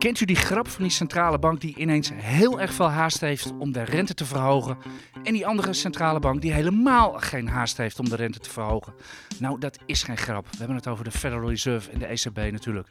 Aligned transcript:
Kent 0.00 0.20
u 0.20 0.24
die 0.24 0.36
grap 0.36 0.68
van 0.68 0.82
die 0.82 0.92
centrale 0.92 1.38
bank 1.38 1.60
die 1.60 1.76
ineens 1.76 2.10
heel 2.14 2.60
erg 2.60 2.72
veel 2.72 2.90
haast 2.90 3.20
heeft 3.20 3.52
om 3.58 3.72
de 3.72 3.82
rente 3.82 4.14
te 4.14 4.24
verhogen? 4.24 4.78
En 5.22 5.32
die 5.32 5.46
andere 5.46 5.72
centrale 5.72 6.20
bank 6.20 6.42
die 6.42 6.52
helemaal 6.52 7.12
geen 7.12 7.48
haast 7.48 7.76
heeft 7.76 7.98
om 7.98 8.08
de 8.08 8.16
rente 8.16 8.38
te 8.38 8.50
verhogen? 8.50 8.92
Nou, 9.38 9.58
dat 9.58 9.78
is 9.86 10.02
geen 10.02 10.16
grap. 10.16 10.46
We 10.50 10.56
hebben 10.58 10.76
het 10.76 10.86
over 10.86 11.04
de 11.04 11.10
Federal 11.10 11.48
Reserve 11.48 11.90
en 11.90 11.98
de 11.98 12.06
ECB 12.06 12.52
natuurlijk. 12.52 12.88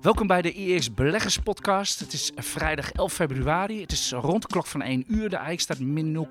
Welkom 0.00 0.26
bij 0.26 0.42
de 0.42 0.52
IEX 0.52 0.94
Beleggers 0.94 1.38
Podcast. 1.38 2.00
Het 2.00 2.12
is 2.12 2.32
vrijdag 2.34 2.92
11 2.92 3.12
februari. 3.12 3.80
Het 3.80 3.92
is 3.92 4.12
rond 4.12 4.42
de 4.42 4.48
klok 4.48 4.66
van 4.66 4.82
1 4.82 5.04
uur. 5.06 5.30
De 5.30 5.36
EIK 5.36 5.60
staat 5.60 5.78
min 5.78 6.26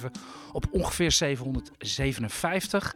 0,7 0.00 0.06
op 0.52 0.64
ongeveer 0.70 1.12
757. 1.12 2.94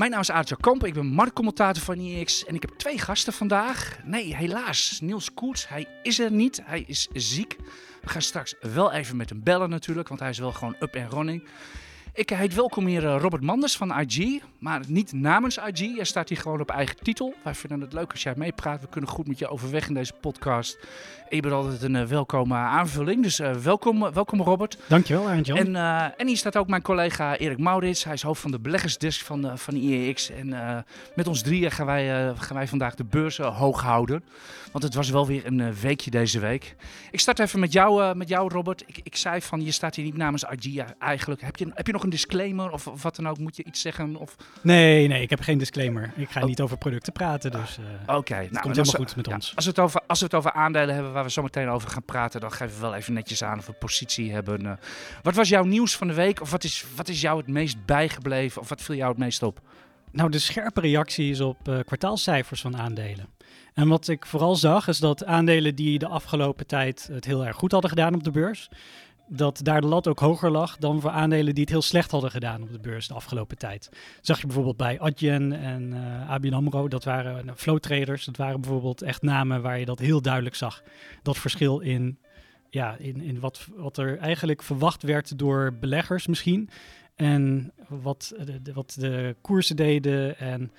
Mijn 0.00 0.12
naam 0.12 0.20
is 0.20 0.30
Aartje 0.30 0.56
Kamp, 0.56 0.84
ik 0.84 0.94
ben 0.94 1.06
marktcommentator 1.06 1.82
van 1.82 1.98
IX 1.98 2.44
en 2.44 2.54
ik 2.54 2.62
heb 2.62 2.70
twee 2.76 2.98
gasten 2.98 3.32
vandaag. 3.32 3.98
Nee, 4.04 4.36
helaas, 4.36 4.98
Niels 5.02 5.34
Koets, 5.34 5.68
hij 5.68 5.86
is 6.02 6.18
er 6.18 6.30
niet, 6.30 6.60
hij 6.64 6.84
is 6.86 7.08
ziek. 7.12 7.56
We 8.02 8.08
gaan 8.08 8.22
straks 8.22 8.54
wel 8.60 8.92
even 8.92 9.16
met 9.16 9.28
hem 9.28 9.42
bellen 9.42 9.70
natuurlijk, 9.70 10.08
want 10.08 10.20
hij 10.20 10.30
is 10.30 10.38
wel 10.38 10.52
gewoon 10.52 10.76
up 10.80 10.94
en 10.94 11.10
running. 11.10 11.48
Ik 12.14 12.30
heet 12.30 12.54
welkom 12.54 12.86
hier 12.86 13.06
eh, 13.06 13.16
Robert 13.20 13.42
Manders 13.42 13.76
van 13.76 14.00
IG, 14.00 14.42
maar 14.58 14.80
niet 14.86 15.12
namens 15.12 15.56
IG. 15.56 15.94
Hij 15.96 16.04
staat 16.04 16.28
hier 16.28 16.38
gewoon 16.38 16.60
op 16.60 16.70
eigen 16.70 16.96
titel. 16.96 17.34
Wij 17.44 17.54
vinden 17.54 17.80
het 17.80 17.92
leuk 17.92 18.10
als 18.10 18.22
jij 18.22 18.32
meepraat. 18.36 18.80
We 18.80 18.88
kunnen 18.88 19.10
goed 19.10 19.26
met 19.26 19.38
je 19.38 19.48
overweg 19.48 19.88
in 19.88 19.94
deze 19.94 20.12
podcast. 20.20 20.78
je 21.28 21.40
bent 21.40 21.54
altijd 21.54 21.82
een 21.82 21.94
uh, 21.94 22.02
welkome 22.02 22.54
aanvulling. 22.54 23.22
Dus 23.22 23.40
uh, 23.40 23.52
welkom, 23.52 24.12
welkom 24.12 24.42
Robert. 24.42 24.78
Dankjewel 24.86 25.28
Arjan. 25.28 25.56
En, 25.56 25.76
en 26.16 26.26
hier 26.26 26.36
staat 26.36 26.56
ook 26.56 26.68
mijn 26.68 26.82
collega 26.82 27.36
Erik 27.36 27.58
Maurits. 27.58 28.04
Hij 28.04 28.14
is 28.14 28.22
hoofd 28.22 28.40
van 28.40 28.50
de 28.50 28.58
beleggersdesk 28.58 29.24
van, 29.24 29.58
van 29.58 29.74
IEX. 29.74 30.30
En 30.30 30.84
met 31.14 31.26
ons 31.26 31.42
drieën 31.42 31.70
gaan 31.70 31.86
wij, 31.86 32.34
gaan 32.36 32.56
wij 32.56 32.68
vandaag 32.68 32.94
de 32.94 33.04
beurzen 33.04 33.46
hoog 33.46 33.82
houden. 33.82 34.24
Want 34.70 34.84
het 34.84 34.94
was 34.94 35.10
wel 35.10 35.26
weer 35.26 35.46
een 35.46 35.74
weekje 35.74 36.10
deze 36.10 36.38
week. 36.38 36.76
Ik 37.10 37.20
start 37.20 37.38
even 37.38 37.60
met 37.60 37.72
jou, 37.72 38.16
met 38.16 38.28
jou 38.28 38.52
Robert. 38.52 38.82
Ik, 38.86 39.00
ik 39.02 39.16
zei 39.16 39.42
van, 39.42 39.64
je 39.64 39.70
staat 39.70 39.94
hier 39.94 40.04
niet 40.04 40.16
namens 40.16 40.44
IG 40.44 40.84
eigenlijk. 40.98 41.40
Heb 41.40 41.56
je, 41.56 41.70
heb 41.74 41.86
je 41.86 41.92
nog 41.92 42.02
een 42.02 42.10
disclaimer 42.10 42.70
of, 42.70 42.86
of, 42.86 43.02
wat 43.02 43.16
dan 43.16 43.28
ook? 43.28 43.38
Moet 43.38 43.56
je 43.56 43.64
iets 43.64 43.80
zeggen? 43.80 44.16
Of... 44.16 44.36
Nee, 44.60 45.08
nee, 45.08 45.22
ik 45.22 45.30
heb 45.30 45.40
geen 45.40 45.58
disclaimer. 45.58 46.12
Ik 46.16 46.30
ga 46.30 46.40
oh. 46.40 46.46
niet 46.46 46.60
over 46.60 46.78
producten 46.78 47.12
praten, 47.12 47.50
dus 47.50 47.78
uh, 47.78 47.84
oké. 48.02 48.16
Okay. 48.16 48.48
Nou, 48.50 48.60
komt 48.60 48.76
helemaal 48.76 49.00
goed 49.00 49.16
met 49.16 49.28
ons. 49.28 49.52
Als 49.56 49.64
we, 49.64 49.70
het 49.70 49.80
over, 49.80 50.00
als 50.06 50.18
we 50.18 50.24
het 50.24 50.34
over 50.34 50.52
aandelen 50.52 50.94
hebben 50.94 51.12
waar 51.12 51.24
we 51.24 51.30
zo 51.30 51.42
meteen 51.42 51.68
over 51.68 51.90
gaan 51.90 52.04
praten, 52.04 52.40
dan 52.40 52.52
geven 52.52 52.74
we 52.74 52.80
wel 52.80 52.94
even 52.94 53.12
netjes 53.12 53.42
aan 53.42 53.58
of 53.58 53.66
we 53.66 53.72
positie 53.72 54.32
hebben. 54.32 54.64
Uh, 54.64 54.72
wat 55.22 55.34
was 55.34 55.48
jouw 55.48 55.64
nieuws 55.64 55.96
van 55.96 56.06
de 56.06 56.14
week? 56.14 56.40
Of 56.40 56.50
wat 56.50 56.64
is, 56.64 56.84
wat 56.96 57.08
is 57.08 57.20
jou 57.20 57.38
het 57.38 57.48
meest 57.48 57.84
bijgebleven? 57.84 58.60
Of 58.60 58.68
wat 58.68 58.82
viel 58.82 58.94
jou 58.94 59.08
het 59.10 59.18
meest 59.18 59.42
op? 59.42 59.60
Nou, 60.12 60.30
de 60.30 60.38
scherpe 60.38 60.80
reactie 60.80 61.30
is 61.30 61.40
op 61.40 61.68
uh, 61.68 61.78
kwartaalcijfers 61.86 62.60
van 62.60 62.76
aandelen. 62.76 63.26
En 63.80 63.88
wat 63.88 64.08
ik 64.08 64.26
vooral 64.26 64.56
zag, 64.56 64.88
is 64.88 64.98
dat 64.98 65.24
aandelen 65.24 65.74
die 65.74 65.98
de 65.98 66.06
afgelopen 66.06 66.66
tijd 66.66 67.08
het 67.12 67.24
heel 67.24 67.46
erg 67.46 67.56
goed 67.56 67.72
hadden 67.72 67.90
gedaan 67.90 68.14
op 68.14 68.24
de 68.24 68.30
beurs, 68.30 68.68
dat 69.28 69.60
daar 69.62 69.80
de 69.80 69.86
lat 69.86 70.06
ook 70.06 70.18
hoger 70.18 70.50
lag 70.50 70.76
dan 70.76 71.00
voor 71.00 71.10
aandelen 71.10 71.54
die 71.54 71.62
het 71.62 71.72
heel 71.72 71.82
slecht 71.82 72.10
hadden 72.10 72.30
gedaan 72.30 72.62
op 72.62 72.72
de 72.72 72.78
beurs 72.78 73.08
de 73.08 73.14
afgelopen 73.14 73.58
tijd. 73.58 73.88
zag 74.20 74.40
je 74.40 74.46
bijvoorbeeld 74.46 74.76
bij 74.76 75.00
Adyen 75.00 75.52
en 75.52 75.92
uh, 75.92 76.30
ABN 76.30 76.52
AMRO, 76.52 76.88
dat 76.88 77.04
waren 77.04 77.46
uh, 77.46 77.52
flow 77.56 77.78
traders, 77.78 78.24
dat 78.24 78.36
waren 78.36 78.60
bijvoorbeeld 78.60 79.02
echt 79.02 79.22
namen 79.22 79.62
waar 79.62 79.78
je 79.78 79.84
dat 79.84 79.98
heel 79.98 80.22
duidelijk 80.22 80.54
zag. 80.54 80.82
Dat 81.22 81.38
verschil 81.38 81.78
in, 81.78 82.18
ja, 82.70 82.96
in, 82.98 83.20
in 83.20 83.40
wat, 83.40 83.66
wat 83.76 83.96
er 83.96 84.18
eigenlijk 84.18 84.62
verwacht 84.62 85.02
werd 85.02 85.38
door 85.38 85.74
beleggers 85.80 86.26
misschien. 86.26 86.68
En 87.14 87.72
wat 87.88 88.34
de, 88.62 88.72
wat 88.72 88.96
de 88.98 89.36
koersen 89.40 89.76
deden 89.76 90.38
en 90.38 90.72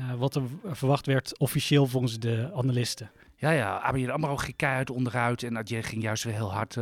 uh, 0.00 0.14
wat 0.14 0.34
er 0.34 0.42
verwacht 0.64 1.06
werd 1.06 1.38
officieel 1.38 1.86
volgens 1.86 2.18
de 2.18 2.50
analisten. 2.54 3.10
Ja, 3.36 3.50
ja, 3.50 3.76
ABN 3.76 4.08
AMRO 4.08 4.36
ging 4.36 4.56
keihard 4.56 4.90
onderuit 4.90 5.42
en 5.42 5.56
Adyen 5.56 5.82
ging 5.82 6.02
juist 6.02 6.24
weer 6.24 6.34
heel 6.34 6.52
hard 6.52 6.76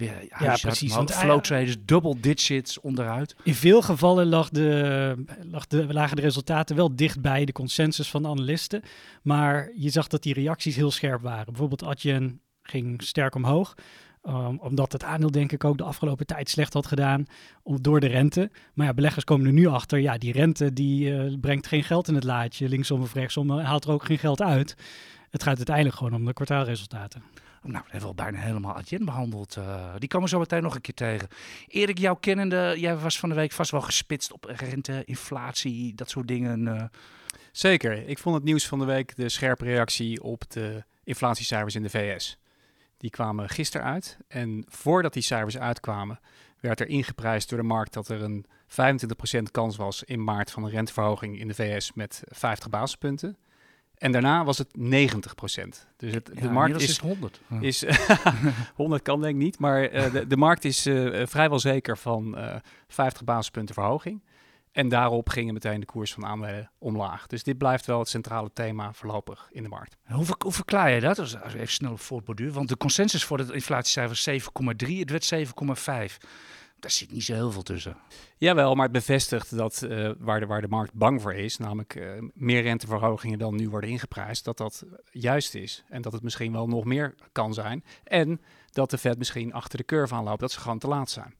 weer 0.00 0.26
ja, 0.38 0.56
precies. 0.60 0.94
Want 0.94 1.12
flow 1.12 1.40
traders, 1.40 1.76
double 1.84 2.20
digits 2.20 2.80
onderuit. 2.80 3.36
In 3.42 3.54
veel 3.54 3.82
gevallen 3.82 4.26
lag 4.26 4.48
de, 4.48 5.24
lag 5.42 5.66
de, 5.66 5.92
lagen 5.92 6.16
de 6.16 6.22
resultaten 6.22 6.76
wel 6.76 6.96
dichtbij 6.96 7.44
de 7.44 7.52
consensus 7.52 8.10
van 8.10 8.22
de 8.22 8.28
analisten. 8.28 8.82
Maar 9.22 9.70
je 9.74 9.90
zag 9.90 10.06
dat 10.06 10.22
die 10.22 10.34
reacties 10.34 10.76
heel 10.76 10.90
scherp 10.90 11.22
waren. 11.22 11.44
Bijvoorbeeld 11.44 11.84
Adyen 11.84 12.40
ging 12.62 13.02
sterk 13.02 13.34
omhoog. 13.34 13.74
Um, 14.28 14.58
omdat 14.58 14.92
het 14.92 15.04
aandeel 15.04 15.30
denk 15.30 15.52
ik 15.52 15.64
ook 15.64 15.78
de 15.78 15.84
afgelopen 15.84 16.26
tijd 16.26 16.48
slecht 16.48 16.72
had 16.72 16.86
gedaan 16.86 17.26
om, 17.62 17.82
door 17.82 18.00
de 18.00 18.06
rente. 18.06 18.50
Maar 18.74 18.86
ja, 18.86 18.94
beleggers 18.94 19.24
komen 19.24 19.46
er 19.46 19.52
nu 19.52 19.66
achter, 19.66 19.98
ja, 19.98 20.18
die 20.18 20.32
rente 20.32 20.72
die 20.72 21.10
uh, 21.10 21.34
brengt 21.40 21.66
geen 21.66 21.84
geld 21.84 22.08
in 22.08 22.14
het 22.14 22.24
laadje, 22.24 22.68
linksom 22.68 23.00
of 23.00 23.14
rechtsom, 23.14 23.50
haalt 23.50 23.84
er 23.84 23.90
ook 23.90 24.04
geen 24.04 24.18
geld 24.18 24.42
uit. 24.42 24.76
Het 25.30 25.42
gaat 25.42 25.56
uiteindelijk 25.56 25.96
gewoon 25.96 26.14
om 26.14 26.24
de 26.24 26.32
kwartaalresultaten. 26.32 27.22
Nou, 27.62 27.84
we 27.84 27.90
hebben 27.90 28.08
al 28.08 28.14
bijna 28.14 28.38
helemaal 28.38 28.76
Adyen 28.76 29.04
behandeld. 29.04 29.56
Uh, 29.56 29.94
die 29.98 30.08
komen 30.08 30.28
zo 30.28 30.38
meteen 30.38 30.62
nog 30.62 30.74
een 30.74 30.80
keer 30.80 30.94
tegen. 30.94 31.28
Erik, 31.66 31.98
jouw 31.98 32.14
kennende, 32.14 32.74
jij 32.76 32.96
was 32.96 33.18
van 33.18 33.28
de 33.28 33.34
week 33.34 33.52
vast 33.52 33.70
wel 33.70 33.80
gespitst 33.80 34.32
op 34.32 34.44
rente, 34.44 35.02
inflatie, 35.04 35.94
dat 35.94 36.10
soort 36.10 36.28
dingen. 36.28 36.60
Uh. 36.60 36.82
Zeker. 37.52 38.08
Ik 38.08 38.18
vond 38.18 38.34
het 38.34 38.44
nieuws 38.44 38.66
van 38.66 38.78
de 38.78 38.84
week 38.84 39.16
de 39.16 39.28
scherpe 39.28 39.64
reactie 39.64 40.22
op 40.22 40.50
de 40.50 40.84
inflatiecijfers 41.04 41.74
in 41.74 41.82
de 41.82 41.90
VS. 41.90 42.39
Die 43.00 43.10
kwamen 43.10 43.48
gisteren 43.48 43.86
uit. 43.86 44.18
En 44.28 44.64
voordat 44.68 45.12
die 45.12 45.22
cijfers 45.22 45.58
uitkwamen, 45.58 46.20
werd 46.60 46.80
er 46.80 46.88
ingeprijsd 46.88 47.48
door 47.48 47.58
de 47.58 47.64
markt 47.64 47.92
dat 47.92 48.08
er 48.08 48.22
een 48.22 48.46
25% 48.68 49.42
kans 49.50 49.76
was 49.76 50.02
in 50.02 50.24
maart 50.24 50.50
van 50.50 50.64
een 50.64 50.70
renteverhoging 50.70 51.38
in 51.38 51.48
de 51.48 51.54
VS 51.54 51.92
met 51.92 52.22
50 52.28 52.68
basispunten. 52.68 53.36
En 53.94 54.12
daarna 54.12 54.44
was 54.44 54.58
het 54.58 54.76
90 54.76 55.34
Dus 55.96 56.14
het, 56.14 56.30
de 56.34 56.50
markt 56.50 56.80
is, 56.80 56.98
100. 56.98 57.40
Is, 57.60 57.84
100 58.74 59.02
kan 59.08 59.20
denk 59.20 59.34
ik 59.34 59.40
niet, 59.40 59.58
maar 59.58 59.92
uh, 59.92 60.12
de, 60.12 60.26
de, 60.26 60.36
markt 60.36 60.64
is 60.64 60.86
uh, 60.86 61.26
vrijwel 61.26 61.58
zeker 61.58 61.98
van 61.98 62.38
uh, 62.38 62.54
50 62.88 63.24
basispunten 63.24 63.74
verhoging. 63.74 64.22
En 64.72 64.88
daarop 64.88 65.28
gingen 65.28 65.54
meteen 65.54 65.80
de 65.80 65.86
koers 65.86 66.12
van 66.12 66.26
aandelen 66.26 66.70
omlaag. 66.78 67.26
Dus 67.26 67.42
dit 67.42 67.58
blijft 67.58 67.86
wel 67.86 67.98
het 67.98 68.08
centrale 68.08 68.50
thema 68.52 68.92
voorlopig 68.92 69.48
in 69.52 69.62
de 69.62 69.68
markt. 69.68 69.96
Hoe, 70.04 70.26
hoe 70.38 70.52
verklaar 70.52 70.90
je 70.90 71.00
dat? 71.00 71.18
Als 71.18 71.34
even 71.34 71.68
snel 71.68 71.96
voortborduren. 71.96 72.54
Want 72.54 72.68
de 72.68 72.76
consensus 72.76 73.24
voor 73.24 73.36
de 73.36 73.52
inflatiecijfer 73.52 74.42
was 74.64 74.84
7,3, 74.88 74.98
het 74.98 75.10
werd 75.10 75.48
7,5 76.18 76.28
daar 76.80 76.90
zit 76.90 77.12
niet 77.12 77.24
zo 77.24 77.34
heel 77.34 77.52
veel 77.52 77.62
tussen. 77.62 77.96
Jawel, 78.36 78.74
maar 78.74 78.84
het 78.84 78.92
bevestigt 78.92 79.56
dat 79.56 79.82
uh, 79.84 80.10
waar, 80.18 80.40
de, 80.40 80.46
waar 80.46 80.60
de 80.60 80.68
markt 80.68 80.92
bang 80.92 81.22
voor 81.22 81.34
is, 81.34 81.56
namelijk 81.56 81.94
uh, 81.94 82.10
meer 82.34 82.62
renteverhogingen 82.62 83.38
dan 83.38 83.54
nu 83.54 83.68
worden 83.68 83.90
ingeprijsd, 83.90 84.44
dat 84.44 84.56
dat 84.56 84.84
juist 85.10 85.54
is. 85.54 85.84
En 85.88 86.02
dat 86.02 86.12
het 86.12 86.22
misschien 86.22 86.52
wel 86.52 86.66
nog 86.66 86.84
meer 86.84 87.14
kan 87.32 87.54
zijn. 87.54 87.84
En 88.04 88.40
dat 88.70 88.90
de 88.90 88.98
Fed 88.98 89.18
misschien 89.18 89.52
achter 89.52 89.78
de 89.78 89.84
curve 89.84 90.14
aanloopt, 90.14 90.40
dat 90.40 90.52
ze 90.52 90.60
gewoon 90.60 90.78
te 90.78 90.88
laat 90.88 91.10
zijn. 91.10 91.34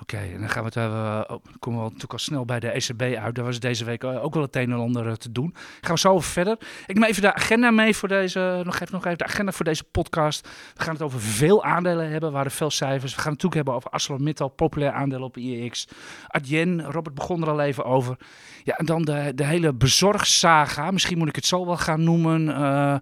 Oké, 0.00 0.16
en 0.16 0.40
dan 0.40 0.48
gaan 0.48 0.60
we 0.60 0.66
het 0.66 0.74
hebben, 0.74 1.30
oh, 1.30 1.44
komen 1.58 1.78
we 1.78 1.84
natuurlijk 1.84 2.12
al 2.12 2.18
snel 2.18 2.44
bij 2.44 2.60
de 2.60 2.70
ECB 2.70 3.02
uit. 3.02 3.34
Daar 3.34 3.44
was 3.44 3.60
deze 3.60 3.84
week 3.84 4.04
ook 4.04 4.34
wel 4.34 4.42
het 4.42 4.56
een 4.56 4.72
en 4.72 4.78
ander 4.78 5.18
te 5.18 5.32
doen. 5.32 5.54
Gaan 5.80 5.94
we 5.94 6.00
zo 6.00 6.20
verder. 6.20 6.56
Ik 6.86 6.94
neem 6.94 7.08
even 7.08 7.22
de 7.22 7.34
agenda 7.34 7.70
mee 7.70 7.96
voor 7.96 8.08
deze, 8.08 8.60
nog 8.64 8.74
even, 8.74 8.94
nog 8.94 9.04
even 9.04 9.18
de 9.18 9.24
agenda 9.24 9.52
voor 9.52 9.64
deze 9.64 9.84
podcast. 9.84 10.48
We 10.74 10.82
gaan 10.82 10.92
het 10.92 11.02
over 11.02 11.20
veel 11.20 11.64
aandelen 11.64 12.10
hebben, 12.10 12.32
waar 12.32 12.44
er 12.44 12.50
veel 12.50 12.70
cijfers. 12.70 13.14
We 13.14 13.20
gaan 13.20 13.32
het 13.32 13.42
natuurlijk 13.42 13.54
hebben 13.54 13.74
over 13.74 13.90
ArcelorMittal, 13.90 14.48
populair 14.48 14.92
aandeel 14.92 15.22
op 15.22 15.36
IEX. 15.36 15.88
Adyen, 16.26 16.82
Robert 16.82 17.14
begon 17.14 17.42
er 17.42 17.50
al 17.50 17.60
even 17.60 17.84
over. 17.84 18.16
Ja, 18.64 18.76
en 18.76 18.86
dan 18.86 19.02
de, 19.02 19.32
de 19.34 19.44
hele 19.44 19.74
bezorgsaga. 19.74 20.90
Misschien 20.90 21.18
moet 21.18 21.28
ik 21.28 21.36
het 21.36 21.46
zo 21.46 21.66
wel 21.66 21.76
gaan 21.76 22.04
noemen. 22.04 22.48
Uh, 22.48 22.94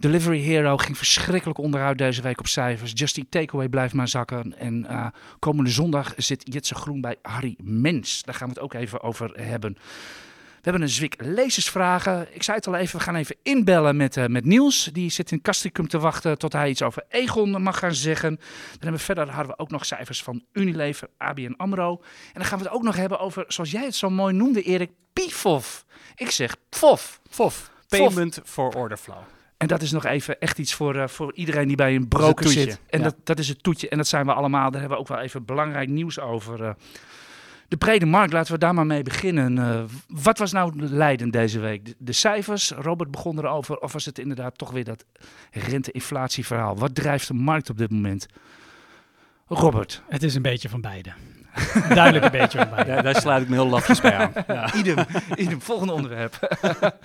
Delivery 0.00 0.40
Hero 0.40 0.76
ging 0.76 0.96
verschrikkelijk 0.96 1.58
onderuit 1.58 1.98
deze 1.98 2.22
week 2.22 2.38
op 2.38 2.46
cijfers. 2.46 2.92
Just 2.94 3.16
Eat 3.16 3.30
Takeaway 3.30 3.68
blijft 3.68 3.94
maar 3.94 4.08
zakken. 4.08 4.58
En 4.58 4.86
uh, 4.90 5.06
komende 5.38 5.70
zondag 5.70 6.12
zit 6.16 6.42
Jitse 6.52 6.74
Groen 6.74 7.00
bij 7.00 7.16
Harry 7.22 7.56
Mens. 7.62 8.22
Daar 8.22 8.34
gaan 8.34 8.48
we 8.48 8.54
het 8.54 8.62
ook 8.62 8.74
even 8.74 9.02
over 9.02 9.30
hebben. 9.40 9.72
We 9.72 10.60
hebben 10.62 10.82
een 10.82 10.88
zwik 10.88 11.14
lezersvragen. 11.18 12.34
Ik 12.34 12.42
zei 12.42 12.56
het 12.56 12.66
al 12.66 12.74
even, 12.74 12.98
we 12.98 13.04
gaan 13.04 13.14
even 13.14 13.36
inbellen 13.42 13.96
met, 13.96 14.16
uh, 14.16 14.26
met 14.26 14.44
Niels. 14.44 14.90
Die 14.92 15.10
zit 15.10 15.32
in 15.32 15.40
Castricum 15.40 15.88
te 15.88 15.98
wachten 15.98 16.38
tot 16.38 16.52
hij 16.52 16.68
iets 16.68 16.82
over 16.82 17.04
Egon 17.08 17.62
mag 17.62 17.78
gaan 17.78 17.94
zeggen. 17.94 18.36
Dan 18.36 18.46
hebben 18.70 18.92
we 18.92 18.98
verder 18.98 19.30
hadden 19.30 19.52
we 19.52 19.58
ook 19.58 19.70
nog 19.70 19.86
cijfers 19.86 20.22
van 20.22 20.44
Unilever, 20.52 21.08
ABN 21.16 21.54
AMRO. 21.56 21.90
En 22.26 22.32
dan 22.32 22.44
gaan 22.44 22.58
we 22.58 22.64
het 22.64 22.72
ook 22.72 22.82
nog 22.82 22.96
hebben 22.96 23.18
over, 23.18 23.44
zoals 23.48 23.70
jij 23.70 23.84
het 23.84 23.94
zo 23.94 24.10
mooi 24.10 24.34
noemde 24.34 24.62
Erik, 24.62 24.90
PIFOF. 25.12 25.84
Ik 26.14 26.30
zeg 26.30 26.56
PFOF. 26.68 27.20
FOF. 27.30 27.70
Payment 27.88 28.40
for 28.44 28.74
Order 28.74 28.96
Flow. 28.96 29.22
En 29.58 29.66
dat 29.66 29.82
is 29.82 29.92
nog 29.92 30.04
even 30.04 30.40
echt 30.40 30.58
iets 30.58 30.74
voor, 30.74 30.96
uh, 30.96 31.08
voor 31.08 31.34
iedereen 31.34 31.66
die 31.66 31.76
bij 31.76 31.94
een 31.94 32.08
broker 32.08 32.48
zit. 32.48 32.80
En 32.90 33.02
dat, 33.02 33.14
dat 33.24 33.38
is 33.38 33.48
het 33.48 33.62
toetje. 33.62 33.88
En 33.88 33.96
dat 33.96 34.06
zijn 34.06 34.26
we 34.26 34.32
allemaal. 34.32 34.70
Daar 34.70 34.80
hebben 34.80 34.98
we 34.98 35.04
ook 35.04 35.08
wel 35.08 35.18
even 35.18 35.44
belangrijk 35.44 35.88
nieuws 35.88 36.20
over. 36.20 36.60
Uh, 36.60 36.70
de 37.68 37.76
brede 37.76 38.06
markt, 38.06 38.32
laten 38.32 38.52
we 38.52 38.58
daar 38.58 38.74
maar 38.74 38.86
mee 38.86 39.02
beginnen. 39.02 39.56
Uh, 39.56 39.82
wat 40.08 40.38
was 40.38 40.52
nou 40.52 40.72
leidend 40.76 41.32
deze 41.32 41.58
week? 41.58 41.84
De, 41.84 41.94
de, 41.98 42.12
cijfers, 42.12 42.70
Robert 42.70 43.10
begon 43.10 43.38
erover. 43.38 43.78
Of 43.78 43.92
was 43.92 44.04
het 44.04 44.18
inderdaad 44.18 44.58
toch 44.58 44.70
weer 44.70 44.84
dat 44.84 45.04
rente-inflatieverhaal? 45.50 46.76
Wat 46.76 46.94
drijft 46.94 47.28
de 47.28 47.34
markt 47.34 47.70
op 47.70 47.78
dit 47.78 47.90
moment? 47.90 48.26
Robert. 49.46 50.02
Het 50.08 50.22
is 50.22 50.34
een 50.34 50.42
beetje 50.42 50.68
van 50.68 50.80
beide. 50.80 51.12
Duidelijk 51.94 52.24
een 52.24 52.40
beetje 52.40 52.68
daar 53.02 53.20
sluit 53.20 53.42
ik 53.42 53.48
me 53.48 53.54
heel 53.54 53.68
lafjes 53.68 54.00
bij 54.00 54.16
aan. 54.16 54.32
Ja. 54.46 54.74
Idem, 54.74 54.96
idem, 55.36 55.60
volgende 55.60 55.92
onderwerp. 55.92 56.38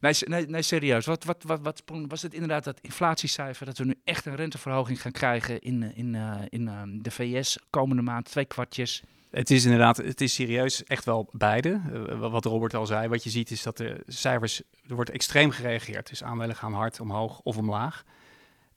Nee, 0.00 0.12
nee, 0.20 0.46
nee 0.46 0.62
serieus. 0.62 1.06
Wat, 1.06 1.24
wat, 1.24 1.42
wat, 1.42 1.60
wat 1.60 1.76
sprong- 1.76 2.10
was 2.10 2.22
het 2.22 2.34
inderdaad 2.34 2.64
dat 2.64 2.78
inflatiecijfer 2.80 3.66
dat 3.66 3.78
we 3.78 3.84
nu 3.84 3.94
echt 4.04 4.26
een 4.26 4.34
renteverhoging 4.34 5.00
gaan 5.02 5.12
krijgen 5.12 5.60
in, 5.60 5.82
eh, 5.82 5.88
in, 5.94 6.14
eh, 6.14 6.30
in 6.48 6.68
eh, 6.68 6.82
de 6.86 7.10
VS 7.10 7.58
komende 7.70 8.02
maand, 8.02 8.24
twee 8.24 8.44
kwartjes? 8.44 9.02
Het 9.30 9.50
is 9.50 9.64
inderdaad, 9.64 9.96
het 9.96 10.20
is 10.20 10.34
serieus 10.34 10.84
echt 10.84 11.04
wel 11.04 11.28
beide. 11.32 11.80
Eh, 11.92 12.30
wat 12.30 12.44
Robert 12.44 12.74
al 12.74 12.86
zei, 12.86 13.08
wat 13.08 13.24
je 13.24 13.30
ziet 13.30 13.50
is 13.50 13.62
dat 13.62 13.76
de 13.76 14.02
cijfers, 14.06 14.62
er 14.88 14.94
wordt 14.94 15.10
extreem 15.10 15.50
gereageerd. 15.50 16.08
Dus 16.08 16.22
aandelen 16.24 16.56
gaan 16.56 16.72
hard 16.72 17.00
omhoog 17.00 17.40
of 17.40 17.56
omlaag. 17.56 18.04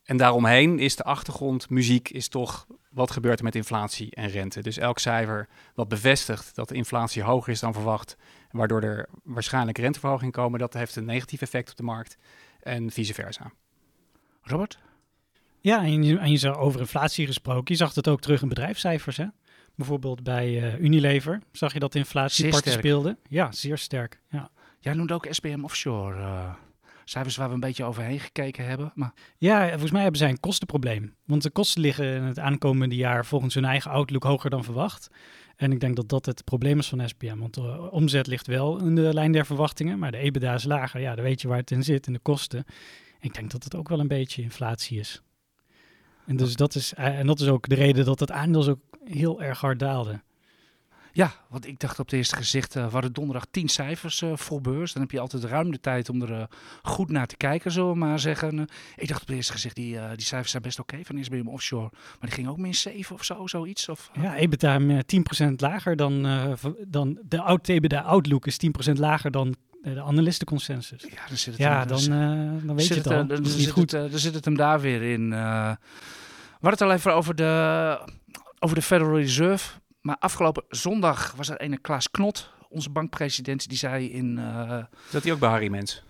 En 0.10 0.18
daaromheen 0.18 0.80
is 0.80 0.96
de 0.96 1.04
achtergrond, 1.04 1.70
muziek, 1.70 2.10
is 2.10 2.28
toch 2.28 2.68
wat 2.92 3.12
gebeurt 3.12 3.38
er 3.40 3.44
met 3.44 3.56
inflatie 3.56 4.16
en 4.16 4.30
rente. 4.30 4.62
Dus 4.62 4.78
elk 4.78 5.00
cijfer 5.00 5.48
wat 5.76 5.88
bevestigt 5.88 6.56
dat 6.56 6.70
de 6.70 6.76
inflatie 6.76 7.24
hoger 7.24 7.52
is 7.52 7.60
dan 7.60 7.74
verwacht, 7.74 8.18
waardoor 8.52 8.82
er 8.82 9.10
waarschijnlijk 9.24 9.78
renteverhogingen 9.78 10.34
komen, 10.34 10.60
dat 10.60 10.74
heeft 10.74 10.96
een 10.96 11.06
negatief 11.06 11.42
effect 11.42 11.72
op 11.72 11.78
de 11.78 11.84
markt 11.84 12.18
en 12.60 12.92
vice 12.92 13.14
versa. 13.14 13.52
Robert? 14.42 14.80
Ja, 15.60 15.84
en 15.84 16.04
je, 16.04 16.18
en 16.18 16.32
je 16.32 16.38
zag 16.38 16.58
over 16.58 16.80
inflatie 16.80 17.26
gesproken. 17.26 17.74
Je 17.74 17.76
zag 17.76 17.96
het 17.96 18.08
ook 18.08 18.22
terug 18.22 18.42
in 18.42 18.50
bedrijfscijfers. 18.50 19.18
Hè? 19.18 19.26
Bijvoorbeeld 19.76 20.24
bij 20.24 20.64
eh, 20.64 20.80
Unilever 20.80 21.42
zag 21.52 21.74
je 21.74 21.80
dat 21.80 21.92
de 21.92 22.00
inflatie 22.00 22.50
parten 22.50 22.72
speelde. 22.72 23.18
Ja, 23.28 23.52
zeer 23.52 23.78
sterk. 23.78 24.22
Ja. 24.30 24.50
Jij 24.80 24.94
noemde 24.94 25.14
ook 25.14 25.28
SBM 25.30 25.64
Offshore. 25.64 26.20
eh, 26.22 26.54
cijfers 27.10 27.36
waar 27.36 27.48
we 27.48 27.54
een 27.54 27.60
beetje 27.60 27.84
overheen 27.84 28.20
gekeken 28.20 28.66
hebben. 28.66 28.92
Maar 28.96 29.14
ja, 29.38 29.70
volgens 29.70 29.92
mij 29.92 30.02
hebben 30.02 30.20
zij 30.20 30.30
een 30.30 30.40
kostenprobleem. 30.40 31.16
Want 31.26 31.44
de 31.44 31.50
kosten 31.50 31.82
liggen 31.82 32.16
in 32.16 32.24
het 32.24 32.40
aankomende 32.40 32.96
jaar 32.96 33.26
volgens 33.26 33.54
hun 33.54 33.66
eigen 33.66 33.92
outlook 33.92 34.24
hoger 34.24 34.50
dan 34.50 34.64
verwacht. 34.64 35.10
En 35.56 35.72
ik 35.72 35.80
denk 35.80 35.96
dat 35.96 36.10
dat 36.10 36.26
het 36.26 36.44
probleem 36.44 36.80
is 36.80 36.88
van 36.88 37.10
SBM. 37.10 37.38
Want 37.38 37.54
de 37.54 37.92
omzet 37.92 38.28
ligt 38.28 38.48
wel 38.48 38.80
in 38.80 38.96
de 38.96 39.14
lijn 39.14 39.32
der 39.32 39.46
verwachtingen, 39.46 40.00
maar 40.00 40.12
de 40.12 40.18
EBITDA 40.18 40.54
is 40.54 40.64
lager. 40.64 41.02
Ja, 41.02 41.16
dan 41.16 41.24
weet 41.24 41.42
je 41.42 41.48
waar 41.48 41.58
het 41.58 41.72
in 41.72 41.84
zit, 41.84 42.08
in 42.08 42.14
de 42.14 42.20
kosten. 42.20 42.66
Ik 43.20 43.34
denk 43.34 43.52
dat 43.52 43.64
het 43.64 43.76
ook 43.76 43.90
wel 43.90 44.00
een 44.00 44.08
beetje 44.08 44.42
inflatie 44.42 45.00
is. 45.00 45.22
En, 46.26 46.38
dus 46.38 46.56
dat 46.56 46.76
is, 46.76 46.94
eh, 46.94 47.20
en 47.20 47.28
dat 47.28 47.40
is 47.40 47.48
ook 47.48 47.70
de 47.70 47.76
reden 47.76 48.06
dat 48.06 48.20
het 48.20 48.32
aandeel 48.32 48.62
zo 48.62 48.80
heel 49.04 49.42
erg 49.42 49.60
hard 49.60 49.80
daalde. 49.80 50.22
Ja, 51.20 51.32
want 51.48 51.68
ik 51.68 51.80
dacht 51.80 52.00
op 52.00 52.06
het 52.06 52.16
eerste 52.16 52.36
gezicht, 52.36 52.76
eh 52.76 52.86
we 52.86 52.92
hadden 52.92 53.14
donderdag 53.14 53.46
tien 53.52 53.68
cijfers 53.70 54.22
eh 54.22 54.32
vol 54.36 54.62
beurs. 54.62 54.94
Dan 54.94 55.02
heb 55.02 55.12
je 55.12 55.20
altijd 55.20 55.44
ruim 55.44 55.72
de 55.72 55.80
tijd 55.80 56.10
om 56.10 56.22
er 56.22 56.34
eh, 56.34 56.44
goed 56.84 57.10
naar 57.10 57.28
te 57.28 57.38
kijken, 57.38 57.72
zullen 57.72 57.92
we 57.92 57.98
maar 57.98 58.20
zeggen. 58.20 58.68
Ik 58.96 59.08
dacht 59.08 59.22
op 59.22 59.28
het 59.28 59.36
eerste 59.36 59.52
gezicht, 59.54 59.76
die, 59.76 59.98
die 60.16 60.26
cijfers 60.26 60.52
zijn 60.52 60.64
best 60.64 60.80
oké 60.80 60.98
van 61.04 61.24
SBM 61.24 61.48
Offshore. 61.48 61.90
Maar 61.92 62.18
die 62.20 62.32
ging 62.32 62.48
ook 62.48 62.58
min 62.58 62.76
7 62.76 63.16
of 63.16 63.24
zo, 63.24 63.48
zoiets. 63.48 63.90
Of, 63.90 64.10
Ja, 64.22 64.36
EBITDA 64.36 64.80
eh, 64.80 65.00
10% 65.50 65.52
lager 65.56 65.96
dan, 65.96 66.28
dan 66.88 67.20
de 67.28 67.42
out, 67.42 67.68
EBITDA 67.68 68.02
outlook 68.02 68.48
is 68.48 68.58
10% 68.90 68.92
lager 68.94 69.32
dan 69.32 69.56
de 69.82 70.02
analistenconsensus. 70.02 71.02
ja, 71.02 71.28
dan 71.28 71.38
zit 71.38 71.54
het 71.54 71.58
Ja, 71.58 71.80
hem- 71.80 71.88
dan, 71.88 72.00
eh, 72.00 72.66
dan 72.68 72.76
weet 72.76 72.88
je 72.88 72.94
het 72.94 73.08
al. 73.08 73.28
Dan, 73.28 73.46
is 73.46 73.56
niet 73.56 73.66
het, 73.66 73.74
goed. 73.74 73.90
dan 73.92 74.10
zit 74.20 74.34
het 74.34 74.46
hem 74.46 74.56
daar 74.56 74.80
weer 74.82 75.02
in. 75.02 75.30
we 75.30 75.36
hadden 75.36 76.70
het 76.70 76.82
al 76.82 76.92
even 76.92 77.14
over 77.14 77.36
de, 77.36 78.00
over 78.60 78.76
de 78.76 78.82
Federal 78.82 79.16
Reserve. 79.18 79.70
Maar 80.10 80.18
afgelopen 80.20 80.64
zondag 80.70 81.34
was 81.36 81.50
er 81.50 81.62
een 81.62 81.82
Klaas 81.82 82.12
Knot, 82.12 82.50
onze 82.70 82.90
bankpresident, 82.90 83.68
die 83.70 83.78
zei 83.78 84.12
in... 84.12 84.38
eh, 84.38 84.78
Zat 85.10 85.24
hij 85.24 85.32
ook 85.32 85.40
bij 85.40 85.50
Harry 85.50 85.68
Mens? 85.70 86.04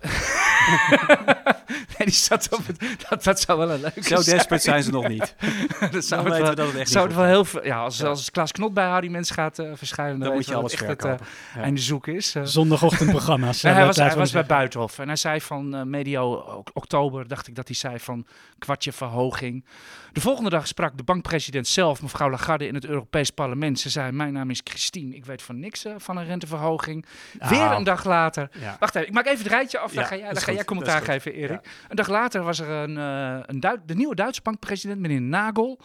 nee, 1.68 2.06
die 2.06 2.10
zat 2.10 2.48
op 2.58 2.66
het... 2.66 2.96
Dat, 3.08 3.24
dat 3.24 3.40
zou 3.40 3.58
wel 3.58 3.70
een 3.70 3.80
leuke 3.80 4.02
Zo 4.02 4.20
zijn. 4.20 4.36
desperate 4.36 4.62
zijn 4.62 4.82
ze 4.82 4.90
nog 4.90 5.08
niet. 5.08 5.34
dat 5.92 6.04
zou 6.04 6.22
Dan 6.22 6.32
het 6.32 6.40
wel, 6.40 6.50
we 6.50 6.56
dat 6.56 6.66
het 6.66 6.76
echt 6.76 6.90
zou 6.90 7.06
het 7.06 7.16
wel 7.16 7.24
heel 7.24 7.44
veel... 7.44 7.64
Ja, 7.64 7.78
als, 7.82 7.98
Ja. 7.98 8.06
als 8.06 8.30
Klaas 8.30 8.52
Knot 8.52 8.74
bij 8.74 8.86
Harry 8.86 9.08
Mens 9.10 9.30
gaat 9.30 9.58
eh, 9.58 9.70
verschijnen... 9.74 10.20
Dan 10.20 10.32
moet 10.32 10.46
je 10.46 10.54
alles 10.54 10.72
echt 10.72 10.86
het 10.86 11.00
verkopen. 11.00 11.26
Ja. 11.54 11.58
uh, 11.58 11.64
einde 11.64 11.80
zoek 11.80 12.06
is. 12.06 12.34
eh. 12.34 12.42
Zondagochtendprogramma's. 12.44 13.62
Nee, 13.62 13.72
hij 13.72 13.84
dat 13.84 13.96
was, 13.96 14.06
hij 14.06 14.16
was 14.16 14.32
bij. 14.32 14.46
Buitenhof 14.46 14.98
en 14.98 15.06
hij 15.06 15.16
zei 15.16 15.40
van 15.40 15.90
medio 15.90 16.32
ok- 16.34 16.70
oktober, 16.72 17.28
dacht 17.28 17.46
ik 17.46 17.54
dat 17.54 17.66
hij 17.66 17.76
zei 17.76 17.98
van 17.98 18.26
kwartje 18.58 18.92
verhoging. 18.92 19.64
De 20.12 20.20
volgende 20.20 20.50
dag 20.50 20.66
sprak 20.66 20.96
de 20.96 21.02
bankpresident 21.02 21.66
zelf, 21.66 22.02
mevrouw 22.02 22.30
Lagarde, 22.30 22.66
in 22.66 22.74
het 22.74 22.84
Europees 22.84 23.30
Parlement. 23.30 23.78
Ze 23.80 23.88
zei, 23.90 24.12
mijn 24.12 24.32
naam 24.32 24.50
is 24.50 24.60
Christine, 24.64 25.14
ik 25.14 25.24
weet 25.24 25.42
van 25.42 25.58
niks 25.58 25.84
eh, 25.84 25.94
van 25.98 26.16
een 26.16 26.24
renteverhoging. 26.24 27.04
Weer 27.48 27.60
Ah, 27.60 27.76
een 27.78 27.84
dag 27.84 28.04
later, 28.04 28.48
Ja. 28.60 28.76
wacht 28.80 28.94
even, 28.94 29.08
ik 29.08 29.14
maak 29.14 29.26
even 29.26 29.38
het 29.38 29.46
rijtje 29.52 29.78
af, 29.78 29.92
dan 29.92 30.02
Ja, 30.02 30.08
ga 30.08 30.16
jij, 30.16 30.32
dan 30.32 30.42
ga 30.42 30.52
jij 30.52 30.64
commentaar 30.64 31.02
geven, 31.02 31.32
Erik. 31.32 31.60
Een 31.88 31.96
dag 31.96 32.08
later 32.08 32.42
was 32.42 32.58
er 32.58 32.68
een, 32.68 32.98
eh, 32.98 33.42
een 33.46 33.60
Duit- 33.60 33.80
de 33.86 33.94
nieuwe 33.94 34.14
Duitse 34.14 34.40
bankpresident, 34.42 35.00
meneer 35.00 35.20
Nagel. 35.22 35.78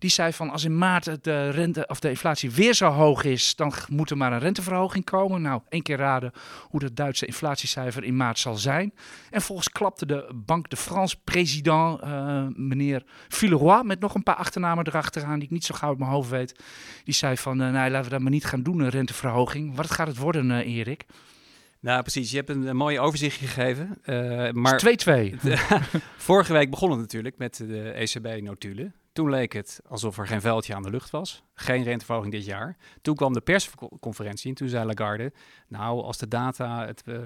Die 0.00 0.10
zei 0.10 0.32
van 0.32 0.50
als 0.50 0.64
in 0.64 0.78
maart 0.78 1.24
de, 1.24 1.50
rente, 1.50 1.86
of 1.86 2.00
de 2.00 2.08
inflatie 2.08 2.50
weer 2.50 2.74
zo 2.74 2.88
hoog 2.88 3.24
is, 3.24 3.56
dan 3.56 3.72
moet 3.88 4.10
er 4.10 4.16
maar 4.16 4.32
een 4.32 4.38
renteverhoging 4.38 5.04
komen. 5.04 5.42
Nou, 5.42 5.60
één 5.68 5.82
keer 5.82 5.96
raden 5.96 6.32
hoe 6.68 6.80
dat 6.80 6.96
Duitse 6.96 7.26
inflatiecijfer 7.26 8.04
in 8.04 8.16
maart 8.16 8.38
zal 8.38 8.54
zijn. 8.56 8.94
En 9.30 9.42
volgens 9.42 9.70
klapte 9.70 10.06
de 10.06 10.30
Bank 10.34 10.70
de 10.70 10.76
France 10.76 11.16
president, 11.24 12.00
eh, 12.00 12.46
meneer 12.54 13.02
Villeroy, 13.28 13.82
met 13.84 14.00
nog 14.00 14.14
een 14.14 14.22
paar 14.22 14.34
achternamen 14.34 14.86
erachteraan 14.86 15.34
die 15.34 15.44
ik 15.48 15.50
niet 15.50 15.64
zo 15.64 15.74
gauw 15.74 15.88
uit 15.90 15.98
mijn 15.98 16.10
hoofd 16.10 16.30
weet. 16.30 16.60
Die 17.04 17.14
zei 17.14 17.36
van, 17.36 17.60
eh 17.62 17.70
nee, 17.70 17.90
laten 17.90 18.04
we 18.04 18.10
dat 18.10 18.20
maar 18.20 18.30
niet 18.30 18.44
gaan 18.44 18.62
doen, 18.62 18.80
een 18.80 18.88
renteverhoging. 18.88 19.76
Wat 19.76 19.90
gaat 19.90 20.06
het 20.06 20.16
worden, 20.16 20.50
eh, 20.50 20.76
Erik? 20.76 21.04
Nou, 21.80 22.02
precies. 22.02 22.30
Je 22.30 22.36
hebt 22.36 22.48
een, 22.48 22.66
een 22.66 22.76
mooi 22.76 22.98
overzichtje 23.00 23.46
gegeven. 23.46 23.98
eh, 24.02 24.14
Maar... 24.52 24.54
maar 24.54 24.80
2-2. 24.82 25.34
vorige 26.16 26.52
week 26.52 26.70
begon 26.70 26.90
het 26.90 26.98
natuurlijk 27.00 27.38
met 27.38 27.56
de 27.56 27.90
ECB-notulen. 27.90 28.94
Toen 29.12 29.30
leek 29.30 29.52
het 29.52 29.80
alsof 29.88 30.18
er 30.18 30.26
geen 30.26 30.40
veldje 30.40 30.74
aan 30.74 30.82
de 30.82 30.90
lucht 30.90 31.10
was. 31.10 31.42
Geen 31.54 31.82
renteverhoging 31.82 32.32
dit 32.32 32.44
jaar. 32.44 32.76
Toen 33.02 33.14
kwam 33.14 33.32
de 33.32 33.40
persconferentie 33.40 34.50
en 34.50 34.56
toen 34.56 34.68
zei 34.68 34.84
Lagarde... 34.84 35.32
nou, 35.68 36.02
als 36.02 36.18
de 36.18 36.28
data 36.28 36.86
het, 36.86 37.02
eh, 37.06 37.16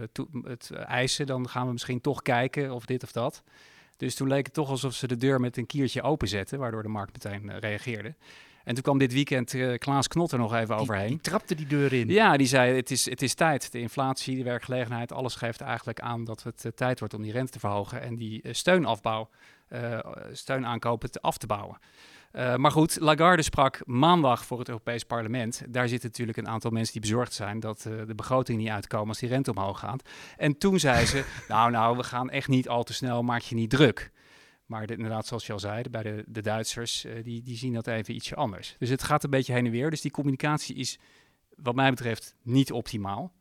het 0.43 0.71
eisen, 0.71 1.27
dan 1.27 1.49
gaan 1.49 1.67
we 1.67 1.73
misschien 1.73 2.01
toch 2.01 2.23
kijken 2.23 2.73
of 2.73 2.85
dit 2.85 3.03
of 3.03 3.13
dat. 3.13 3.43
Dus 3.97 4.15
toen 4.15 4.29
leek 4.29 4.45
het 4.45 4.55
toch 4.55 4.69
alsof 4.69 4.95
ze 4.95 5.07
de 5.07 5.17
deur 5.17 5.41
met 5.41 5.57
een 5.57 5.67
kiertje 5.67 6.03
openzetten... 6.03 6.59
waardoor 6.59 6.83
de 6.83 6.89
markt 6.89 7.13
meteen 7.13 7.51
eh, 7.51 7.59
reageerde. 7.59 8.15
En 8.65 8.75
toen 8.75 8.83
kwam 8.83 8.99
dit 8.99 9.13
weekend 9.13 9.55
eh, 9.55 9.79
Klaas 9.79 10.09
Knot 10.09 10.33
er 10.33 10.39
nog 10.39 10.55
even 10.55 10.77
overheen. 10.77 11.09
Die, 11.09 11.21
trapte 11.21 11.55
die 11.55 11.67
deur 11.67 11.93
in. 11.93 12.09
Ja, 12.09 12.37
die 12.37 12.47
zei 12.47 12.77
het 12.77 12.91
is, 12.91 13.11
het 13.11 13.23
is 13.23 13.35
tijd. 13.35 13.73
De 13.73 13.81
inflatie, 13.81 14.37
de 14.37 14.43
werkgelegenheid, 14.43 15.13
alles 15.13 15.35
geeft 15.35 15.61
eigenlijk 15.61 16.01
aan 16.01 16.25
dat 16.25 16.43
het 16.43 16.73
tijd 16.75 16.99
wordt 16.99 17.15
om 17.15 17.23
die 17.23 17.33
rente 17.33 17.53
te 17.53 17.59
verhogen 17.59 18.03
en 18.03 18.17
die 18.17 18.43
steunafbouw, 18.51 19.29
steunaankopen 20.33 21.11
te, 21.11 21.21
af 21.21 21.39
te 21.39 21.47
bouwen. 21.47 21.79
Eh, 22.35 22.57
maar 22.57 22.71
goed, 22.71 23.01
Lagarde 23.01 23.43
sprak 23.43 23.81
maandag 23.87 24.45
voor 24.45 24.59
het 24.59 24.69
Europees 24.69 25.05
Parlement. 25.05 25.63
Daar 25.69 25.89
zitten 25.89 26.09
natuurlijk 26.09 26.39
een 26.39 26.49
aantal 26.49 26.71
mensen 26.71 26.93
die 26.93 27.01
bezorgd 27.01 27.33
zijn 27.33 27.61
dat 27.61 27.87
eh, 27.87 28.07
de 28.07 28.15
begroting 28.15 28.59
niet 28.59 28.69
uitkomen 28.69 29.09
als 29.09 29.19
die 29.19 29.29
rente 29.29 29.51
omhoog 29.51 29.79
gaat. 29.79 30.09
En 30.37 30.59
toen 30.59 30.79
zei 30.79 31.07
ze, 31.07 31.25
nou 31.49 31.71
nou, 31.71 31.97
we 31.97 32.03
gaan 32.03 32.31
echt 32.31 32.49
niet 32.49 32.69
al 32.69 32.83
te 32.83 32.93
snel, 32.93 33.23
maak 33.23 33.41
je 33.41 33.55
niet 33.55 33.71
druk. 33.71 34.11
Maar 34.67 34.87
de- 34.87 34.95
inderdaad, 34.95 35.27
zoals 35.27 35.47
je 35.47 35.53
al 35.53 35.59
zei, 35.59 35.83
bij 35.91 36.03
de, 36.03 36.25
de 36.27 36.43
Duitsers, 36.43 37.05
eh, 37.05 37.25
die, 37.25 37.43
die 37.43 37.57
zien 37.57 37.73
dat 37.73 37.87
even 37.87 38.15
ietsje 38.15 38.35
anders. 38.35 38.77
Dus 38.79 38.89
het 38.89 39.03
gaat 39.03 39.25
een 39.25 39.31
beetje 39.31 39.53
heen 39.53 39.67
en 39.67 39.73
weer. 39.73 39.91
Dus 39.91 40.01
die 40.01 40.11
communicatie 40.11 40.77
is 40.77 40.99
wat 41.57 41.75
mij 41.75 41.91
betreft 41.91 42.35
niet 42.43 42.73
optimaal. 42.73 43.33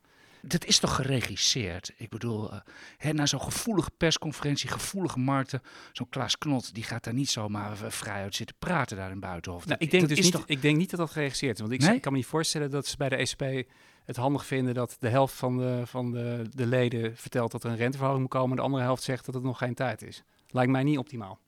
Dat 0.46 0.66
is 0.66 0.80
toch 0.80 0.96
geregisseerd? 0.96 1.92
Ik 1.98 2.10
bedoel, 2.10 2.50
hè, 2.98 3.14
na 3.14 3.26
zo'n 3.26 3.42
gevoelige 3.42 3.92
persconferentie, 3.98 4.70
gevoelige 4.70 5.20
markten, 5.20 5.62
zo'n 5.92 6.10
Klaas 6.10 6.38
Knot, 6.38 6.74
die 6.74 6.84
gaat 6.84 7.04
daar 7.04 7.14
niet 7.14 7.30
zomaar 7.30 7.78
vrij 7.78 8.22
uit 8.22 8.36
zitten 8.36 8.56
praten 8.60 8.98
daar 8.98 9.12
in 9.12 9.20
Buitenhof. 9.20 9.66
Nou, 9.66 9.78
ik, 9.80 9.90
denk 9.92 10.02
dat 10.02 10.10
dus 10.10 10.20
is 10.20 10.24
niet, 10.26 10.34
toch- 10.34 10.48
ik 10.48 10.62
denk 10.62 10.78
niet 10.78 10.90
dat 10.90 11.00
dat 11.00 11.12
geregisseerd 11.12 11.54
is. 11.54 11.60
Want 11.62 11.72
ik, 11.74 11.80
Nee? 11.80 12.00
kan 12.00 12.12
me 12.12 12.18
niet 12.18 12.28
voorstellen 12.28 12.70
dat 12.72 12.88
ze 12.88 12.98
bij 12.98 13.10
de 13.10 13.16
ECB 13.16 13.70
het 14.06 14.16
handig 14.16 14.46
vinden 14.46 14.74
dat 14.74 14.96
de 15.00 15.10
helft 15.10 15.34
van 15.34 15.58
de, 15.58 15.82
van 15.86 16.12
de, 16.12 16.46
de 16.50 16.66
leden 16.66 17.18
vertelt 17.18 17.52
dat 17.52 17.64
er 17.64 17.70
een 17.70 17.76
renteverhoging 17.78 18.22
moet 18.24 18.32
komen. 18.34 18.50
En 18.50 18.56
de 18.56 18.62
andere 18.62 18.84
helft 18.84 19.04
zegt 19.04 19.26
dat 19.26 19.34
het 19.34 19.44
nog 19.44 19.58
geen 19.58 19.74
tijd 19.74 20.02
is. 20.02 20.24
Lijkt 20.48 20.72
mij 20.72 20.84
niet 20.84 20.98
optimaal. 20.98 21.40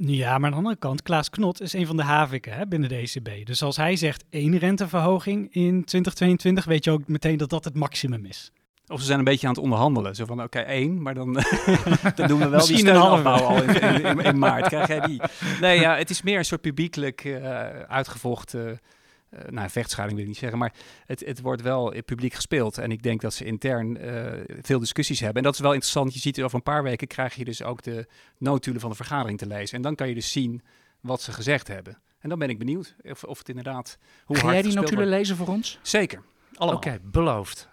Ja, 0.00 0.38
maar 0.38 0.44
aan 0.44 0.50
de 0.50 0.56
andere 0.56 0.76
kant, 0.76 1.02
Klaas 1.02 1.30
Knot 1.30 1.60
is 1.60 1.72
een 1.72 1.86
van 1.86 1.96
de 1.96 2.02
haviken 2.02 2.52
hè, 2.52 2.66
binnen 2.66 2.88
de 2.88 2.96
ECB. 2.96 3.46
Dus 3.46 3.62
als 3.62 3.76
hij 3.76 3.96
zegt 3.96 4.24
één 4.30 4.58
renteverhoging 4.58 5.54
in 5.54 5.84
2022, 5.84 6.64
weet 6.64 6.84
je 6.84 6.90
ook 6.90 7.08
meteen 7.08 7.36
dat 7.36 7.50
dat 7.50 7.64
het 7.64 7.74
maximum 7.74 8.24
is. 8.24 8.52
Of 8.86 9.00
ze 9.00 9.06
zijn 9.06 9.18
een 9.18 9.24
beetje 9.24 9.46
aan 9.46 9.52
het 9.52 9.62
onderhandelen. 9.62 10.14
Zo 10.14 10.24
van, 10.24 10.42
oké, 10.42 10.58
één, 10.58 11.02
maar 11.02 11.14
dan, 11.14 11.32
dan 12.14 12.28
doen 12.28 12.38
we 12.38 12.48
wel 12.48 12.50
Misschien 12.50 12.84
die 12.84 12.86
steunafbouw 12.86 13.38
al 13.38 13.62
in, 13.62 13.80
in, 13.80 14.04
in, 14.04 14.18
in 14.18 14.38
maart. 14.38 14.66
Krijg 14.66 14.88
jij 14.88 15.00
die? 15.00 15.20
Nee, 15.60 15.80
ja, 15.80 15.96
het 15.96 16.10
is 16.10 16.22
meer 16.22 16.38
een 16.38 16.44
soort 16.44 16.60
publiekelijk 16.60 17.24
eh, 17.24 17.68
uitgevochten... 17.80 18.80
eh, 19.30 19.48
nou, 19.48 19.70
vechtscheiding 19.70 20.18
wil 20.18 20.28
ik 20.28 20.32
niet 20.32 20.40
zeggen, 20.40 20.58
maar 20.58 20.72
het, 21.06 21.20
het 21.20 21.40
wordt 21.40 21.62
wel 21.62 21.92
in 21.92 22.04
publiek 22.04 22.34
gespeeld. 22.34 22.78
En 22.78 22.90
ik 22.90 23.02
denk 23.02 23.20
dat 23.20 23.34
ze 23.34 23.44
intern 23.44 23.96
eh, 23.96 24.56
veel 24.62 24.78
discussies 24.78 25.20
hebben. 25.20 25.36
En 25.36 25.42
dat 25.42 25.54
is 25.54 25.60
wel 25.60 25.72
interessant. 25.72 26.14
Je 26.14 26.20
ziet 26.20 26.42
over 26.42 26.56
een 26.56 26.62
paar 26.62 26.82
weken 26.82 27.06
krijg 27.06 27.34
je 27.34 27.44
dus 27.44 27.62
ook 27.62 27.82
de 27.82 28.06
notulen 28.38 28.80
van 28.80 28.90
de 28.90 28.96
vergadering 28.96 29.38
te 29.38 29.46
lezen. 29.46 29.76
En 29.76 29.82
dan 29.82 29.94
kan 29.94 30.08
je 30.08 30.14
dus 30.14 30.32
zien 30.32 30.62
wat 31.00 31.22
ze 31.22 31.32
gezegd 31.32 31.68
hebben. 31.68 31.98
En 32.18 32.28
dan 32.28 32.38
ben 32.38 32.48
ik 32.48 32.58
benieuwd 32.58 32.96
of, 33.02 33.24
of 33.24 33.38
het 33.38 33.48
inderdaad... 33.48 33.98
Hoe 34.24 34.36
Ga 34.36 34.42
hard 34.42 34.54
jij 34.54 34.62
die 34.62 34.72
notulen 34.72 35.08
lezen 35.08 35.36
voor 35.36 35.48
ons? 35.48 35.78
Zeker. 35.82 36.22
Oké, 36.58 36.98
beloofd. 37.02 37.68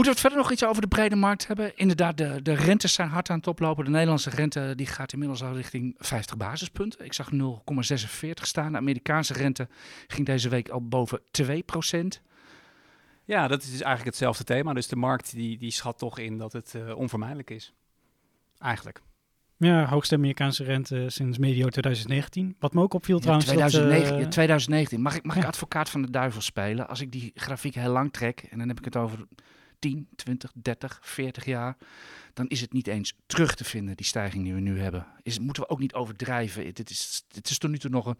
Moeten 0.00 0.20
we 0.20 0.20
het 0.20 0.30
verder 0.30 0.50
nog 0.50 0.58
iets 0.58 0.70
over 0.70 0.82
de 0.82 0.96
brede 0.96 1.16
markt 1.16 1.46
hebben? 1.46 1.76
Inderdaad, 1.76 2.16
de, 2.16 2.42
de 2.42 2.52
rentes 2.52 2.92
zijn 2.92 3.08
hard 3.08 3.30
aan 3.30 3.36
het 3.36 3.46
oplopen. 3.46 3.84
De 3.84 3.90
Nederlandse 3.90 4.30
rente 4.30 4.72
die 4.76 4.86
gaat 4.86 5.12
inmiddels 5.12 5.42
al 5.42 5.54
richting 5.54 5.94
50 5.98 6.36
basispunten. 6.36 7.04
Ik 7.04 7.12
zag 7.12 7.30
0,46 7.32 8.30
staan. 8.32 8.72
De 8.72 8.78
Amerikaanse 8.78 9.32
rente 9.32 9.68
ging 10.06 10.26
deze 10.26 10.48
week 10.48 10.68
al 10.68 10.88
boven 10.88 11.20
2 11.30 11.62
procent. 11.62 12.22
Ja, 13.24 13.48
dat 13.48 13.62
is 13.62 13.70
dus 13.70 13.80
eigenlijk 13.80 14.04
hetzelfde 14.04 14.44
thema. 14.44 14.72
Dus 14.72 14.88
de 14.88 14.96
markt 14.96 15.32
die, 15.32 15.58
die 15.58 15.70
schat 15.70 15.98
toch 15.98 16.18
in 16.18 16.38
dat 16.38 16.52
het 16.52 16.74
uh, 16.76 16.96
onvermijdelijk 16.96 17.50
is. 17.50 17.74
Eigenlijk. 18.58 19.02
Ja, 19.56 19.86
hoogste 19.86 20.14
Amerikaanse 20.14 20.64
rente 20.64 21.04
sinds 21.08 21.38
medio 21.38 21.68
2019. 21.68 22.56
Wat 22.58 22.74
me 22.74 22.82
ook 22.82 22.94
opviel 22.94 23.16
ja, 23.16 23.20
trouwens... 23.20 23.48
2019, 23.48 24.16
dat, 24.16 24.24
uh, 24.24 24.28
2019. 24.28 25.00
Mag 25.00 25.16
ik, 25.16 25.24
mag 25.24 25.34
ja. 25.34 25.40
ik 25.40 25.46
advocaat 25.46 25.90
van 25.90 26.02
de 26.02 26.10
duivel 26.10 26.40
spelen? 26.40 26.88
Als 26.88 27.00
ik 27.00 27.12
die 27.12 27.32
grafiek 27.34 27.74
heel 27.74 27.92
lang 27.92 28.12
trek, 28.12 28.46
en 28.50 28.58
dan 28.58 28.68
heb 28.68 28.78
ik 28.78 28.84
het 28.84 28.96
over 28.96 29.26
10, 29.80 30.08
20, 30.16 30.52
30, 30.54 30.98
40 31.02 31.44
jaar... 31.44 31.76
dan 32.34 32.48
is 32.48 32.60
het 32.60 32.72
niet 32.72 32.86
eens 32.86 33.14
terug 33.26 33.54
te 33.54 33.64
vinden, 33.64 33.96
die 33.96 34.06
stijging 34.06 34.44
die 34.44 34.54
we 34.54 34.60
nu 34.60 34.80
hebben. 34.80 35.06
Is, 35.22 35.38
moeten 35.38 35.62
we 35.62 35.68
ook 35.68 35.78
niet 35.78 35.94
overdrijven. 35.94 36.74
Dit 36.74 36.90
is, 36.90 37.24
dit 37.28 37.50
is 37.50 37.58
tot 37.58 37.70
nu 37.70 37.78
toe 37.78 37.90
nog 37.90 38.06
een 38.06 38.18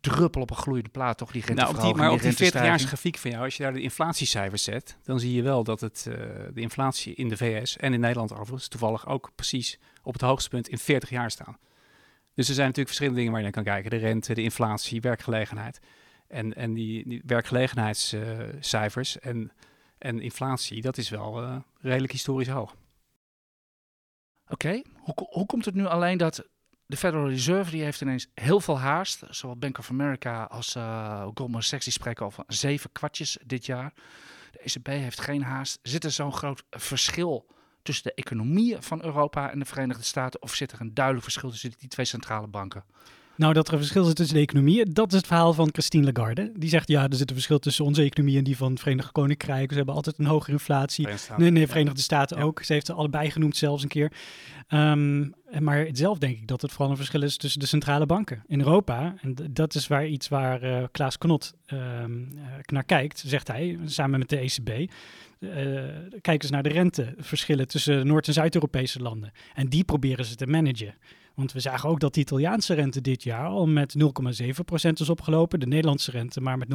druppel 0.00 0.40
op 0.40 0.50
een 0.50 0.56
gloeiende 0.56 0.90
plaat, 0.90 1.18
toch? 1.18 1.32
Die 1.32 1.54
nou, 1.54 1.74
op 1.74 1.80
die, 1.80 1.94
maar 1.94 2.10
op 2.10 2.20
die 2.20 2.32
40-jaars 2.32 2.84
grafiek 2.84 3.18
van 3.18 3.30
jou, 3.30 3.44
als 3.44 3.56
je 3.56 3.62
daar 3.62 3.72
de 3.72 3.80
inflatiecijfers 3.80 4.62
zet, 4.62 4.96
dan 5.02 5.20
zie 5.20 5.32
je 5.34 5.42
wel 5.42 5.64
dat 5.64 5.80
het, 5.80 6.06
uh, 6.08 6.14
de 6.54 6.60
inflatie 6.60 7.14
in 7.14 7.28
de 7.28 7.36
VS 7.36 7.76
en 7.76 7.92
in 7.92 8.00
Nederland 8.00 8.32
overigens 8.32 8.68
toevallig 8.68 9.06
ook 9.06 9.30
precies 9.34 9.78
op 10.02 10.12
het 10.12 10.22
hoogste 10.22 10.48
punt 10.48 10.68
in 10.68 10.78
40 10.78 11.10
jaar 11.10 11.30
staan. 11.30 11.58
Dus 12.34 12.48
er 12.48 12.54
zijn 12.54 12.66
natuurlijk 12.66 12.86
verschillende 12.86 13.18
dingen 13.18 13.32
waar 13.32 13.40
je 13.40 13.46
naar 13.46 13.62
kan 13.64 13.72
kijken. 13.72 13.90
De 13.90 14.06
rente, 14.06 14.34
de 14.34 14.42
inflatie, 14.42 15.00
werkgelegenheid. 15.00 15.80
En, 16.28 16.54
en 16.54 16.72
die, 16.72 17.08
die 17.08 17.22
werkgelegenheidscijfers 17.26 19.16
uh, 19.16 19.30
en, 19.30 19.52
en 20.02 20.20
inflatie, 20.20 20.80
dat 20.80 20.96
is 20.96 21.08
wel 21.08 21.42
uh, 21.42 21.56
redelijk 21.80 22.12
historisch 22.12 22.48
hoog. 22.48 22.76
Oké, 24.48 24.82
hoe, 24.98 25.14
hoe 25.30 25.46
komt 25.46 25.64
het 25.64 25.74
nu 25.74 25.86
alleen 25.86 26.18
dat 26.18 26.48
de 26.86 26.96
Federal 26.96 27.28
Reserve 27.28 27.70
die 27.70 27.82
heeft 27.82 28.00
ineens 28.00 28.28
heel 28.34 28.60
veel 28.60 28.78
haast. 28.78 29.22
Zowel 29.28 29.56
Bank 29.56 29.78
of 29.78 29.90
America 29.90 30.44
als 30.44 30.76
uh, 30.76 31.26
Goldman 31.34 31.62
Sachs 31.62 31.84
die 31.84 31.92
spreken 31.92 32.32
van 32.32 32.44
zeven 32.46 32.92
kwartjes 32.92 33.38
dit 33.44 33.66
jaar. 33.66 33.92
De 34.50 34.58
ECB 34.58 34.86
heeft 34.86 35.20
geen 35.20 35.42
haast. 35.42 35.78
Zit 35.82 36.04
er 36.04 36.10
zo'n 36.10 36.32
groot 36.32 36.64
verschil 36.70 37.46
tussen 37.82 38.04
de 38.04 38.14
economieën 38.14 38.82
van 38.82 39.04
Europa 39.04 39.50
en 39.50 39.58
de 39.58 39.64
Verenigde 39.64 40.02
Staten? 40.02 40.42
Of 40.42 40.54
zit 40.54 40.72
er 40.72 40.80
een 40.80 40.94
duidelijk 40.94 41.24
verschil 41.24 41.50
tussen 41.50 41.72
die 41.78 41.88
twee 41.88 42.06
centrale 42.06 42.46
banken? 42.46 42.84
Nou, 43.36 43.52
dat 43.52 43.66
er 43.66 43.72
een 43.72 43.78
verschil 43.78 44.04
zit 44.04 44.16
tussen 44.16 44.36
de 44.36 44.42
economieën, 44.42 44.88
dat 44.92 45.10
is 45.12 45.16
het 45.16 45.26
verhaal 45.26 45.52
van 45.52 45.68
Christine 45.72 46.12
Lagarde. 46.12 46.52
Die 46.56 46.68
zegt, 46.68 46.88
ja, 46.88 47.08
er 47.08 47.14
zit 47.14 47.28
een 47.28 47.34
verschil 47.34 47.58
tussen 47.58 47.84
onze 47.84 48.02
economie 48.02 48.38
en 48.38 48.44
die 48.44 48.56
van 48.56 48.70
het 48.70 48.80
Verenigd 48.80 49.12
Koninkrijk. 49.12 49.70
Ze 49.70 49.76
hebben 49.76 49.94
altijd 49.94 50.18
een 50.18 50.26
hogere 50.26 50.52
inflatie. 50.52 51.08
Nee, 51.36 51.50
nee, 51.50 51.66
Verenigde 51.66 52.00
Staten 52.00 52.38
ook. 52.38 52.62
Ze 52.62 52.72
heeft 52.72 52.86
ze 52.86 52.92
allebei 52.92 53.30
genoemd 53.30 53.56
zelfs 53.56 53.82
een 53.82 53.88
keer. 53.88 54.12
Um, 54.68 55.34
maar 55.60 55.88
zelf 55.92 56.18
denk 56.18 56.36
ik 56.36 56.46
dat 56.46 56.62
het 56.62 56.70
vooral 56.70 56.90
een 56.90 56.96
verschil 56.96 57.22
is 57.22 57.36
tussen 57.36 57.60
de 57.60 57.66
centrale 57.66 58.06
banken 58.06 58.42
in 58.46 58.58
Europa. 58.58 59.14
En 59.20 59.36
dat 59.50 59.74
is 59.74 59.86
waar 59.86 60.06
iets 60.06 60.28
waar 60.28 60.64
uh, 60.64 60.84
Klaas 60.92 61.18
Knot 61.18 61.54
um, 61.66 62.28
naar 62.66 62.84
kijkt, 62.84 63.22
zegt 63.26 63.48
hij, 63.48 63.78
samen 63.84 64.18
met 64.18 64.28
de 64.28 64.38
ECB. 64.38 64.92
Uh, 65.38 65.50
kijken 66.20 66.46
ze 66.46 66.54
naar 66.54 66.62
de 66.62 66.68
renteverschillen 66.68 67.68
tussen 67.68 68.06
Noord- 68.06 68.26
en 68.26 68.32
Zuid-Europese 68.32 69.00
landen. 69.00 69.32
En 69.54 69.68
die 69.68 69.84
proberen 69.84 70.24
ze 70.24 70.34
te 70.34 70.46
managen. 70.46 70.94
Want 71.34 71.52
we 71.52 71.60
zagen 71.60 71.88
ook 71.88 72.00
dat 72.00 72.14
de 72.14 72.20
Italiaanse 72.20 72.74
rente 72.74 73.00
dit 73.00 73.22
jaar 73.22 73.46
al 73.46 73.66
met 73.66 73.94
0,7% 73.98 74.90
is 74.92 75.08
opgelopen. 75.08 75.60
De 75.60 75.66
Nederlandse 75.66 76.10
rente 76.10 76.40
maar 76.40 76.58
met 76.58 76.68
0,45%. 76.68 76.74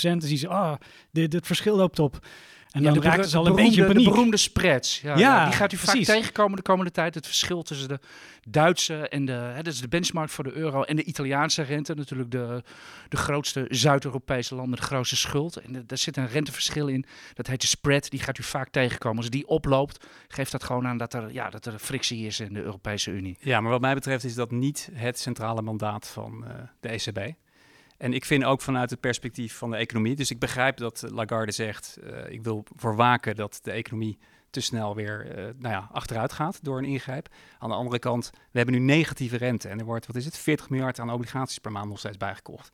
Dan 0.00 0.22
zien 0.22 0.38
ze, 0.38 0.48
ah, 0.48 0.76
dit, 1.10 1.30
dit 1.30 1.46
verschil 1.46 1.76
loopt 1.76 1.98
op. 1.98 2.26
En 2.70 2.82
dan 2.82 2.94
ja, 2.94 3.00
raakt 3.00 3.28
ze 3.28 3.36
al 3.36 3.46
een 3.46 3.54
beetje 3.54 3.86
paniek. 3.86 4.04
De 4.04 4.10
beroemde 4.10 4.36
spreads. 4.36 5.00
Ja, 5.00 5.16
ja, 5.16 5.44
die 5.44 5.54
gaat 5.54 5.72
u 5.72 5.76
precies. 5.76 6.06
vaak 6.06 6.16
tegenkomen 6.16 6.56
de 6.56 6.62
komende 6.62 6.90
tijd. 6.90 7.14
Het 7.14 7.26
verschil 7.26 7.62
tussen 7.62 7.88
de 7.88 7.98
Duitse 8.48 9.08
en 9.08 9.24
de, 9.24 9.32
hè, 9.32 9.62
dat 9.62 9.72
is 9.72 9.80
de 9.80 9.88
benchmark 9.88 10.30
voor 10.30 10.44
de 10.44 10.52
euro 10.52 10.82
en 10.82 10.96
de 10.96 11.04
Italiaanse 11.04 11.62
rente. 11.62 11.94
Natuurlijk 11.94 12.30
de, 12.30 12.62
de 13.08 13.16
grootste 13.16 13.66
Zuid-Europese 13.68 14.54
landen, 14.54 14.78
de 14.78 14.86
grootste 14.86 15.16
schuld. 15.16 15.56
En 15.56 15.84
daar 15.86 15.98
zit 15.98 16.16
een 16.16 16.28
renteverschil 16.28 16.86
in. 16.86 17.04
Dat 17.34 17.46
heet 17.46 17.60
de 17.60 17.66
spread. 17.66 18.10
Die 18.10 18.20
gaat 18.20 18.38
u 18.38 18.42
vaak 18.42 18.68
tegenkomen. 18.68 19.18
Als 19.18 19.30
die 19.30 19.46
oploopt, 19.46 20.06
geeft 20.28 20.52
dat 20.52 20.64
gewoon 20.64 20.86
aan 20.86 20.98
dat 20.98 21.14
er, 21.14 21.32
ja, 21.32 21.50
dat 21.50 21.66
er 21.66 21.78
frictie 21.78 22.26
is 22.26 22.40
in 22.40 22.52
de 22.52 22.62
Europese 22.62 23.10
Unie. 23.10 23.36
Ja, 23.40 23.60
maar 23.60 23.70
wat 23.70 23.80
mij 23.80 23.94
betreft 23.94 24.24
is 24.24 24.34
dat 24.34 24.50
niet 24.50 24.88
het 24.92 25.18
centrale 25.18 25.62
mandaat 25.62 26.08
van 26.08 26.44
uh, 26.44 26.50
de 26.80 26.88
ECB. 26.88 27.34
En 27.98 28.12
ik 28.12 28.24
vind 28.24 28.44
ook 28.44 28.60
vanuit 28.60 28.90
het 28.90 29.00
perspectief 29.00 29.56
van 29.56 29.70
de 29.70 29.76
economie. 29.76 30.16
Dus 30.16 30.30
ik 30.30 30.38
begrijp 30.38 30.76
dat 30.76 31.04
Lagarde 31.10 31.52
zegt: 31.52 31.98
uh, 32.04 32.30
ik 32.30 32.42
wil 32.42 32.64
voor 32.76 32.96
waken 32.96 33.36
dat 33.36 33.58
de 33.62 33.70
economie 33.70 34.18
te 34.50 34.60
snel 34.60 34.94
weer 34.94 35.26
uh, 35.26 35.44
nou 35.58 35.74
ja, 35.74 35.88
achteruit 35.92 36.32
gaat 36.32 36.64
door 36.64 36.78
een 36.78 36.84
ingrijp. 36.84 37.28
Aan 37.58 37.68
de 37.68 37.74
andere 37.74 37.98
kant, 37.98 38.30
we 38.32 38.58
hebben 38.58 38.74
nu 38.74 38.80
negatieve 38.80 39.36
rente 39.36 39.68
en 39.68 39.78
er 39.78 39.84
wordt, 39.84 40.06
wat 40.06 40.16
is 40.16 40.24
het, 40.24 40.38
40 40.38 40.70
miljard 40.70 40.98
aan 40.98 41.12
obligaties 41.12 41.58
per 41.58 41.72
maand 41.72 41.88
nog 41.88 41.98
steeds 41.98 42.16
bijgekocht. 42.16 42.72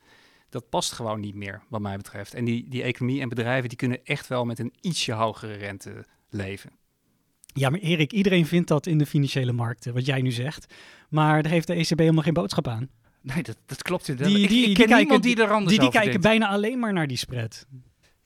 Dat 0.49 0.69
past 0.69 0.93
gewoon 0.93 1.21
niet 1.21 1.35
meer, 1.35 1.63
wat 1.69 1.81
mij 1.81 1.97
betreft. 1.97 2.35
En 2.35 2.45
die, 2.45 2.69
die 2.69 2.83
economie 2.83 3.21
en 3.21 3.29
bedrijven 3.29 3.69
die 3.69 3.79
kunnen 3.79 4.05
echt 4.05 4.27
wel 4.27 4.45
met 4.45 4.59
een 4.59 4.73
ietsje 4.81 5.13
hogere 5.13 5.53
rente 5.53 6.07
leven. 6.29 6.71
Ja, 7.47 7.71
maar 7.71 7.81
Erik, 7.81 8.13
iedereen 8.13 8.47
vindt 8.47 8.69
dat 8.69 8.87
in 8.87 8.99
de 8.99 9.07
financiële 9.07 9.53
markten, 9.53 9.95
wat 9.95 10.07
jij 10.07 10.23
nu 10.23 10.31
zegt. 10.31 10.75
Maar 11.09 11.43
daar 11.43 11.53
heeft 11.53 11.67
de 11.67 11.75
ECB 11.75 11.99
helemaal 11.99 12.23
geen 12.23 12.33
boodschap 12.33 12.69
aan. 12.69 12.91
Nee, 13.25 13.43
dat, 13.43 13.57
dat 13.67 13.83
klopt 13.83 14.09
inderdaad. 14.09 14.35
Die, 14.35 14.49
die, 14.49 14.69
ik, 14.69 14.87
ken 14.87 15.09
die 15.09 15.21
die 15.21 15.43
er 15.43 15.51
anders 15.51 15.71
Die, 15.71 15.81
die 15.81 15.91
kijken 15.91 16.21
bijna 16.21 16.49
alleen 16.49 16.79
maar 16.79 16.93
naar 16.93 17.07
die 17.07 17.17
spread. 17.17 17.67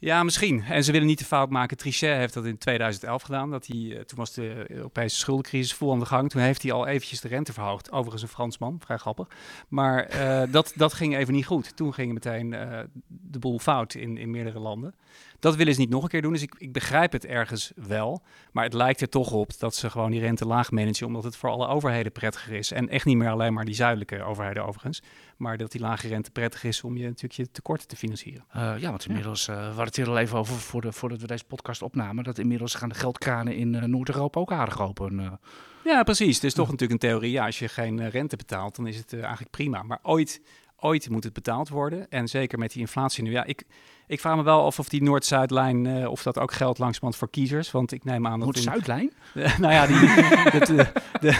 Ja, 0.00 0.22
misschien. 0.22 0.62
En 0.62 0.84
ze 0.84 0.92
willen 0.92 1.06
niet 1.06 1.18
de 1.18 1.24
fout 1.24 1.50
maken. 1.50 1.76
Trichet 1.76 2.16
heeft 2.16 2.34
dat 2.34 2.44
in 2.44 2.58
2011 2.58 3.22
gedaan. 3.22 3.50
Dat 3.50 3.66
hij, 3.66 3.76
uh, 3.76 4.00
toen 4.00 4.18
was 4.18 4.32
de 4.32 4.64
Europese 4.68 5.16
schuldencrisis 5.16 5.72
vol 5.72 5.92
aan 5.92 5.98
de 5.98 6.06
gang. 6.06 6.30
Toen 6.30 6.40
heeft 6.40 6.62
hij 6.62 6.72
al 6.72 6.86
eventjes 6.86 7.20
de 7.20 7.28
rente 7.28 7.52
verhoogd. 7.52 7.92
Overigens 7.92 8.22
een 8.22 8.28
Fransman, 8.28 8.80
vrij 8.84 8.96
grappig. 8.96 9.28
Maar 9.68 10.14
uh, 10.14 10.42
dat, 10.52 10.72
dat 10.76 10.92
ging 10.92 11.16
even 11.16 11.34
niet 11.34 11.46
goed. 11.46 11.76
Toen 11.76 11.94
ging 11.94 12.12
meteen 12.12 12.52
uh, 12.52 12.78
de 13.06 13.38
boel 13.38 13.58
fout 13.58 13.94
in, 13.94 14.16
in 14.16 14.30
meerdere 14.30 14.58
landen. 14.58 14.94
Dat 15.38 15.56
willen 15.56 15.74
ze 15.74 15.80
niet 15.80 15.90
nog 15.90 16.02
een 16.02 16.08
keer 16.08 16.22
doen. 16.22 16.32
Dus 16.32 16.42
ik, 16.42 16.54
ik 16.58 16.72
begrijp 16.72 17.12
het 17.12 17.26
ergens 17.26 17.72
wel. 17.74 18.22
Maar 18.52 18.64
het 18.64 18.72
lijkt 18.72 19.00
er 19.00 19.08
toch 19.08 19.32
op 19.32 19.58
dat 19.58 19.74
ze 19.74 19.90
gewoon 19.90 20.10
die 20.10 20.20
rente 20.20 20.46
laag 20.46 20.70
managen. 20.70 21.06
Omdat 21.06 21.24
het 21.24 21.36
voor 21.36 21.50
alle 21.50 21.66
overheden 21.66 22.12
prettiger 22.12 22.52
is. 22.52 22.72
En 22.72 22.88
echt 22.88 23.04
niet 23.04 23.16
meer 23.16 23.30
alleen 23.30 23.52
maar 23.52 23.64
die 23.64 23.74
zuidelijke 23.74 24.22
overheden 24.22 24.66
overigens. 24.66 25.02
Maar 25.36 25.56
dat 25.56 25.72
die 25.72 25.80
lage 25.80 26.08
rente 26.08 26.30
prettig 26.30 26.64
is 26.64 26.82
om 26.82 26.96
je 26.96 27.04
natuurlijk 27.04 27.32
je 27.32 27.50
tekorten 27.50 27.88
te 27.88 27.96
financieren. 27.96 28.44
Uh, 28.56 28.74
ja, 28.78 28.90
want 28.90 29.06
inmiddels, 29.06 29.46
ja. 29.46 29.52
Uh, 29.52 29.58
we 29.58 29.66
hadden 29.66 29.84
het 29.84 29.96
hier 29.96 30.08
al 30.08 30.18
even 30.18 30.38
over 30.38 30.54
voor 30.54 30.80
de, 30.80 30.92
voordat 30.92 31.20
we 31.20 31.26
deze 31.26 31.44
podcast 31.44 31.82
opnamen. 31.82 32.24
Dat 32.24 32.38
inmiddels 32.38 32.74
gaan 32.74 32.88
de 32.88 32.94
geldkranen 32.94 33.56
in 33.56 33.74
uh, 33.74 33.82
Noord-Europa 33.82 34.40
ook 34.40 34.52
aardig 34.52 34.80
open. 34.80 35.38
Ja, 35.84 36.02
precies. 36.02 36.34
Het 36.34 36.44
is 36.44 36.54
toch 36.54 36.70
natuurlijk 36.70 37.02
een 37.02 37.08
theorie. 37.08 37.30
Ja, 37.30 37.46
als 37.46 37.58
je 37.58 37.68
geen 37.68 38.10
rente 38.10 38.36
betaalt, 38.36 38.76
dan 38.76 38.86
is 38.86 38.96
het 38.96 39.12
eigenlijk 39.12 39.50
prima. 39.50 39.82
Maar 39.82 39.98
ooit, 40.02 40.42
ooit 40.76 41.10
moet 41.10 41.24
het 41.24 41.32
betaald 41.32 41.68
worden. 41.68 42.10
En 42.10 42.28
zeker 42.28 42.58
met 42.58 42.72
die 42.72 42.80
inflatie 42.80 43.22
nu. 43.22 43.30
Ja, 43.30 43.44
ik 43.44 43.64
ik 44.08 44.20
vraag 44.20 44.36
me 44.36 44.42
wel 44.42 44.64
af 44.64 44.78
of 44.78 44.88
die 44.88 45.02
Noord-Zuidlijn, 45.02 45.84
uh, 45.84 46.10
of 46.10 46.22
dat 46.22 46.38
ook 46.38 46.52
geldt 46.52 46.78
langzamerhand 46.78 47.16
voor 47.16 47.30
kiezers. 47.30 47.70
Want 47.70 47.92
ik 47.92 48.04
neem 48.04 48.26
aan 48.26 48.40
dat... 48.40 48.44
Noord-Zuidlijn? 48.44 49.12
nou 49.60 49.72
ja, 49.72 49.86
die... 49.86 50.86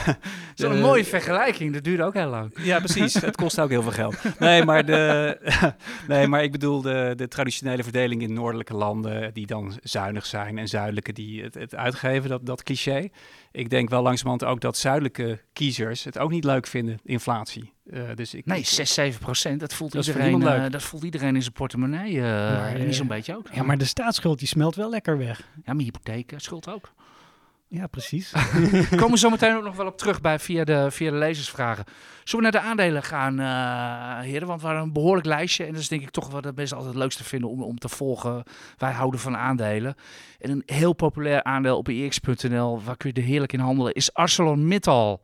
Zo'n 0.55 0.81
mooie 0.81 1.05
vergelijking, 1.05 1.73
dat 1.73 1.85
duurde 1.85 2.03
ook 2.03 2.15
heel 2.15 2.29
lang. 2.29 2.53
Ja, 2.63 2.79
precies. 2.79 3.15
Het 3.15 3.37
kost 3.37 3.61
ook 3.61 3.71
heel 3.71 3.83
veel 3.83 3.93
geld. 3.93 4.39
Nee, 4.39 4.65
maar, 4.65 4.85
de, 4.85 5.39
nee, 6.09 6.27
maar 6.27 6.43
ik 6.43 6.53
bedoel 6.53 6.83
de, 6.83 7.13
de 7.17 7.29
traditionele 7.29 7.83
verdeling 7.83 8.23
in 8.23 8.33
noordelijke 8.33 8.75
landen... 8.75 9.35
die 9.35 9.47
dan 9.47 9.79
zuinig 9.83 10.27
zijn 10.27 10.59
en 10.59 10.69
zuidelijke 10.69 11.13
die 11.13 11.43
het, 11.43 11.55
het 11.55 11.75
uitgeven, 11.75 12.29
dat, 12.29 12.47
dat 12.47 12.63
cliché. 12.63 13.09
Ik 13.59 13.71
denk 13.71 13.89
wel 13.89 14.03
langzamerhand 14.03 14.45
ook 14.53 14.61
dat 14.61 14.77
zuidelijke 14.77 15.41
kiezers 15.53 16.05
het 16.05 16.19
ook 16.19 16.31
niet 16.31 16.45
leuk 16.45 16.67
vinden, 16.67 16.99
inflatie. 17.05 17.73
Uh, 17.85 18.03
dus 18.15 18.35
ik, 18.35 18.47
nee, 18.47 18.65
6, 18.65 18.95
7 18.95 19.21
procent, 19.21 19.61
dat 19.61 19.75
voelt, 19.75 19.93
dat 19.93 20.07
iedereen, 20.07 20.41
uh, 20.41 20.71
dat 20.71 20.83
voelt 20.83 21.03
iedereen 21.03 21.35
in 21.35 21.43
zijn 21.43 21.55
portemonnee. 21.55 22.13
Uh, 22.13 22.23
maar, 22.23 22.75
en 22.75 22.87
niet 22.87 22.95
zo'n 22.95 23.07
beetje 23.07 23.37
ook. 23.37 23.49
Ja, 23.53 23.63
maar 23.63 23.79
de 23.79 23.85
staatsschuld 23.85 24.39
die 24.39 24.49
smelt 24.49 24.75
wel 24.75 24.91
lekker 24.91 25.19
weg. 25.19 25.49
Ja, 25.65 25.73
maar 25.73 25.85
hypotheek, 25.85 26.33
schuld 26.37 26.69
ook. 26.69 26.93
Ja, 27.71 27.87
precies. 27.87 28.33
Komen 28.91 29.11
we 29.11 29.19
zo 29.19 29.31
meteen 29.31 29.57
ook 29.57 29.65
nog 29.65 29.77
wel 29.77 29.87
op 29.87 29.99
terug 29.99 30.21
bij 30.21 30.39
via 30.39 30.65
de, 30.65 30.91
via 30.91 31.11
de 31.11 31.17
lezersvragen. 31.17 31.85
Zullen 32.25 32.45
we 32.45 32.51
naar 32.51 32.63
de 32.63 32.69
aandelen 32.69 33.03
gaan, 33.03 33.41
uh, 33.41 34.31
heren? 34.31 34.49
Want 34.49 34.61
we 34.61 34.67
hadden 34.67 34.85
een 34.85 34.93
behoorlijk 34.93 35.27
lijstje. 35.27 35.65
En 35.65 35.73
dat 35.73 35.81
is 35.81 35.89
denk 35.89 36.03
ik 36.03 36.11
toch 36.11 36.31
wat 36.31 36.45
het 36.45 36.55
best 36.55 36.73
altijd 36.73 36.91
het 36.91 37.03
leukste 37.03 37.25
vinden 37.25 37.51
om, 37.51 37.63
om 37.63 37.79
te 37.79 37.89
volgen. 37.89 38.43
Wij 38.77 38.93
houden 38.93 39.21
van 39.21 39.37
aandelen. 39.37 39.95
En 40.39 40.51
een 40.51 40.63
heel 40.67 40.93
populair 40.93 41.43
aandeel 41.43 41.77
op 41.77 41.89
EX.nl, 41.89 42.83
waar 42.83 42.97
kun 42.97 43.11
je 43.15 43.21
er 43.21 43.27
heerlijk 43.27 43.53
in 43.53 43.61
handelen, 43.61 43.95
is 43.95 44.15
ArcelorMittal. 44.15 45.21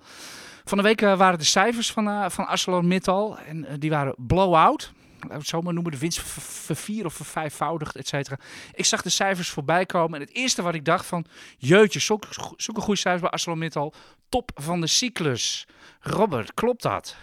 Van 0.65 0.79
de 0.79 0.85
week 0.85 1.03
uh, 1.03 1.17
waren 1.17 1.39
de 1.39 1.45
cijfers 1.45 1.93
van, 1.93 2.09
uh, 2.09 2.29
van 2.29 2.47
ArcelorMittal. 2.47 3.39
En 3.39 3.67
die 3.79 3.91
waren 3.91 4.15
blow-out 4.17 4.93
laten 5.29 5.39
we 5.39 5.43
het 5.43 5.55
zo 5.55 5.63
maar 5.63 5.75
noemen, 5.75 5.93
de 5.93 5.99
winst 5.99 6.21
vervier 6.21 7.05
of 7.05 7.15
vervijfvoudigd, 7.15 7.97
et 7.97 8.09
cetera. 8.09 8.39
Ik 8.73 8.85
zag 8.85 9.03
de 9.03 9.11
cijfers 9.11 9.49
voorbij 9.49 9.87
komen 9.87 10.21
en 10.21 10.27
het 10.27 10.35
eerste 10.35 10.63
wat 10.63 10.75
ik 10.75 10.85
dacht 10.85 11.07
van, 11.07 11.27
jeutje, 11.59 12.01
zulke, 12.01 12.27
zulke 12.57 12.81
goede 12.81 13.01
cijfers 13.01 13.23
bij 13.23 13.31
ArcelorMittal, 13.31 13.95
top 14.29 14.51
van 14.55 14.81
de 14.81 14.87
cyclus. 14.87 15.67
Robert, 16.01 16.55
klopt 16.55 16.83
dat? 16.83 17.17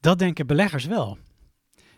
Dat 0.00 0.18
denken 0.18 0.46
beleggers 0.46 0.84
wel. 0.84 1.18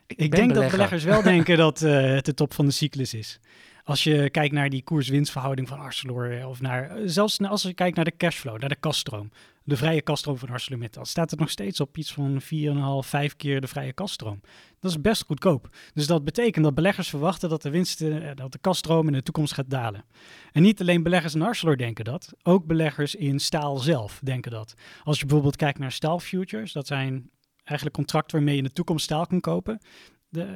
Ik, 0.06 0.18
ik 0.18 0.30
denk 0.30 0.54
dat 0.54 0.70
beleggers 0.70 1.04
wel 1.04 1.22
denken 1.32 1.56
dat 1.56 1.82
uh, 1.82 2.02
het 2.02 2.24
de 2.24 2.34
top 2.34 2.54
van 2.54 2.66
de 2.66 2.72
cyclus 2.72 3.14
is. 3.14 3.40
Als 3.84 4.04
je 4.04 4.30
kijkt 4.30 4.54
naar 4.54 4.70
die 4.70 4.82
koers-winstverhouding 4.82 5.68
van 5.68 5.78
Arcelor, 5.78 6.46
of 6.46 6.60
naar, 6.60 6.90
zelfs 7.04 7.40
als 7.40 7.62
je 7.62 7.74
kijkt 7.74 7.96
naar 7.96 8.04
de 8.04 8.16
cashflow, 8.16 8.58
naar 8.58 8.68
de 8.68 8.76
kaststroom, 8.80 9.30
de 9.70 9.76
vrije 9.76 10.02
kaststroom 10.02 10.38
van 10.38 10.48
ArcelorMittal, 10.48 11.04
staat 11.04 11.30
het 11.30 11.40
nog 11.40 11.50
steeds 11.50 11.80
op 11.80 11.96
iets 11.96 12.12
van 12.12 12.40
4,5, 12.40 13.08
5 13.08 13.36
keer 13.36 13.60
de 13.60 13.66
vrije 13.66 13.92
kaststroom. 13.92 14.40
Dat 14.80 14.90
is 14.90 15.00
best 15.00 15.24
goedkoop. 15.24 15.68
Dus 15.94 16.06
dat 16.06 16.24
betekent 16.24 16.64
dat 16.64 16.74
beleggers 16.74 17.08
verwachten 17.08 17.48
dat 17.48 17.62
de 17.62 17.70
winsten, 17.70 18.28
eh, 18.28 18.36
dat 18.36 18.52
de 18.52 18.58
kaststroom 18.58 19.06
in 19.06 19.12
de 19.12 19.22
toekomst 19.22 19.54
gaat 19.54 19.70
dalen. 19.70 20.04
En 20.52 20.62
niet 20.62 20.80
alleen 20.80 21.02
beleggers 21.02 21.34
in 21.34 21.42
Arcelor 21.42 21.76
denken 21.76 22.04
dat, 22.04 22.32
ook 22.42 22.66
beleggers 22.66 23.14
in 23.14 23.38
staal 23.38 23.76
zelf 23.76 24.20
denken 24.22 24.50
dat. 24.50 24.74
Als 25.02 25.18
je 25.18 25.24
bijvoorbeeld 25.24 25.56
kijkt 25.56 25.78
naar 25.78 25.92
staalfutures, 25.92 26.72
dat 26.72 26.86
zijn 26.86 27.30
eigenlijk 27.64 27.96
contracten 27.96 28.36
waarmee 28.36 28.54
je 28.54 28.60
in 28.62 28.66
de 28.66 28.74
toekomst 28.74 29.04
staal 29.04 29.26
kan 29.26 29.40
kopen. 29.40 29.80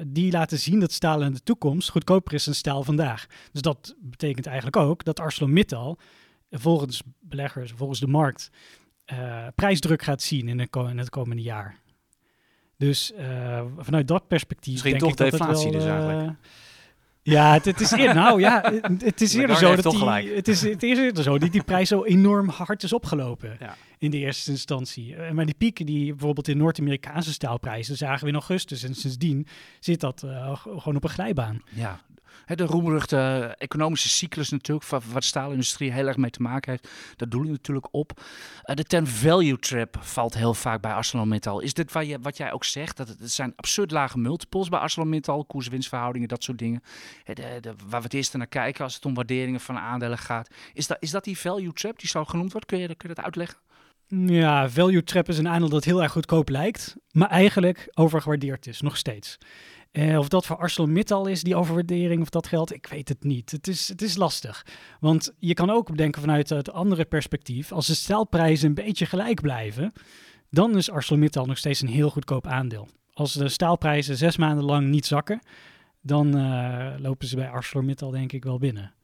Die 0.06 0.32
laten 0.32 0.58
zien 0.58 0.80
dat 0.80 0.92
staal 0.92 1.22
in 1.22 1.32
de 1.32 1.42
toekomst 1.42 1.90
goedkoper 1.90 2.34
is 2.34 2.44
dan 2.44 2.54
staal 2.54 2.82
vandaag. 2.82 3.26
Dus 3.52 3.62
dat 3.62 3.94
betekent 3.98 4.46
eigenlijk 4.46 4.76
ook 4.76 5.04
dat 5.04 5.20
ArcelorMittal 5.20 5.98
volgens 6.50 7.02
beleggers, 7.20 7.72
volgens 7.76 8.00
de 8.00 8.06
markt, 8.06 8.50
uh, 9.12 9.46
prijsdruk 9.54 10.02
gaat 10.02 10.22
zien 10.22 10.48
in, 10.48 10.68
in, 10.72 10.98
het 10.98 11.10
komende 11.10 11.42
jaar. 11.42 11.76
Dus 12.76 13.12
uh, 13.18 13.62
vanuit 13.78 14.08
dat 14.08 14.28
perspectief. 14.28 14.72
Misschien 14.72 14.98
denk 14.98 15.16
toch 15.16 15.26
ik 15.26 15.30
deflatie 15.30 15.64
dat 15.64 15.72
dus 15.72 15.84
wel, 15.84 16.08
eigenlijk. 16.08 16.38
ja, 17.22 17.52
het, 17.52 17.64
het 17.64 17.80
is 17.80 17.90
eerder, 17.90 18.14
nou 18.14 18.40
ja, 18.40 18.72
het 18.98 19.20
is 19.20 19.34
eerder 19.34 19.56
zo 19.56 19.76
dat 19.76 19.92
die, 19.92 20.34
het 20.34 20.48
is, 20.48 20.62
het 20.62 20.82
is 20.82 20.98
eerder 20.98 21.22
zo 21.22 21.38
dat 21.38 21.52
die 21.52 21.62
prijs 21.62 21.88
zo 21.88 22.04
enorm 22.04 22.48
hard 22.48 22.82
is 22.82 22.92
opgelopen 22.92 23.56
Ja. 23.60 23.76
In 23.98 24.10
de 24.10 24.18
eerste 24.18 24.50
instantie. 24.50 25.16
Eh, 25.16 25.30
Maar 25.30 25.44
die 25.44 25.54
pieken 25.54 25.86
die 25.86 26.10
bijvoorbeeld 26.10 26.48
in 26.48 26.56
Noord-Amerikaanse 26.56 27.32
staalprijzen 27.32 27.96
zagen 27.96 28.22
we 28.22 28.28
in 28.28 28.34
augustus 28.34 28.82
en 28.82 28.94
sindsdien 28.94 29.46
zit 29.80 30.00
dat 30.00 30.22
eh, 30.22 30.56
gewoon 30.56 30.96
op 30.96 31.04
een 31.04 31.10
glijbaan. 31.10 31.62
Ja, 31.70 32.00
de 32.46 32.64
roemruchte 32.64 33.54
economische 33.58 34.08
cyclus 34.08 34.50
natuurlijk, 34.50 34.88
waar 34.88 35.00
de 35.20 35.22
staalindustrie 35.22 35.92
heel 35.92 36.06
erg 36.06 36.16
mee 36.16 36.30
te 36.30 36.42
maken 36.42 36.70
heeft. 36.70 36.88
Dat 37.16 37.30
doe 37.30 37.44
je 37.44 37.50
natuurlijk 37.50 37.88
op. 37.90 38.22
Eh, 38.62 38.76
de 38.76 38.84
ten 38.84 39.06
value 39.06 39.58
trap 39.58 39.96
valt 40.00 40.34
heel 40.34 40.54
vaak 40.54 40.80
bij 40.80 40.92
ArcelorMittal. 40.92 41.60
Is 41.60 41.74
dit 41.74 41.92
wat, 41.92 42.06
je, 42.06 42.18
wat 42.18 42.36
jij 42.36 42.52
ook 42.52 42.64
zegt? 42.64 42.96
Dat 42.96 43.08
het, 43.08 43.32
zijn 43.32 43.52
absurd 43.56 43.90
lage 43.90 44.18
multiples 44.18 44.68
bij 44.68 44.78
ArcelorMittal, 44.78 45.44
koers-winstverhoudingen, 45.44 46.28
dat 46.28 46.42
soort 46.44 46.58
dingen. 46.58 46.82
De, 47.24 47.60
waar 47.88 48.00
we 48.00 48.06
het 48.06 48.14
eerst 48.14 48.34
naar 48.34 48.46
kijken 48.46 48.84
als 48.84 48.94
het 48.94 49.04
om 49.04 49.14
waarderingen 49.14 49.60
van 49.60 49.78
aandelen 49.78 50.18
gaat. 50.18 50.48
Is 50.72 50.86
dat, 50.86 50.96
is 51.00 51.10
dat 51.10 51.24
die 51.24 51.38
value 51.38 51.72
trap 51.72 51.98
die 51.98 52.08
zo 52.08 52.24
genoemd 52.24 52.52
wordt? 52.52 52.66
Kun 52.66 52.78
je, 52.78 52.94
kun 52.94 53.08
je 53.08 53.14
dat 53.14 53.24
uitleggen? 53.24 53.58
Ja, 54.06 54.68
value 54.68 55.04
trap 55.04 55.28
is 55.28 55.38
een 55.38 55.48
aandeel 55.48 55.68
dat 55.68 55.84
heel 55.84 56.02
erg 56.02 56.12
goedkoop 56.12 56.48
lijkt, 56.48 56.96
maar 57.10 57.28
eigenlijk 57.28 57.88
overgewaardeerd 57.94 58.66
is, 58.66 58.80
nog 58.80 58.96
steeds. 58.96 59.38
Eh, 59.92 60.18
of 60.18 60.28
dat 60.28 60.46
voor 60.46 60.56
ArcelorMittal 60.56 61.26
is, 61.26 61.42
die 61.42 61.56
overwaardering, 61.56 62.22
of 62.22 62.28
dat 62.28 62.46
geldt, 62.46 62.74
ik 62.74 62.86
weet 62.86 63.08
het 63.08 63.24
niet. 63.24 63.50
Het 63.50 63.68
is, 63.68 63.88
het 63.88 64.02
is 64.02 64.16
lastig. 64.16 64.66
Want 65.00 65.34
je 65.38 65.54
kan 65.54 65.70
ook 65.70 65.90
bedenken 65.90 66.20
vanuit 66.20 66.48
het 66.48 66.72
andere 66.72 67.04
perspectief, 67.04 67.72
als 67.72 67.86
de 67.86 67.94
staalprijzen 67.94 68.68
een 68.68 68.74
beetje 68.74 69.06
gelijk 69.06 69.40
blijven, 69.40 69.92
dan 70.50 70.76
is 70.76 70.90
ArcelorMittal 70.90 71.46
nog 71.46 71.58
steeds 71.58 71.80
een 71.80 71.88
heel 71.88 72.10
goedkoop 72.10 72.46
aandeel. 72.46 72.88
Als 73.12 73.32
de 73.32 73.48
staalprijzen 73.48 74.16
zes 74.16 74.36
maanden 74.36 74.64
lang 74.64 74.88
niet 74.88 75.06
zakken, 75.06 75.40
dan 76.00 76.36
eh, 76.36 76.94
lopen 76.98 77.28
ze 77.28 77.36
bij 77.36 77.48
ArcelorMittal 77.48 78.10
denk 78.10 78.32
ik 78.32 78.44
wel 78.44 78.58
binnen. 78.58 78.94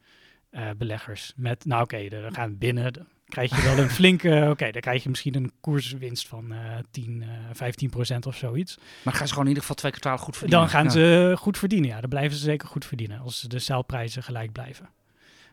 Eh, 0.51 0.71
beleggers. 0.79 1.33
Met, 1.37 1.65
nou 1.65 1.83
oké, 1.83 2.09
dan 2.09 2.35
gaan 2.35 2.59
binnen, 2.59 3.09
krijg 3.31 3.57
je 3.57 3.63
wel 3.63 3.79
een 3.79 3.91
flinke, 3.91 4.47
oké, 4.53 4.71
dan 4.71 4.81
krijg 4.81 5.03
je 5.03 5.09
misschien 5.09 5.35
een 5.35 5.53
koerswinst 5.61 6.29
van 6.29 6.53
eh 6.53 6.59
10, 6.91 7.23
eh 7.23 7.29
15 7.53 7.91
procent 7.91 8.27
of 8.27 8.37
zoiets. 8.37 8.79
Maar 9.05 9.15
gaan 9.15 9.27
ze 9.27 9.33
gewoon 9.33 9.49
in 9.49 9.49
ieder 9.55 9.63
geval 9.63 9.77
twee 9.77 9.91
kwartalen 9.93 10.19
goed 10.21 10.37
verdienen? 10.37 10.61
Dan 10.69 10.75
gaan 10.77 10.85
Ja. 10.85 10.91
ze 10.91 11.35
goed 11.39 11.59
verdienen, 11.59 11.89
ja. 11.89 12.01
Dan 12.01 12.11
blijven 12.11 12.37
ze 12.39 12.45
zeker 12.45 12.69
goed 12.69 12.85
verdienen 12.85 13.21
als 13.21 13.41
de 13.41 13.59
staalprijzen 13.59 14.23
gelijk 14.23 14.53
blijven. 14.53 14.89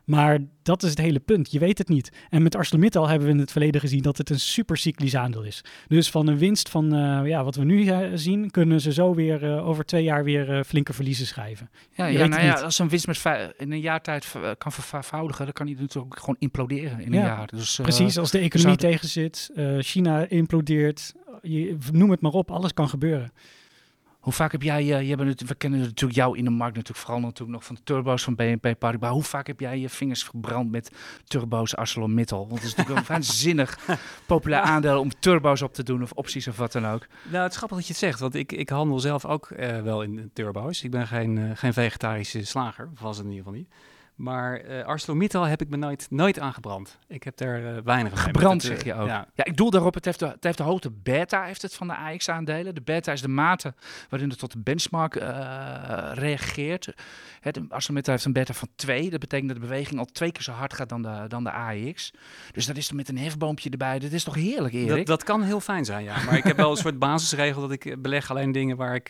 Maar 0.07 0.39
dat 0.63 0.83
is 0.83 0.89
het 0.89 0.97
hele 0.99 1.19
punt. 1.19 1.51
Je 1.51 1.59
weet 1.59 1.77
het 1.77 1.87
niet. 1.87 2.11
En 2.29 2.43
met 2.43 2.55
ArcelorMittal 2.55 3.07
hebben 3.07 3.27
we 3.27 3.33
in 3.33 3.39
het 3.39 3.51
verleden 3.51 3.81
gezien 3.81 4.01
dat 4.01 4.17
het 4.17 4.29
een 4.29 4.39
supercyclisch 4.39 5.15
aandeel 5.15 5.43
is. 5.43 5.63
Dus 5.87 6.09
van 6.09 6.27
een 6.27 6.37
winst 6.37 6.69
van 6.69 6.93
eh, 6.93 7.21
ja, 7.25 7.43
wat 7.43 7.55
we 7.55 7.63
nu 7.63 7.87
eh, 7.87 8.09
zien, 8.13 8.51
kunnen 8.51 8.81
ze 8.81 8.93
zo 8.93 9.13
weer 9.15 9.43
eh, 9.43 9.67
over 9.67 9.85
twee 9.85 10.03
jaar 10.03 10.23
weer 10.23 10.63
flinke 10.63 10.93
verliezen 10.93 11.25
schrijven. 11.25 11.69
Ja, 11.93 12.05
ja, 12.05 12.25
nou 12.25 12.43
ja, 12.43 12.53
als 12.61 12.79
een 12.79 12.89
winst 12.89 13.07
met 13.07 13.53
in 13.57 13.71
een 13.71 13.79
jaar 13.79 14.01
tijd 14.01 14.35
kan 14.57 14.71
vervoudigen, 14.71 15.43
dan 15.45 15.53
kan 15.53 15.65
die 15.65 15.75
natuurlijk 15.75 16.13
ook 16.13 16.19
gewoon 16.19 16.35
imploderen 16.39 16.99
in 16.99 17.13
een 17.13 17.19
Ja, 17.19 17.25
jaar. 17.25 17.47
Dus, 17.47 17.79
Precies, 17.81 18.17
als 18.17 18.31
de 18.31 18.39
economie 18.39 18.79
zou- 18.79 18.91
tegen 18.93 19.07
zit, 19.07 19.51
China 19.79 20.27
implodeert, 20.27 21.13
je, 21.41 21.77
noem 21.91 22.11
het 22.11 22.21
maar 22.21 22.31
op, 22.31 22.51
alles 22.51 22.73
kan 22.73 22.89
gebeuren. 22.89 23.31
Hoe 24.27 24.35
vaak 24.35 24.51
heb 24.51 24.61
jij, 24.61 24.93
eh, 24.93 25.09
je 25.09 25.15
bent 25.15 25.29
het, 25.29 25.47
we 25.49 25.55
kennen 25.55 25.79
natuurlijk 25.79 26.19
jou 26.19 26.37
in 26.37 26.43
de 26.43 26.49
markt 26.49 26.75
natuurlijk 26.75 27.05
vooral 27.05 27.21
natuurlijk 27.21 27.51
nog 27.51 27.65
van 27.65 27.75
de 27.75 27.81
turbo's 27.83 28.23
van 28.23 28.35
BNP 28.35 28.79
Paribas. 28.79 29.11
Hoe 29.11 29.23
vaak 29.23 29.47
heb 29.47 29.59
jij 29.59 29.79
je 29.79 29.89
vingers 29.89 30.23
gebrand 30.23 30.71
met 30.71 30.91
turbo's 31.23 31.75
ArcelorMittal? 31.75 32.47
Want 32.47 32.59
het 32.59 32.69
is 32.69 32.75
natuurlijk 32.75 33.07
een 33.07 33.13
waanzinnig 33.15 33.79
populair 34.25 34.61
aandeel 34.61 34.99
om 34.99 35.19
turbo's 35.19 35.61
op 35.61 35.73
te 35.73 35.83
doen 35.83 36.01
of 36.01 36.11
opties 36.11 36.47
of 36.47 36.57
wat 36.57 36.71
dan 36.71 36.87
ook. 36.87 37.07
Nou, 37.29 37.43
het 37.43 37.51
is 37.51 37.57
grappig 37.57 37.77
dat 37.77 37.87
je 37.87 37.93
het 37.93 38.01
zegt, 38.01 38.19
want 38.19 38.35
ik, 38.35 38.51
ik 38.51 38.69
handel 38.69 38.99
zelf 38.99 39.25
ook 39.25 39.51
eh, 39.51 39.81
wel 39.81 40.01
in 40.01 40.29
turbo's. 40.33 40.83
Ik 40.83 40.91
ben 40.91 41.07
geen, 41.07 41.37
eh, 41.37 41.51
geen 41.53 41.73
vegetarische 41.73 42.45
slager, 42.45 42.89
of 42.93 42.99
was 42.99 43.17
het 43.17 43.25
in 43.25 43.31
ieder 43.31 43.45
geval 43.45 43.59
niet. 43.59 43.69
Maar 44.17 44.59
eh 44.59 44.85
ArcelorMittal 44.85 45.43
heb 45.43 45.61
ik 45.61 45.69
me 45.69 45.77
nooit, 45.77 46.07
nooit 46.09 46.39
aangebrand. 46.39 46.97
Ik 47.07 47.23
heb 47.23 47.37
daar 47.37 47.75
eh, 47.75 47.81
weinig 47.83 48.13
mee. 48.13 48.23
Gebrand 48.23 48.63
zeg 48.63 48.83
je 48.83 48.93
ook. 48.93 49.07
Ja, 49.07 49.27
Ja, 49.33 49.45
ik 49.45 49.57
doel 49.57 49.69
daarop, 49.69 49.93
het 49.93 50.05
heeft, 50.05 50.19
de, 50.19 50.27
het 50.27 50.43
heeft 50.43 50.57
de 50.57 50.63
hoogte 50.63 50.91
beta 50.91 51.43
heeft 51.43 51.61
het 51.61 51.73
van 51.73 51.87
de 51.87 51.95
AX-aandelen. 51.95 52.75
De 52.75 52.81
beta 52.81 53.11
is 53.11 53.21
de 53.21 53.27
mate 53.27 53.73
waarin 54.09 54.29
het 54.29 54.39
tot 54.39 54.51
de 54.51 54.59
benchmark 54.59 55.15
eh, 55.15 56.11
reageert. 56.13 56.93
Het, 57.39 57.59
ArcelorMittal 57.69 58.13
heeft 58.13 58.25
een 58.25 58.33
beta 58.33 58.53
van 58.53 58.67
2. 58.75 59.09
Dat 59.09 59.19
betekent 59.19 59.49
dat 59.49 59.57
de 59.61 59.67
beweging 59.67 59.99
al 59.99 60.05
twee 60.05 60.31
keer 60.31 60.43
zo 60.43 60.51
hard 60.51 60.73
gaat 60.73 60.89
dan 60.89 61.01
de, 61.01 61.25
dan 61.27 61.43
de 61.43 61.51
AX. 61.51 62.11
Dus 62.51 62.65
dat 62.65 62.77
is 62.77 62.87
dan 62.87 62.97
met 62.97 63.09
een 63.09 63.17
hefboompje 63.17 63.69
erbij. 63.69 63.99
Dat 63.99 64.11
is 64.11 64.23
toch 64.23 64.35
heerlijk, 64.35 64.73
Erik? 64.73 64.89
dat, 64.89 65.05
dat 65.05 65.23
kan 65.23 65.41
heel 65.41 65.59
fijn 65.59 65.85
zijn, 65.85 66.03
ja. 66.03 66.23
Maar 66.23 66.37
ik 66.37 66.43
heb 66.43 66.57
wel 66.57 66.71
een 66.71 66.77
soort 66.77 66.99
basisregel 66.99 67.61
dat 67.61 67.71
ik 67.71 68.01
beleg 68.01 68.29
alleen 68.29 68.51
dingen 68.51 68.77
waar 68.77 68.95
ik 68.95 69.07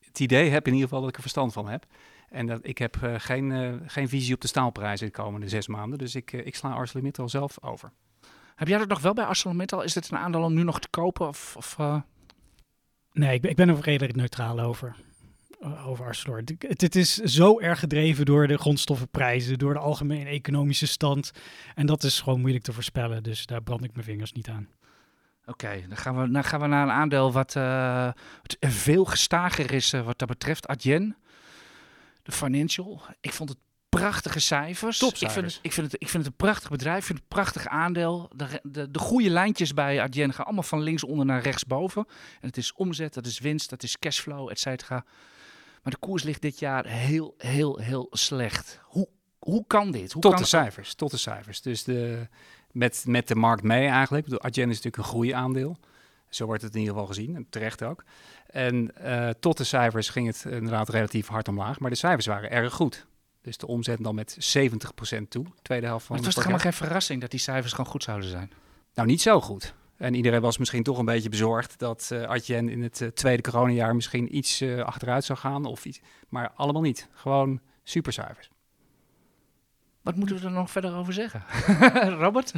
het 0.00 0.20
idee 0.20 0.50
heb 0.50 0.66
in 0.66 0.72
ieder 0.72 0.88
geval 0.88 1.00
dat 1.00 1.10
ik 1.10 1.16
er 1.16 1.22
verstand 1.22 1.52
van 1.52 1.68
heb. 1.68 1.86
En 2.30 2.46
dat, 2.46 2.60
ik 2.62 2.78
heb 2.78 3.02
eh, 3.02 3.14
geen, 3.18 3.52
eh, 3.52 3.72
geen 3.86 4.08
visie 4.08 4.34
op 4.34 4.40
de 4.40 4.48
staalprijzen 4.48 5.06
de 5.06 5.12
komende 5.12 5.48
zes 5.48 5.66
maanden. 5.66 5.98
Dus 5.98 6.14
ik, 6.14 6.32
eh, 6.32 6.46
ik 6.46 6.54
sla 6.54 6.70
ArcelorMittal 6.70 7.28
zelf 7.28 7.62
over. 7.62 7.92
Heb 8.58 8.68
jij 8.68 8.78
dat 8.78 8.88
nog 8.88 9.00
wel 9.00 9.14
bij 9.14 9.24
ArcelorMittal? 9.24 9.82
Is 9.82 9.92
dit 9.92 10.10
een 10.10 10.18
aandeel 10.18 10.42
om 10.42 10.54
nu 10.54 10.62
nog 10.62 10.80
te 10.80 10.88
kopen? 10.90 11.28
Of, 11.28 11.56
of, 11.56 11.78
eh, 11.78 12.00
Nee, 13.12 13.34
ik 13.34 13.40
ben, 13.40 13.50
ik 13.50 13.56
ben 13.56 13.68
er 13.68 13.80
redelijk 13.80 14.16
neutraal 14.16 14.60
over. 14.60 14.96
Over 15.86 16.04
Arcelor. 16.04 16.42
Het, 16.58 16.80
het 16.80 16.96
is 16.96 17.14
zo 17.16 17.60
erg 17.60 17.78
gedreven 17.78 18.24
door 18.24 18.46
de 18.46 18.58
grondstoffenprijzen, 18.58 19.58
door 19.58 19.72
de 19.72 19.78
algemene 19.78 20.30
economische 20.30 20.86
stand. 20.86 21.30
En 21.74 21.86
dat 21.86 22.02
is 22.02 22.20
gewoon 22.20 22.40
moeilijk 22.40 22.64
te 22.64 22.72
voorspellen. 22.72 23.22
Dus 23.22 23.46
daar 23.46 23.62
brand 23.62 23.84
ik 23.84 23.92
mijn 23.92 24.04
vingers 24.04 24.32
niet 24.32 24.48
aan. 24.48 24.68
Oké, 25.46 25.84
dan, 25.88 25.96
gaan 25.96 26.20
we, 26.20 26.30
dan 26.30 26.44
gaan 26.44 26.60
we 26.60 26.66
naar 26.66 26.82
een 26.82 26.92
aandeel 26.92 27.32
wat 27.32 27.56
eh, 27.56 28.08
veel 28.60 29.04
gestager 29.04 29.72
is 29.72 29.90
wat 29.90 30.18
dat 30.18 30.28
betreft. 30.28 30.66
Adyen, 30.66 31.16
financial. 32.32 33.02
Ik 33.20 33.32
vond 33.32 33.48
het 33.48 33.58
prachtige 33.88 34.40
cijfers. 34.40 35.00
Ik 35.02 35.16
vind 35.30 35.46
het, 35.46 35.58
ik, 35.62 35.72
vind 35.72 35.92
het, 35.92 36.02
ik 36.02 36.08
vind 36.08 36.24
het 36.24 36.32
een 36.32 36.38
prachtig 36.38 36.70
bedrijf, 36.70 36.98
ik 36.98 37.04
vind 37.04 37.18
het 37.18 37.28
een 37.28 37.36
prachtig 37.36 37.66
aandeel. 37.66 38.30
De, 38.36 38.60
de, 38.62 38.90
de 38.90 38.98
goede 38.98 39.30
lijntjes 39.30 39.74
bij 39.74 40.02
Adyen 40.02 40.32
gaan 40.32 40.44
allemaal 40.44 40.62
van 40.62 40.80
linksonder 40.80 41.26
naar 41.26 41.42
rechtsboven. 41.42 42.06
En 42.40 42.46
het 42.46 42.56
is 42.56 42.72
omzet, 42.72 43.14
dat 43.14 43.26
is 43.26 43.38
winst, 43.38 43.70
dat 43.70 43.82
is 43.82 43.98
cashflow, 43.98 44.50
et 44.50 44.60
cetera. 44.60 45.04
Maar 45.82 45.92
de 45.92 45.98
koers 45.98 46.22
ligt 46.22 46.42
dit 46.42 46.58
jaar 46.58 46.86
heel, 46.86 47.34
heel, 47.38 47.78
heel 47.78 48.06
slecht. 48.10 48.80
Hoe, 48.82 49.08
hoe 49.38 49.64
kan 49.66 49.90
dit? 49.90 50.12
Hoe 50.12 50.22
Tot 50.22 50.32
kan 50.32 50.42
de 50.42 50.48
cijfers, 50.48 50.94
tot 50.94 51.10
de 51.10 51.16
cijfers. 51.16 51.60
Dus 51.60 51.84
de, 51.84 52.28
met, 52.70 53.04
met 53.06 53.28
de 53.28 53.34
markt 53.34 53.62
mee 53.62 53.86
eigenlijk. 53.86 54.26
Ik 54.26 54.30
bedoel, 54.30 54.48
Adyen 54.48 54.68
is 54.68 54.76
natuurlijk 54.76 54.96
een 54.96 55.10
groeiaandeel. 55.10 55.78
Zo 56.28 56.46
wordt 56.46 56.62
het 56.62 56.74
in 56.74 56.78
ieder 56.78 56.94
geval 56.94 57.08
gezien, 57.08 57.36
en 57.36 57.46
terecht 57.50 57.82
ook. 57.82 58.04
En 58.46 58.94
eh, 58.96 59.30
tot 59.40 59.56
de 59.56 59.64
cijfers 59.64 60.08
ging 60.08 60.26
het 60.26 60.44
inderdaad 60.48 60.88
relatief 60.88 61.26
hard 61.26 61.48
omlaag. 61.48 61.78
Maar 61.78 61.90
de 61.90 61.96
cijfers 61.96 62.26
waren 62.26 62.50
erg 62.50 62.74
goed. 62.74 63.06
Dus 63.42 63.56
de 63.56 63.66
omzet 63.66 64.02
dan 64.02 64.14
met 64.14 64.56
70% 64.56 65.28
toe, 65.28 65.46
tweede 65.62 65.86
helft 65.86 66.06
van 66.06 66.16
Maar 66.16 66.24
het 66.24 66.34
was 66.34 66.44
toch 66.44 66.44
vorig 66.44 66.44
helemaal 66.44 66.58
geen 66.58 66.72
verrassing 66.72 67.20
dat 67.20 67.30
die 67.30 67.40
cijfers 67.40 67.72
gewoon 67.72 67.90
goed 67.90 68.02
zouden 68.02 68.28
zijn? 68.28 68.50
Nou, 68.94 69.08
niet 69.08 69.22
zo 69.22 69.40
goed. 69.40 69.74
En 69.96 70.14
iedereen 70.14 70.40
was 70.40 70.58
misschien 70.58 70.82
toch 70.82 70.98
een 70.98 71.04
beetje 71.04 71.28
bezorgd 71.28 71.78
dat 71.78 72.08
eh 72.12 72.22
Adyen 72.22 72.68
in 72.68 72.82
het 72.82 73.00
eh, 73.00 73.08
tweede 73.08 73.42
coronajaar 73.42 73.94
misschien 73.94 74.36
iets 74.36 74.62
achteruit 74.62 75.24
zou 75.24 75.38
gaan. 75.38 75.64
Of 75.64 75.84
iets, 75.84 76.00
maar 76.28 76.52
allemaal 76.54 76.82
niet. 76.82 77.08
Gewoon 77.12 77.60
supercijfers. 77.82 78.50
Wat 80.08 80.16
moeten 80.16 80.36
we 80.36 80.44
er 80.44 80.50
nog 80.50 80.70
verder 80.70 80.94
over 80.94 81.12
zeggen? 81.12 81.42
Robert? 82.24 82.52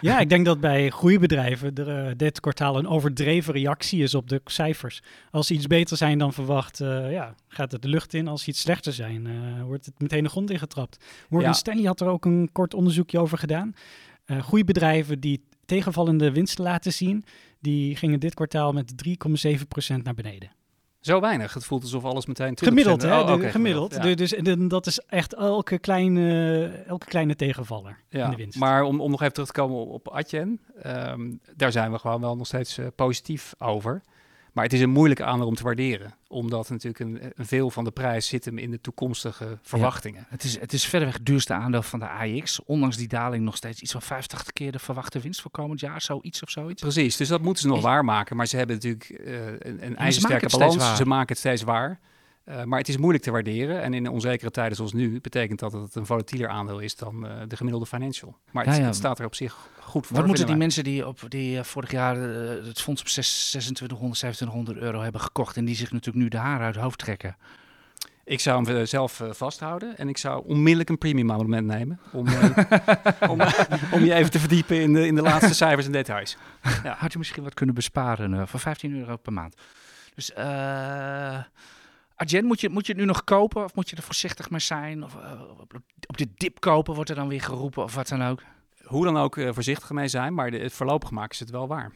Ja, 0.00 0.20
ik 0.20 0.28
denk 0.28 0.44
dat 0.44 0.60
bij 0.60 0.90
groeibedrijven 0.90 1.74
er, 1.74 2.06
eh, 2.06 2.12
dit 2.16 2.40
kwartaal 2.40 2.78
een 2.78 2.86
overdreven 2.86 3.52
reactie 3.52 4.02
is 4.02 4.14
op 4.14 4.28
de 4.28 4.40
cijfers. 4.44 5.02
Als 5.30 5.46
ze 5.46 5.54
iets 5.54 5.66
beter 5.66 5.96
zijn 5.96 6.18
dan 6.18 6.32
verwacht, 6.32 6.80
eh, 6.80 7.12
ja, 7.12 7.34
gaat 7.48 7.72
het 7.72 7.82
de 7.82 7.88
lucht 7.88 8.14
in. 8.14 8.28
Als 8.28 8.42
ze 8.42 8.50
iets 8.50 8.60
slechter 8.60 8.92
zijn, 8.92 9.26
eh, 9.26 9.62
wordt 9.62 9.86
het 9.86 10.00
meteen 10.00 10.22
de 10.22 10.28
grond 10.28 10.50
ingetrapt. 10.50 11.04
Morgan 11.28 11.50
Ja. 11.50 11.56
Stanley 11.56 11.84
had 11.84 12.00
er 12.00 12.06
ook 12.06 12.24
een 12.24 12.48
kort 12.52 12.74
onderzoekje 12.74 13.18
over 13.18 13.38
gedaan. 13.38 13.74
Eh 14.24 14.42
groeibedrijven 14.42 15.20
die 15.20 15.44
tegenvallende 15.64 16.32
winsten 16.32 16.64
laten 16.64 16.92
zien, 16.92 17.24
die 17.60 17.96
gingen 17.96 18.20
dit 18.20 18.34
kwartaal 18.34 18.72
met 18.72 18.96
3,7% 18.96 20.04
naar 20.04 20.14
beneden. 20.14 20.50
Zo 21.02 21.20
weinig. 21.20 21.54
Het 21.54 21.64
voelt 21.64 21.82
alsof 21.82 22.04
alles 22.04 22.26
meteen 22.26 22.50
20% 22.50 22.54
Gemiddeld, 22.54 23.02
hè? 23.02 23.20
Oh, 23.20 23.50
gemiddeld. 23.50 23.94
ja. 23.94 24.14
Dus 24.14 24.34
dat 24.68 24.86
is 24.86 25.00
echt 25.00 25.34
elke 25.34 25.78
kleine, 25.78 26.66
elke 26.86 27.06
kleine 27.06 27.36
tegenvaller 27.36 27.98
in 28.08 28.30
de 28.30 28.36
winst. 28.36 28.58
maar 28.58 28.82
om, 28.82 29.00
om 29.00 29.10
nog 29.10 29.20
even 29.20 29.32
terug 29.32 29.48
te 29.48 29.60
komen 29.60 29.76
op, 29.76 29.90
op 29.90 30.08
Adyen, 30.08 30.60
ehm, 30.82 31.30
daar 31.56 31.72
zijn 31.72 31.92
we 31.92 31.98
gewoon 31.98 32.20
wel 32.20 32.36
nog 32.36 32.46
steeds 32.46 32.78
eh, 32.78 32.86
positief 32.94 33.54
over. 33.58 34.02
Maar 34.52 34.64
het 34.64 34.72
is 34.72 34.80
een 34.80 34.90
moeilijke 34.90 35.24
aandeel 35.24 35.46
om 35.46 35.54
te 35.54 35.62
waarderen, 35.62 36.14
omdat 36.28 36.70
natuurlijk 36.70 36.98
een, 37.04 37.32
een 37.36 37.46
veel 37.46 37.70
van 37.70 37.84
de 37.84 37.90
prijs 37.90 38.26
zit 38.26 38.44
hem 38.44 38.58
in 38.58 38.70
de 38.70 38.80
toekomstige 38.80 39.58
verwachtingen. 39.62 40.26
Het 40.28 40.44
is, 40.44 40.60
het 40.60 40.72
is 40.72 40.84
verreweg 40.86 41.14
het 41.14 41.26
duurste 41.26 41.52
aandeel 41.54 41.82
van 41.82 41.98
de 41.98 42.08
AX. 42.08 42.64
Ondanks 42.64 42.96
die 42.96 43.08
daling 43.08 43.44
nog 43.44 43.56
steeds 43.56 43.80
iets 43.80 43.92
van 43.92 44.02
85 44.02 44.52
keer 44.52 44.72
de 44.72 44.78
verwachte 44.78 45.20
winst 45.20 45.40
voor 45.40 45.50
komend 45.50 45.80
jaar. 45.80 46.00
Zoiets 46.00 46.42
of 46.42 46.50
zoiets. 46.50 46.82
Precies, 46.82 47.16
dus 47.16 47.28
dat 47.28 47.42
moeten 47.42 47.62
ze 47.62 47.68
nog 47.68 47.76
Is- 47.76 47.82
waarmaken. 47.82 48.36
Maar 48.36 48.46
ze 48.46 48.56
hebben 48.56 48.74
natuurlijk 48.76 49.04
eh, 49.10 49.46
een, 49.46 49.86
een 49.86 49.96
ijzersterke 49.96 50.48
balans. 50.58 50.96
Ze 50.96 51.06
maken 51.06 51.28
het 51.28 51.38
steeds 51.38 51.62
waar. 51.62 52.00
Eh, 52.44 52.62
maar 52.64 52.78
het 52.78 52.88
is 52.88 52.96
moeilijk 52.96 53.24
te 53.24 53.30
waarderen. 53.30 53.82
En 53.82 53.94
in 53.94 54.08
onzekere 54.08 54.50
tijden 54.50 54.76
zoals 54.76 54.92
nu 54.92 55.20
betekent 55.20 55.58
dat 55.58 55.72
dat 55.72 55.82
het 55.82 55.94
een 55.94 56.06
volatieler 56.06 56.48
aandeel 56.48 56.78
is 56.78 56.96
dan 56.96 57.26
eh, 57.26 57.32
de 57.48 57.56
gemiddelde 57.56 57.86
financial. 57.86 58.36
Maar 58.50 58.64
het, 58.64 58.74
Ja, 58.74 58.80
ja. 58.80 58.86
het 58.86 58.96
staat 58.96 59.18
er 59.18 59.26
op 59.26 59.34
zich 59.34 59.56
goed 59.84 60.06
voor. 60.06 60.16
Wat 60.16 60.26
moeten 60.26 60.46
die 60.46 60.54
wij. 60.54 60.64
mensen 60.64 60.84
die, 60.84 61.06
op, 61.06 61.20
die 61.28 61.58
eh, 61.58 61.64
vorig 61.64 61.90
jaar 61.90 62.16
eh, 62.16 62.64
het 62.64 62.80
fonds 62.80 63.00
op 63.00 63.08
6 63.08 63.48
2600, 63.50 64.14
2700 64.18 64.78
euro 64.78 65.00
hebben 65.00 65.20
gekocht 65.20 65.56
en 65.56 65.64
die 65.64 65.74
zich 65.74 65.92
natuurlijk 65.92 66.24
nu 66.24 66.30
de 66.30 66.36
haren 66.36 66.66
uit 66.66 66.74
het 66.74 66.84
hoofd 66.84 66.98
trekken? 66.98 67.36
Ik 68.24 68.40
zou 68.40 68.64
hem 68.64 68.76
eh, 68.76 68.86
zelf 68.86 69.22
vasthouden 69.30 69.98
en 69.98 70.08
ik 70.08 70.18
zou 70.18 70.44
onmiddellijk 70.46 70.88
een 70.88 70.98
premium 70.98 71.32
abonnement 71.32 71.66
nemen 71.66 72.00
om, 72.12 72.26
om, 73.32 73.40
om 73.92 74.04
je 74.04 74.14
even 74.14 74.30
te 74.30 74.38
verdiepen 74.38 74.80
in 74.80 74.92
de, 74.92 75.06
in 75.06 75.14
de 75.14 75.22
laatste 75.22 75.54
cijfers 75.54 75.86
en 75.86 75.92
details. 75.92 76.36
Ja. 76.84 76.96
Had 76.98 77.12
je 77.12 77.18
misschien 77.18 77.42
wat 77.42 77.54
kunnen 77.54 77.74
besparen 77.74 78.48
voor 78.48 78.60
15 78.60 78.96
euro 78.98 79.16
per 79.16 79.32
maand. 79.32 79.56
Dus 80.14 80.34
Arjen, 82.16 82.44
moet 82.44 82.60
je, 82.60 82.68
moet 82.68 82.86
je 82.86 82.92
het 82.92 83.00
nu 83.00 83.06
nog 83.06 83.24
kopen 83.24 83.64
of 83.64 83.74
moet 83.74 83.90
je 83.90 83.96
er 83.96 84.02
voorzichtig 84.02 84.50
mee 84.50 84.60
zijn? 84.60 85.04
Of 85.04 85.16
op, 85.60 85.80
op 86.06 86.16
de 86.16 86.28
dip 86.34 86.60
kopen 86.60 86.94
wordt 86.94 87.10
er 87.10 87.16
dan 87.16 87.28
weer 87.28 87.42
geroepen 87.42 87.82
of 87.82 87.94
wat 87.94 88.08
dan 88.08 88.22
ook? 88.24 88.42
Hoe 88.92 89.04
dan 89.04 89.16
ook 89.16 89.36
eh, 89.36 89.48
voorzichtig 89.52 89.90
mee 89.90 90.08
zijn, 90.08 90.34
maar 90.34 90.50
de, 90.50 90.58
het 90.58 90.72
voorlopig 90.72 91.10
maken 91.10 91.36
ze 91.36 91.42
het 91.42 91.52
wel 91.52 91.68
waar. 91.68 91.92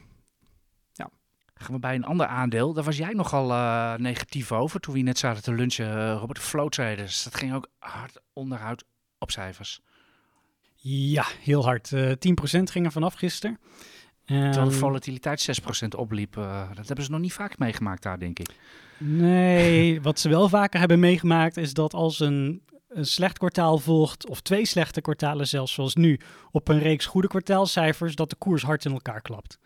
Gaan 1.59 1.73
we 1.73 1.79
bij 1.79 1.95
een 1.95 2.05
ander 2.05 2.25
aandeel. 2.25 2.73
Daar 2.73 2.83
was 2.83 2.97
jij 2.97 3.13
nogal 3.13 3.51
eh, 3.51 3.93
negatief 3.95 4.51
over 4.51 4.79
toen 4.79 4.93
we 4.93 4.99
net 4.99 5.17
zaten 5.17 5.43
te 5.43 5.53
lunchen. 5.53 5.97
eh, 5.97 6.17
Robert, 6.19 6.35
de 6.39 6.45
flow 6.45 6.69
traders. 6.69 7.23
Dat 7.23 7.35
ging 7.35 7.53
ook 7.53 7.67
hard 7.79 8.21
onderhoud 8.33 8.83
op 9.17 9.31
cijfers. 9.31 9.81
Ja, 10.81 11.25
heel 11.41 11.63
hard. 11.63 11.91
Eh 11.93 12.11
10% 12.11 12.71
ging 12.71 12.85
er 12.85 12.91
vanaf 12.91 13.13
gisteren. 13.13 13.59
Terwijl 14.25 14.51
de 14.53 14.59
Ehm, 14.59 14.69
volatiliteit 14.71 15.39
6% 15.41 15.95
opliep. 15.95 16.33
dat 16.73 16.87
hebben 16.87 17.05
ze 17.05 17.11
nog 17.11 17.19
niet 17.19 17.33
vaak 17.33 17.57
meegemaakt 17.57 18.03
daar, 18.03 18.19
denk 18.19 18.39
ik. 18.39 18.49
Nee, 18.97 20.01
wat 20.01 20.19
ze 20.19 20.29
wel 20.29 20.49
vaker 20.49 20.79
hebben 20.79 20.99
meegemaakt 20.99 21.57
is 21.57 21.73
dat 21.73 21.93
als 21.93 22.19
een, 22.19 22.61
een 22.97 23.05
slecht 23.05 23.37
kwartaal 23.37 23.77
volgt, 23.77 24.29
of 24.29 24.41
twee 24.41 24.65
slechte 24.65 25.01
kwartalen 25.01 25.47
zelfs 25.47 25.73
zoals 25.73 25.95
nu, 25.95 26.19
op 26.51 26.67
een 26.67 26.79
reeks 26.79 27.05
goede 27.05 27.27
kwartaalcijfers, 27.27 28.15
dat 28.15 28.29
de 28.29 28.35
koers 28.35 28.63
hard 28.63 28.85
in 28.85 28.91
elkaar 28.91 29.21
klapt. 29.21 29.59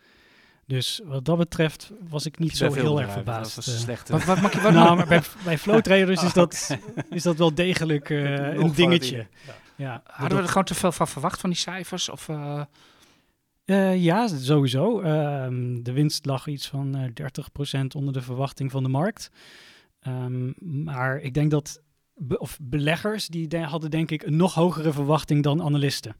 Dus 0.66 1.00
wat 1.04 1.24
dat 1.24 1.38
betreft 1.38 1.90
was 2.08 2.26
ik 2.26 2.38
niet 2.38 2.56
zo 2.56 2.72
heel 2.72 3.00
erg 3.00 3.12
verbaasd. 3.12 3.54
Dat 3.54 3.64
was 3.64 3.74
eh. 3.74 3.80
slechte. 3.80 4.12
Wat, 4.12 4.24
wat 4.24 4.40
mag 4.40 4.52
je 4.52 4.60
wat 4.60 4.72
nou, 4.82 4.96
maar 4.96 5.06
bij, 5.06 5.22
bij 5.44 5.58
flow 5.58 5.80
traders 5.80 6.22
is, 6.22 6.28
Oh, 6.28 6.34
dat, 6.34 6.78
is 7.10 7.22
dat 7.22 7.36
wel 7.36 7.54
degelijk 7.54 8.10
eh, 8.10 8.54
een 8.54 8.72
dingetje. 8.74 9.26
Ja, 9.76 10.02
Hadden 10.04 10.36
we 10.36 10.42
er 10.42 10.48
gewoon 10.48 10.64
te 10.64 10.74
veel 10.74 10.92
van 10.92 11.08
verwacht 11.08 11.40
van 11.40 11.50
die 11.50 11.58
cijfers? 11.58 12.08
Of, 12.08 12.28
eh, 12.28 12.62
Eh, 13.64 14.02
ja, 14.02 14.28
sowieso. 14.28 15.00
Ehm, 15.00 15.82
de 15.82 15.92
winst 15.92 16.26
lag 16.26 16.46
iets 16.46 16.68
van 16.68 16.94
eh 16.94 17.10
30% 17.14 17.94
onder 17.94 18.12
de 18.12 18.22
verwachting 18.22 18.70
van 18.70 18.82
de 18.82 18.88
markt. 18.88 19.30
Ehm, 20.00 20.52
maar 20.84 21.18
ik 21.18 21.34
denk 21.34 21.50
dat 21.50 21.82
be- 22.14 22.38
of 22.38 22.58
beleggers 22.62 23.26
die 23.26 23.48
de- 23.48 23.58
hadden 23.58 23.90
denk 23.90 24.10
ik 24.10 24.22
een 24.22 24.36
nog 24.36 24.54
hogere 24.54 24.92
verwachting 24.92 25.42
dan 25.42 25.62
analisten. 25.62 26.16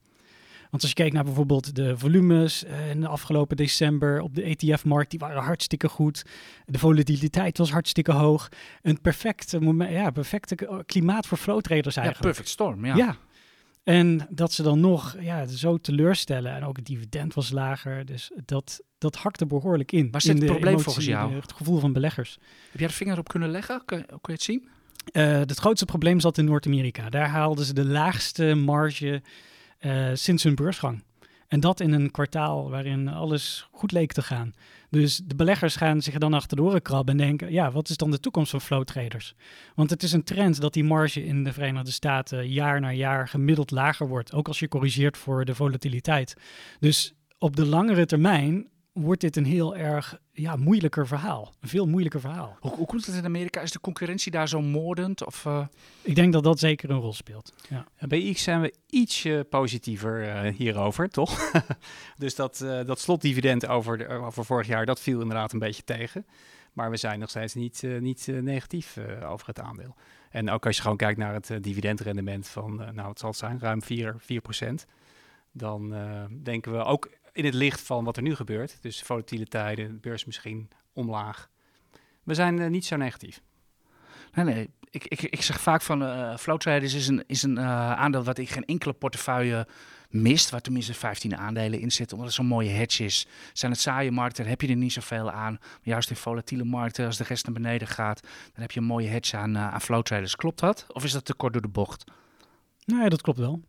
Want 0.70 0.84
als 0.84 0.92
je 0.92 0.98
kijkt 0.98 1.14
naar 1.14 1.24
bijvoorbeeld 1.24 1.74
de 1.74 1.98
volumes 1.98 2.64
eh, 2.64 2.90
in 2.90 3.00
de 3.00 3.08
afgelopen 3.08 3.56
december 3.56 4.20
op 4.20 4.34
de 4.34 4.42
ETF-markt, 4.42 5.10
die 5.10 5.18
waren 5.18 5.42
hartstikke 5.42 5.88
goed. 5.88 6.22
De 6.66 6.78
volatiliteit 6.78 7.58
was 7.58 7.70
hartstikke 7.70 8.12
hoog. 8.12 8.48
Een 8.82 9.00
perfecte, 9.00 9.60
moment, 9.60 9.92
ja, 9.92 10.10
perfecte 10.10 10.82
klimaat 10.86 11.26
voor 11.26 11.38
flow 11.38 11.60
traders 11.60 11.94
ja, 11.94 12.02
eigenlijk. 12.02 12.34
perfect 12.34 12.54
storm. 12.54 12.84
Ja. 12.84 12.96
Ja. 12.96 13.16
En 13.82 14.26
dat 14.30 14.52
ze 14.52 14.62
dan 14.62 14.80
nog 14.80 15.16
ja, 15.20 15.46
zo 15.46 15.78
teleurstellen. 15.78 16.54
En 16.54 16.64
ook 16.64 16.76
het 16.76 16.86
dividend 16.86 17.34
was 17.34 17.50
lager. 17.50 18.04
Dus 18.04 18.30
dat, 18.44 18.80
dat 18.98 19.16
hakte 19.16 19.46
behoorlijk 19.46 19.92
in. 19.92 20.10
Waar 20.10 20.20
zit 20.20 20.34
in 20.34 20.36
het 20.36 20.46
probleem 20.46 20.68
emotie, 20.68 20.84
volgens 20.84 21.06
jou? 21.06 21.34
Het 21.34 21.52
gevoel 21.52 21.78
van 21.78 21.92
beleggers. 21.92 22.38
Heb 22.70 22.80
jij 22.80 22.88
de 22.88 22.94
vinger 22.94 23.18
op 23.18 23.28
kunnen 23.28 23.50
leggen? 23.50 23.82
Kun, 23.84 24.06
kun 24.06 24.18
je 24.22 24.32
het 24.32 24.42
zien? 24.42 24.68
Eh, 25.04 25.38
het 25.38 25.58
grootste 25.58 25.84
probleem 25.84 26.20
zat 26.20 26.38
in 26.38 26.44
Noord-Amerika. 26.44 27.10
Daar 27.10 27.28
haalden 27.28 27.64
ze 27.64 27.74
de 27.74 27.84
laagste 27.84 28.54
marge 28.54 29.22
eh, 29.78 30.10
sinds 30.12 30.42
hun 30.42 30.54
beursgang. 30.54 31.02
En 31.48 31.60
dat 31.60 31.80
in 31.80 31.92
een 31.92 32.10
kwartaal 32.10 32.70
waarin 32.70 33.08
alles 33.08 33.68
goed 33.72 33.92
leek 33.92 34.12
te 34.12 34.22
gaan. 34.22 34.54
Dus 34.90 35.20
de 35.24 35.34
beleggers 35.34 35.76
gaan 35.76 36.02
zich 36.02 36.18
dan 36.18 36.34
achter 36.34 36.56
de 36.56 36.62
oren 36.62 36.82
krabben 36.82 37.20
en 37.20 37.26
denken: 37.26 37.52
ja, 37.52 37.70
wat 37.70 37.88
is 37.88 37.96
dan 37.96 38.10
de 38.10 38.20
toekomst 38.20 38.50
van 38.50 38.60
flow 38.60 38.84
traders? 38.84 39.34
Want 39.74 39.90
het 39.90 40.02
is 40.02 40.12
een 40.12 40.24
trend 40.24 40.60
dat 40.60 40.72
die 40.72 40.84
marge 40.84 41.24
in 41.24 41.44
de 41.44 41.52
Verenigde 41.52 41.90
Staten 41.90 42.48
jaar 42.48 42.80
na 42.80 42.92
jaar 42.92 43.28
gemiddeld 43.28 43.70
lager 43.70 44.08
wordt. 44.08 44.32
Ook 44.32 44.48
als 44.48 44.58
je 44.58 44.68
corrigeert 44.68 45.16
voor 45.16 45.44
de 45.44 45.54
volatiliteit. 45.54 46.36
Dus 46.80 47.14
op 47.38 47.56
de 47.56 47.66
langere 47.66 48.06
termijn 48.06 48.66
wordt 48.92 49.20
dit 49.20 49.36
een 49.36 49.44
heel 49.44 49.76
erg 49.76 50.18
ja, 50.32 50.56
moeilijker 50.56 51.06
verhaal. 51.06 51.52
Een 51.60 51.68
veel 51.68 51.86
moeilijker 51.86 52.20
verhaal. 52.20 52.56
Hoe, 52.60 52.74
hoe 52.74 52.86
komt 52.86 53.06
het 53.06 53.14
in 53.14 53.24
Amerika? 53.24 53.60
Is 53.60 53.70
de 53.70 53.80
concurrentie 53.80 54.32
daar 54.32 54.48
zo 54.48 54.60
moordend? 54.60 55.26
Of, 55.26 55.46
eh, 55.46 55.66
Ik 56.02 56.14
denk 56.14 56.32
dat 56.32 56.44
dat 56.44 56.58
zeker 56.58 56.90
een 56.90 57.00
rol 57.00 57.12
speelt. 57.12 57.52
Ja. 57.68 57.86
Bij 58.06 58.32
X 58.32 58.42
zijn 58.42 58.60
we 58.60 58.74
ietsje 58.86 59.46
positiever 59.50 60.28
eh, 60.28 60.54
hierover, 60.54 61.08
toch? 61.08 61.50
dus 62.18 62.34
dat, 62.34 62.60
eh, 62.60 62.84
dat 62.84 63.00
slotdividend 63.00 63.66
over, 63.66 63.98
de, 63.98 64.08
over 64.08 64.44
vorig 64.44 64.66
jaar, 64.66 64.86
dat 64.86 65.00
viel 65.00 65.20
inderdaad 65.20 65.52
een 65.52 65.58
beetje 65.58 65.84
tegen. 65.84 66.26
Maar 66.72 66.90
we 66.90 66.96
zijn 66.96 67.18
nog 67.18 67.28
steeds 67.28 67.54
niet, 67.54 67.82
niet 68.00 68.26
negatief 68.26 68.96
eh, 68.96 69.30
over 69.30 69.46
het 69.46 69.60
aandeel. 69.60 69.94
En 70.30 70.50
ook 70.50 70.66
als 70.66 70.76
je 70.76 70.82
gewoon 70.82 70.96
kijkt 70.96 71.18
naar 71.18 71.34
het 71.34 71.52
dividendrendement 71.60 72.48
van, 72.48 72.76
nou 72.76 73.08
het 73.08 73.18
zal 73.18 73.28
het 73.28 73.38
zijn, 73.38 73.58
ruim 73.60 73.82
4, 73.82 74.16
4% 74.20 74.86
Dan 75.52 75.94
eh, 75.94 76.24
denken 76.42 76.72
we 76.72 76.84
ook 76.84 77.10
in 77.32 77.44
het 77.44 77.54
licht 77.54 77.80
van 77.80 78.04
wat 78.04 78.16
er 78.16 78.22
nu 78.22 78.34
gebeurt. 78.34 78.78
Dus 78.80 79.02
volatiele 79.02 79.46
tijden, 79.46 79.88
de 79.88 79.98
beurs 79.98 80.24
misschien 80.24 80.68
omlaag. 80.92 81.50
We 82.22 82.34
zijn 82.34 82.58
eh, 82.58 82.68
niet 82.68 82.84
zo 82.84 82.96
negatief. 82.96 83.42
Nee, 84.32 84.44
nee. 84.44 84.70
Ik, 84.90 85.04
ik, 85.04 85.22
ik 85.22 85.42
zeg 85.42 85.60
vaak 85.60 85.82
van 85.82 86.02
eh 86.02 86.36
flow 86.36 86.58
traders 86.58 86.94
is 86.94 87.08
een, 87.08 87.24
is 87.26 87.42
een 87.42 87.58
eh, 87.58 87.92
aandeel 87.92 88.24
wat 88.24 88.38
ik 88.38 88.50
geen 88.50 88.64
enkele 88.64 88.92
portefeuille 88.92 89.66
mist. 90.08 90.50
Waar 90.50 90.60
tenminste 90.60 90.94
15 90.94 91.36
aandelen 91.36 91.80
in 91.80 91.92
zitten. 91.92 92.16
Omdat 92.16 92.32
het 92.32 92.40
zo'n 92.40 92.50
mooie 92.50 92.70
hedge 92.70 93.04
is. 93.04 93.26
Zijn 93.52 93.72
het 93.72 93.80
saaie 93.80 94.10
markten, 94.10 94.46
heb 94.46 94.60
je 94.60 94.68
er 94.68 94.76
niet 94.76 94.92
zoveel 94.92 95.30
aan. 95.30 95.58
Maar 95.60 95.80
juist 95.82 96.10
in 96.10 96.16
volatiele 96.16 96.64
markten, 96.64 97.06
als 97.06 97.16
de 97.16 97.24
rest 97.24 97.44
naar 97.44 97.54
beneden 97.54 97.88
gaat, 97.88 98.20
dan 98.20 98.62
heb 98.62 98.70
je 98.70 98.80
een 98.80 98.86
mooie 98.86 99.08
hedge 99.08 99.36
aan, 99.36 99.56
eh, 99.56 99.72
aan 99.72 99.80
flow 99.80 100.02
traders. 100.02 100.36
Klopt 100.36 100.60
dat? 100.60 100.84
Of 100.88 101.04
is 101.04 101.12
dat 101.12 101.24
te 101.24 101.34
kort 101.34 101.52
door 101.52 101.62
de 101.62 101.68
bocht? 101.68 102.04
Ja, 102.78 103.08
dat 103.08 103.20
klopt 103.20 103.38
wel. 103.38 103.62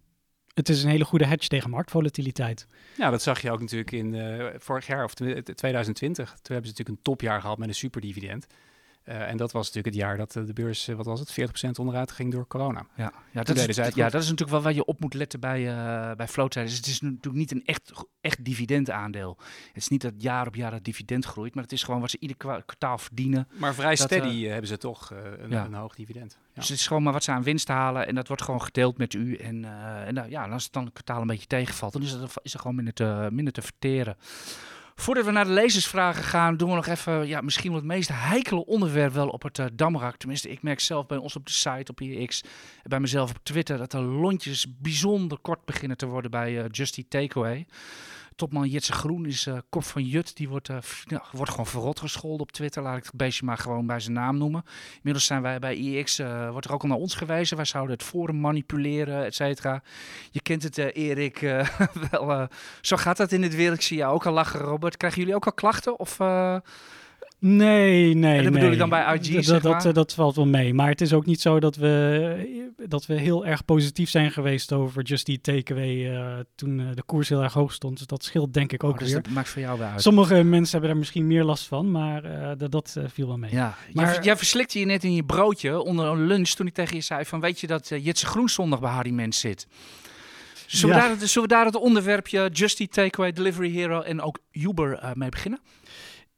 Het 0.53 0.69
is 0.69 0.83
een 0.83 0.89
hele 0.89 1.05
goede 1.05 1.25
hedge 1.25 1.47
tegen 1.47 1.69
marktvolatiliteit. 1.69 2.67
Ja, 2.97 3.09
dat 3.09 3.21
zag 3.21 3.41
je 3.41 3.51
ook 3.51 3.59
natuurlijk 3.59 3.91
in 3.91 4.15
eh, 4.15 4.45
vorig 4.57 4.87
jaar 4.87 5.03
of 5.03 5.13
tw- 5.13 5.39
2020. 5.55 6.29
Toen 6.29 6.37
hebben 6.43 6.65
ze 6.65 6.69
natuurlijk 6.69 6.89
een 6.89 7.01
topjaar 7.01 7.41
gehad 7.41 7.57
met 7.57 7.67
een 7.67 7.75
superdividend. 7.75 8.47
Eh, 9.03 9.29
en 9.29 9.37
dat 9.37 9.51
was 9.51 9.65
natuurlijk 9.65 9.95
het 9.95 10.03
jaar 10.03 10.17
dat 10.17 10.35
eh, 10.35 10.45
de 10.45 10.53
beurs, 10.53 10.87
eh, 10.87 10.95
wat 10.95 11.05
was 11.05 11.19
het, 11.19 11.31
40% 11.31 11.79
onderuit 11.79 12.11
ging 12.11 12.31
door 12.31 12.47
corona. 12.47 12.85
Ja, 12.95 13.13
ja, 13.31 13.43
dat, 13.43 13.55
is, 13.55 13.77
het 13.77 13.95
ja 13.95 14.09
dat 14.09 14.21
is 14.21 14.29
natuurlijk 14.29 14.49
wel 14.49 14.61
waar 14.61 14.73
je 14.73 14.85
op 14.85 14.99
moet 14.99 15.13
letten 15.13 15.39
bij, 15.39 15.67
eh 15.67 16.15
bij 16.15 16.27
traders. 16.27 16.75
Het 16.75 16.87
is 16.87 17.01
natuurlijk 17.01 17.35
niet 17.35 17.51
een 17.51 17.65
echt, 17.65 17.91
echt 18.21 18.45
dividendaandeel. 18.45 19.37
Het 19.67 19.77
is 19.77 19.87
niet 19.87 20.01
dat 20.01 20.13
jaar 20.17 20.47
op 20.47 20.55
jaar 20.55 20.71
dat 20.71 20.83
dividend 20.83 21.25
groeit, 21.25 21.53
maar 21.55 21.63
het 21.63 21.71
is 21.71 21.83
gewoon 21.83 22.01
wat 22.01 22.09
ze 22.09 22.17
ieder 22.19 22.37
kwa- 22.37 22.61
kwartaal 22.61 22.97
verdienen. 22.97 23.47
Maar 23.57 23.73
vrij 23.73 23.95
Dat, 23.95 23.99
steady 23.99 24.45
hebben 24.45 24.67
ze 24.67 24.77
toch 24.77 25.11
een, 25.39 25.49
ja. 25.49 25.65
een 25.65 25.73
hoog 25.73 25.95
dividend. 25.95 26.37
Ja. 26.39 26.49
Dus 26.53 26.69
het 26.69 26.77
is 26.77 26.87
gewoon 26.87 27.03
maar 27.03 27.13
wat 27.13 27.23
ze 27.23 27.31
aan 27.31 27.43
winst 27.43 27.67
halen 27.67 28.07
en 28.07 28.15
dat 28.15 28.27
wordt 28.27 28.43
gewoon 28.43 28.61
gedeeld 28.61 28.97
met 28.97 29.13
u. 29.13 29.35
En, 29.35 29.65
en 30.05 30.13
nou, 30.13 30.29
ja, 30.29 30.43
en 30.43 30.51
als 30.51 30.63
het 30.63 30.73
dan 30.73 30.85
een 30.85 30.91
kwartaal 30.91 31.21
een 31.21 31.27
beetje 31.27 31.47
tegenvalt, 31.47 31.93
dan 31.93 32.01
is, 32.01 32.11
het, 32.11 32.33
is 32.41 32.53
er 32.53 32.59
gewoon 32.59 32.75
minder 32.75 32.93
te, 32.93 33.27
minder 33.31 33.53
te 33.53 33.61
verteren. 33.61 34.17
Voordat 34.95 35.25
we 35.25 35.31
naar 35.31 35.45
de 35.45 35.51
lezersvragen 35.51 36.23
gaan, 36.23 36.57
doen 36.57 36.69
we 36.69 36.75
nog 36.75 36.87
even 36.87 37.27
ja, 37.27 37.41
misschien 37.41 37.69
wel 37.69 37.79
het 37.79 37.87
meest 37.87 38.09
heikele 38.13 38.65
onderwerp 38.65 39.13
wel 39.13 39.27
op 39.27 39.43
het 39.43 39.57
uh, 39.57 39.65
Damrak. 39.73 40.17
Tenminste, 40.17 40.49
ik 40.49 40.61
merk 40.61 40.79
zelf 40.79 41.05
bij 41.05 41.17
ons 41.17 41.35
op 41.35 41.45
de 41.45 41.51
site, 41.51 41.91
op 41.91 42.01
IX, 42.01 42.41
en 42.83 42.89
bij 42.89 42.99
mezelf 42.99 43.29
op 43.29 43.39
Twitter, 43.43 43.77
dat 43.77 43.91
de 43.91 44.01
lontjes 44.01 44.65
bijzonder 44.77 45.37
kort 45.37 45.65
beginnen 45.65 45.97
te 45.97 46.05
worden 46.05 46.31
bij 46.31 46.51
uh, 46.51 46.63
Justy 46.71 47.05
Takeaway. 47.07 47.65
Topman 48.35 48.67
Jitse 48.67 48.93
Groen 48.93 49.25
is 49.25 49.47
uh, 49.47 49.57
kop 49.69 49.83
van 49.83 50.03
Jut. 50.03 50.35
Die 50.37 50.49
wordt, 50.49 50.69
uh, 50.69 50.77
nou, 51.05 51.23
wordt 51.31 51.51
gewoon 51.51 51.65
verrot 51.65 51.99
gescholden 51.99 52.41
op 52.41 52.51
Twitter. 52.51 52.83
Laat 52.83 52.97
ik 52.97 53.03
het 53.03 53.15
beestje 53.15 53.45
maar 53.45 53.57
gewoon 53.57 53.85
bij 53.85 53.99
zijn 53.99 54.13
naam 54.13 54.37
noemen. 54.37 54.63
Inmiddels 54.95 55.25
zijn 55.25 55.41
wij 55.41 55.59
bij 55.59 55.75
IX, 55.75 56.19
uh, 56.19 56.49
wordt 56.49 56.65
er 56.65 56.73
ook 56.73 56.81
al 56.81 56.87
naar 56.87 56.97
ons 56.97 57.15
gewezen. 57.15 57.55
Wij 57.57 57.65
zouden 57.65 57.95
het 57.95 58.05
forum 58.05 58.39
manipuleren, 58.39 59.25
et 59.25 59.35
cetera. 59.35 59.83
Je 60.31 60.41
kent 60.41 60.63
het, 60.63 60.77
Erik. 60.77 61.39
wel, 62.11 62.47
zo 62.81 62.97
gaat 62.97 63.17
dat 63.17 63.31
in 63.31 63.43
het 63.43 63.55
wereld. 63.55 63.77
Ik 63.77 63.83
zie 63.83 63.97
jou 63.97 64.13
ook 64.13 64.25
al 64.25 64.33
lachen, 64.33 64.59
Robert. 64.59 64.97
Krijgen 64.97 65.19
jullie 65.19 65.35
ook 65.35 65.45
al 65.45 65.53
klachten? 65.53 65.99
Of, 65.99 66.17
Nee, 67.45 68.13
nee. 68.13 68.37
En 68.37 68.43
dat 68.43 68.51
bedoel 68.51 68.61
nee. 68.61 68.71
ik 68.71 68.77
dan 68.77 68.89
bij 68.89 69.15
IG, 69.15 69.33
Dat, 69.33 69.45
zeg 69.45 69.63
maar? 69.63 69.83
dat, 69.83 69.95
dat 69.95 70.13
valt 70.13 70.35
wel 70.35 70.45
mee. 70.45 70.73
Maar 70.73 70.87
het 70.89 71.01
is 71.01 71.13
ook 71.13 71.25
niet 71.25 71.41
zo 71.41 71.59
dat 71.59 71.75
we, 71.75 72.71
dat 72.87 73.05
we 73.05 73.13
heel 73.13 73.45
erg 73.45 73.65
positief 73.65 74.09
zijn 74.09 74.31
geweest 74.31 74.73
over 74.73 75.03
Just 75.03 75.29
Eat 75.29 75.43
Takeaway 75.43 75.95
uh, 75.95 76.39
toen 76.55 76.79
uh, 76.79 76.87
de 76.93 77.03
koers 77.03 77.29
heel 77.29 77.43
erg 77.43 77.53
hoog 77.53 77.73
stond. 77.73 77.97
Dus 77.97 78.07
dat 78.07 78.23
scheelt 78.23 78.53
denk 78.53 78.71
ik 78.71 78.83
ook 78.83 78.93
oh, 78.93 78.97
dus 78.97 79.11
weer. 79.11 79.21
dat 79.21 79.31
maakt 79.31 79.49
voor 79.49 79.61
jou 79.61 79.79
wel 79.79 79.87
uit. 79.87 80.01
Sommige 80.01 80.43
mensen 80.43 80.71
hebben 80.71 80.89
daar 80.89 80.97
misschien 80.99 81.27
meer 81.27 81.43
last 81.43 81.67
van, 81.67 81.91
maar 81.91 82.25
uh, 82.25 82.51
dat, 82.57 82.71
dat 82.71 82.97
viel 83.07 83.27
wel 83.27 83.37
mee. 83.37 83.51
Ja, 83.51 83.75
Maar- 83.93 84.13
jij, 84.13 84.23
jij 84.23 84.37
verslikte 84.37 84.79
je 84.79 84.85
net 84.85 85.03
in 85.03 85.15
je 85.15 85.23
broodje 85.23 85.81
onder 85.81 86.05
een 86.05 86.25
lunch 86.25 86.49
toen 86.49 86.67
ik 86.67 86.73
tegen 86.73 86.95
je 86.95 87.01
zei 87.01 87.25
van 87.25 87.39
weet 87.39 87.59
je 87.59 87.67
dat 87.67 87.87
Jitse 87.87 88.25
Groenzondag 88.25 88.79
bij 88.79 88.91
Harry 88.91 89.11
Mens 89.11 89.39
zit. 89.39 89.67
Zullen, 90.67 90.95
Ja. 90.95 91.01
we 91.11 91.17
daar, 91.17 91.27
zullen 91.27 91.49
we 91.49 91.55
daar 91.55 91.65
het 91.65 91.75
onderwerpje 91.75 92.49
Just 92.53 92.79
Eat 92.79 92.91
Takeaway, 92.91 93.31
Delivery 93.31 93.71
Hero 93.71 94.01
en 94.01 94.21
ook 94.21 94.39
Uber 94.51 95.11
mee 95.13 95.29
beginnen? 95.29 95.59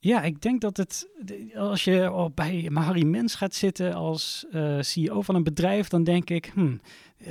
Ja, 0.06 0.22
ik 0.22 0.42
denk 0.42 0.62
dat 0.62 0.78
het, 0.78 1.08
als 1.56 1.84
je 1.84 2.30
bij 2.36 2.70
Harry 2.74 3.06
Mens 3.06 3.36
gaat 3.36 3.56
zitten 3.56 3.94
als 3.94 4.46
eh, 4.52 4.78
CEO 4.82 5.22
van 5.22 5.36
een 5.36 5.44
bedrijf, 5.44 5.88
dan 5.88 6.04
denk 6.04 6.30
ik, 6.30 6.52
hm, 6.54 6.76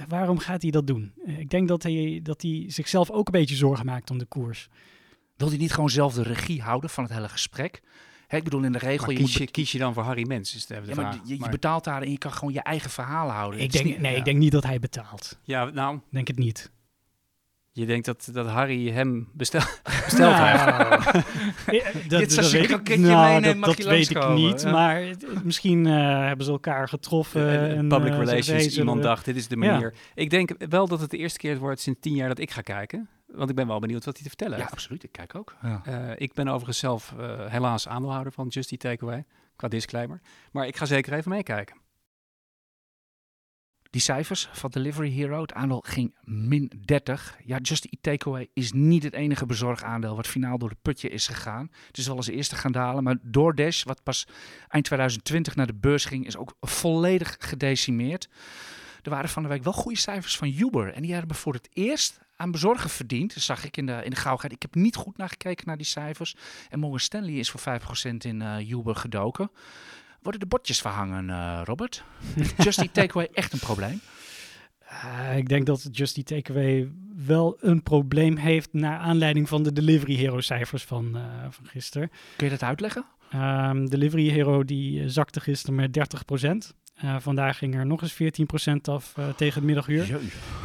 waarom 0.09 0.39
gaat 0.39 0.63
hij 0.63 0.71
dat 0.71 0.87
doen? 0.87 1.13
Eh, 1.27 1.39
Ik 1.39 1.51
denk 1.51 1.69
dat 1.69 1.83
hij, 1.83 2.21
dat 2.23 2.43
hij 2.43 2.65
zichzelf 2.69 3.11
ook 3.11 3.27
een 3.27 3.33
beetje 3.41 3.55
zorgen 3.55 3.87
maakt 3.87 4.11
om 4.11 4.19
de 4.19 4.25
koers. 4.25 4.69
Wil 5.37 5.49
hij 5.49 5.57
niet 5.57 5.73
gewoon 5.73 5.91
zelf 5.91 6.15
de 6.15 6.23
regie 6.23 6.63
houden 6.63 6.91
van 6.91 7.05
het 7.05 7.13
hele 7.13 7.29
gesprek? 7.29 7.83
Hè, 8.27 8.37
ik 8.37 8.45
bedoel 8.45 8.63
in 8.65 8.73
de 8.73 8.79
regel, 8.79 9.07
Maar 9.07 9.15
je, 9.15 9.21
kies, 9.21 9.35
je, 9.37 9.47
kies 9.51 9.73
je 9.73 9.79
dan 9.79 9.95
voor 9.95 10.03
Harry 10.03 10.27
Mens, 10.27 10.55
is 10.55 10.67
de, 10.67 10.75
de 10.81 10.89
ja, 10.89 10.95
maar 10.95 11.21
je, 11.25 11.49
betaalt 11.51 11.85
daar 11.85 12.03
en 12.03 12.11
je 12.11 12.19
kan 12.19 12.33
gewoon 12.33 12.53
je 12.53 12.63
eigen 12.63 12.91
verhaal 12.91 13.29
houden. 13.29 13.61
Ik 13.61 13.73
denk, 13.73 13.85
niet- 13.85 14.01
nee, 14.01 14.13
ja. 14.13 14.19
ik 14.19 14.25
denk 14.25 14.39
niet 14.39 14.53
dat 14.53 14.65
hij 14.65 14.79
betaalt. 14.79 15.39
ja, 15.43 15.65
nou, 15.65 15.97
Ik 15.97 16.03
denk 16.11 16.27
het 16.29 16.39
niet. 16.39 16.71
Je 17.77 17.87
denkt 17.87 18.07
dat, 18.07 18.29
dat 18.33 18.47
Harry 18.47 18.91
hem 18.91 19.29
bestel, 19.33 19.61
besteld 20.05 20.35
heeft. 20.35 21.27
heeft. 21.67 22.09
Dit 22.11 22.33
zou 22.33 22.51
weet 22.51 22.51
zeker 22.69 22.81
ik- 22.81 22.99
nou, 22.99 23.23
meenemen, 23.25 23.43
dat, 23.43 23.57
mag 23.57 23.69
dat 23.69 23.79
je 23.79 23.85
weet 23.89 24.11
ik 24.11 24.29
niet. 24.29 24.63
ja. 24.63 24.71
Maar 24.71 25.03
het- 25.03 25.45
misschien 25.45 25.87
eh, 25.87 26.19
hebben 26.27 26.47
ze 26.47 26.53
elkaar 26.53 26.89
getroffen. 26.89 27.49
Eh, 27.49 27.77
en, 27.77 27.89
Public 27.89 28.13
relations, 28.15 28.79
iemand 28.79 29.03
dacht, 29.03 29.25
dit 29.25 29.37
is 29.37 29.49
de 29.49 29.57
Ja. 29.61 29.71
manier. 29.73 29.95
Ik 30.15 30.31
denk 30.31 30.51
wel 30.69 30.89
dat 30.89 31.01
het 31.01 31.11
de 31.11 31.17
eerste 31.19 31.39
keer 31.39 31.59
wordt 31.59 31.81
sinds 31.81 32.01
tien 32.01 32.15
jaar 32.15 32.29
dat 32.29 32.39
ik 32.39 32.51
ga 32.51 32.61
kijken. 32.61 33.09
Want 33.27 33.51
ik 33.51 33.57
ben 33.57 33.67
wel 33.67 33.79
benieuwd 33.81 34.05
wat 34.05 34.15
hij 34.15 34.23
te 34.23 34.29
vertellen 34.29 34.55
Ja, 34.57 34.61
heeft. 34.61 34.73
absoluut. 34.73 35.03
Ik 35.03 35.13
kijk 35.13 35.35
ook. 35.35 35.55
Ja. 35.63 35.83
Eh, 35.85 36.11
ik 36.17 36.33
ben 36.35 36.49
overigens 36.49 36.79
zelf 36.79 37.15
helaas 37.49 37.89
aandeelhouder 37.89 38.33
van 38.33 38.47
Just 38.49 38.71
Eat 38.71 38.81
Takeaway, 38.81 39.25
qua 39.57 39.69
disclaimer. 39.69 40.21
Maar 40.53 40.67
ik 40.67 40.77
ga 40.77 40.85
zeker 40.87 41.13
even 41.13 41.31
meekijken. 41.31 41.77
Die 43.94 44.02
cijfers 44.02 44.48
van 44.52 44.70
Delivery 44.70 45.11
Hero, 45.11 45.40
het 45.40 45.52
aandeel 45.52 45.83
ging 45.87 46.14
min 46.24 46.72
30. 46.85 47.37
Ja, 47.44 47.59
Just 47.59 47.85
Eat 47.85 48.02
Takeaway 48.02 48.48
is 48.52 48.72
niet 48.72 49.02
het 49.02 49.12
enige 49.12 49.46
bezorgaandeel 49.46 50.16
wat 50.16 50.26
finaal 50.26 50.59
door 50.59 50.68
de 50.68 50.76
putje 50.83 51.09
is 51.09 51.26
gegaan. 51.26 51.70
Het 51.87 51.98
is 51.98 52.07
wel 52.07 52.16
als 52.16 52.26
eerste 52.26 52.57
gaan 52.57 52.72
dalen, 52.72 53.04
maar 53.04 53.16
DoorDash, 53.22 53.83
wat 53.83 54.02
pas 54.02 54.26
eind 54.68 54.85
2020 54.85 55.57
naar 55.57 55.66
de 55.66 55.74
beurs 55.74 56.04
ging, 56.04 56.26
is 56.26 56.37
ook 56.37 56.57
volledig 56.61 57.37
gedecimeerd. 57.38 58.28
Er 59.02 59.11
waren 59.11 59.28
van 59.28 59.42
de 59.42 59.48
week 59.48 59.62
wel 59.62 59.72
goede 59.72 59.98
cijfers 59.98 60.37
van 60.37 60.48
Uber 60.48 60.92
en 60.92 61.02
die 61.02 61.14
hebben 61.14 61.37
voor 61.37 61.52
het 61.52 61.68
eerst 61.72 62.20
aan 62.37 62.50
bezorgen 62.50 62.90
verdiend. 62.90 63.35
Dat 63.35 63.42
zag 63.42 63.64
ik 63.64 63.76
in 63.76 63.87
de, 63.87 64.00
in 64.04 64.11
de 64.11 64.16
gauwigheid. 64.16 64.54
Ik 64.54 64.62
heb 64.62 64.74
niet 64.74 64.96
goed 64.96 65.16
naar 65.16 65.28
gekeken 65.28 65.66
naar 65.66 65.76
die 65.76 65.87
cijfers. 65.87 66.37
En 66.70 66.78
Morgan 66.78 67.00
Stanley 67.00 67.35
is 67.35 67.50
voor 67.50 67.61
5% 67.61 68.16
in 68.18 68.42
eh, 68.42 68.70
Uber 68.70 68.96
gedoken. 68.96 69.50
Worden 70.25 70.41
de 70.41 70.47
bordjes 70.47 70.81
verhangen, 70.81 71.31
eh, 71.31 71.61
Robert? 71.65 72.05
Just 72.65 72.79
Eat 72.79 72.95
Takeaway 72.95 73.29
echt 73.33 73.53
een 73.53 73.59
probleem? 73.59 74.01
Ah, 74.89 75.37
ik 75.37 75.49
denk 75.49 75.67
dat 75.67 75.89
Just 75.93 76.17
Eat 76.17 76.27
Takeaway 76.27 76.89
wel 77.17 77.57
een 77.61 77.83
probleem 77.83 78.37
heeft 78.37 78.73
naar 78.73 78.99
aanleiding 78.99 79.49
van 79.49 79.63
de 79.63 79.73
Delivery 79.73 80.15
Hero 80.15 80.41
cijfers 80.41 80.85
van, 80.85 81.17
eh, 81.17 81.23
van 81.51 81.67
gisteren. 81.67 82.11
Kun 82.37 82.47
je 82.47 82.53
dat 82.53 82.63
uitleggen? 82.63 83.05
Ehm, 83.31 83.87
Delivery 83.87 84.29
Hero 84.29 84.65
die 84.65 85.01
eh, 85.01 85.09
zakte 85.09 85.41
gisteren 85.41 85.75
met 85.75 85.93
30%. 85.93 86.75
Eh, 86.95 87.17
vandaag 87.19 87.59
ging 87.59 87.75
er 87.75 87.87
nog 87.87 88.03
eens 88.03 88.13
14% 88.13 88.89
af 88.89 89.13
eh, 89.17 89.29
tegen 89.29 89.55
het 89.55 89.65
middaguur. 89.65 90.07
Jeu. 90.07 90.21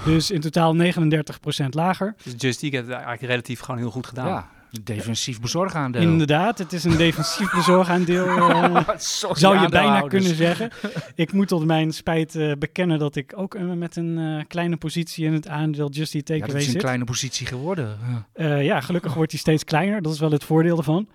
Dus 0.05 0.31
in 0.31 0.41
totaal 0.41 0.75
39% 0.75 1.73
lager. 1.73 2.15
Dus 2.23 2.33
Just 2.37 2.63
Eat 2.63 2.71
heeft 2.71 2.83
het 2.83 2.93
eigenlijk 2.93 3.21
relatief 3.21 3.59
gewoon 3.59 3.79
heel 3.79 3.91
goed 3.91 4.07
gedaan. 4.07 4.27
Ja, 4.27 4.49
defensief 4.83 5.39
bezorgaandeel. 5.39 6.01
Inderdaad, 6.01 6.57
het 6.57 6.73
is 6.73 6.83
een 6.83 6.97
defensief 6.97 7.53
bezorgaandeel. 7.53 8.27
eh, 8.37 8.89
zou 9.33 9.59
je 9.59 9.69
bijna 9.69 10.01
kunnen 10.01 10.35
zeggen. 10.35 10.71
Ik 11.15 11.33
moet 11.33 11.47
tot 11.47 11.65
mijn 11.65 11.93
spijt 11.93 12.35
eh, 12.35 12.51
bekennen 12.59 12.99
dat 12.99 13.15
ik 13.15 13.33
ook 13.37 13.55
eh, 13.55 13.63
met 13.63 13.95
een 13.95 14.45
kleine 14.47 14.77
positie 14.77 15.25
in 15.25 15.33
het 15.33 15.47
aandeel 15.47 15.89
Just 15.89 16.15
Eat 16.15 16.27
Ja, 16.27 16.33
dat 16.33 16.39
Takeaway 16.39 16.61
is 16.61 16.65
een 16.67 16.71
zit. 16.71 16.81
kleine 16.81 17.03
positie 17.03 17.47
geworden. 17.47 17.97
Ja. 18.35 18.57
Ja, 18.59 18.81
gelukkig 18.81 19.13
wordt 19.13 19.31
die 19.31 19.39
steeds 19.39 19.63
kleiner. 19.63 20.01
Dat 20.01 20.13
is 20.13 20.19
wel 20.19 20.31
het 20.31 20.43
voordeel 20.43 20.77
ervan. 20.77 21.09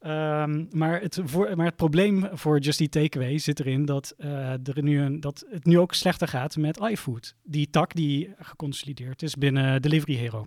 Ehm, 0.00 0.64
maar, 0.70 1.00
het 1.00 1.20
voor, 1.24 1.56
maar 1.56 1.66
het 1.66 1.76
probleem 1.76 2.28
voor 2.32 2.58
Just 2.58 2.80
Eat 2.80 2.90
Takeaway 2.90 3.38
zit 3.38 3.60
erin 3.60 3.84
dat, 3.84 4.14
er 4.18 4.82
nu 4.82 5.00
een, 5.00 5.20
dat 5.20 5.44
het 5.50 5.64
nu 5.64 5.78
ook 5.78 5.94
slechter 5.94 6.28
gaat 6.28 6.56
met 6.56 6.80
iFood. 6.80 7.34
Die 7.42 7.70
tak 7.70 7.94
die 7.94 8.34
geconsolideerd 8.38 9.22
is 9.22 9.34
binnen 9.34 9.82
Delivery 9.82 10.16
Hero. 10.16 10.46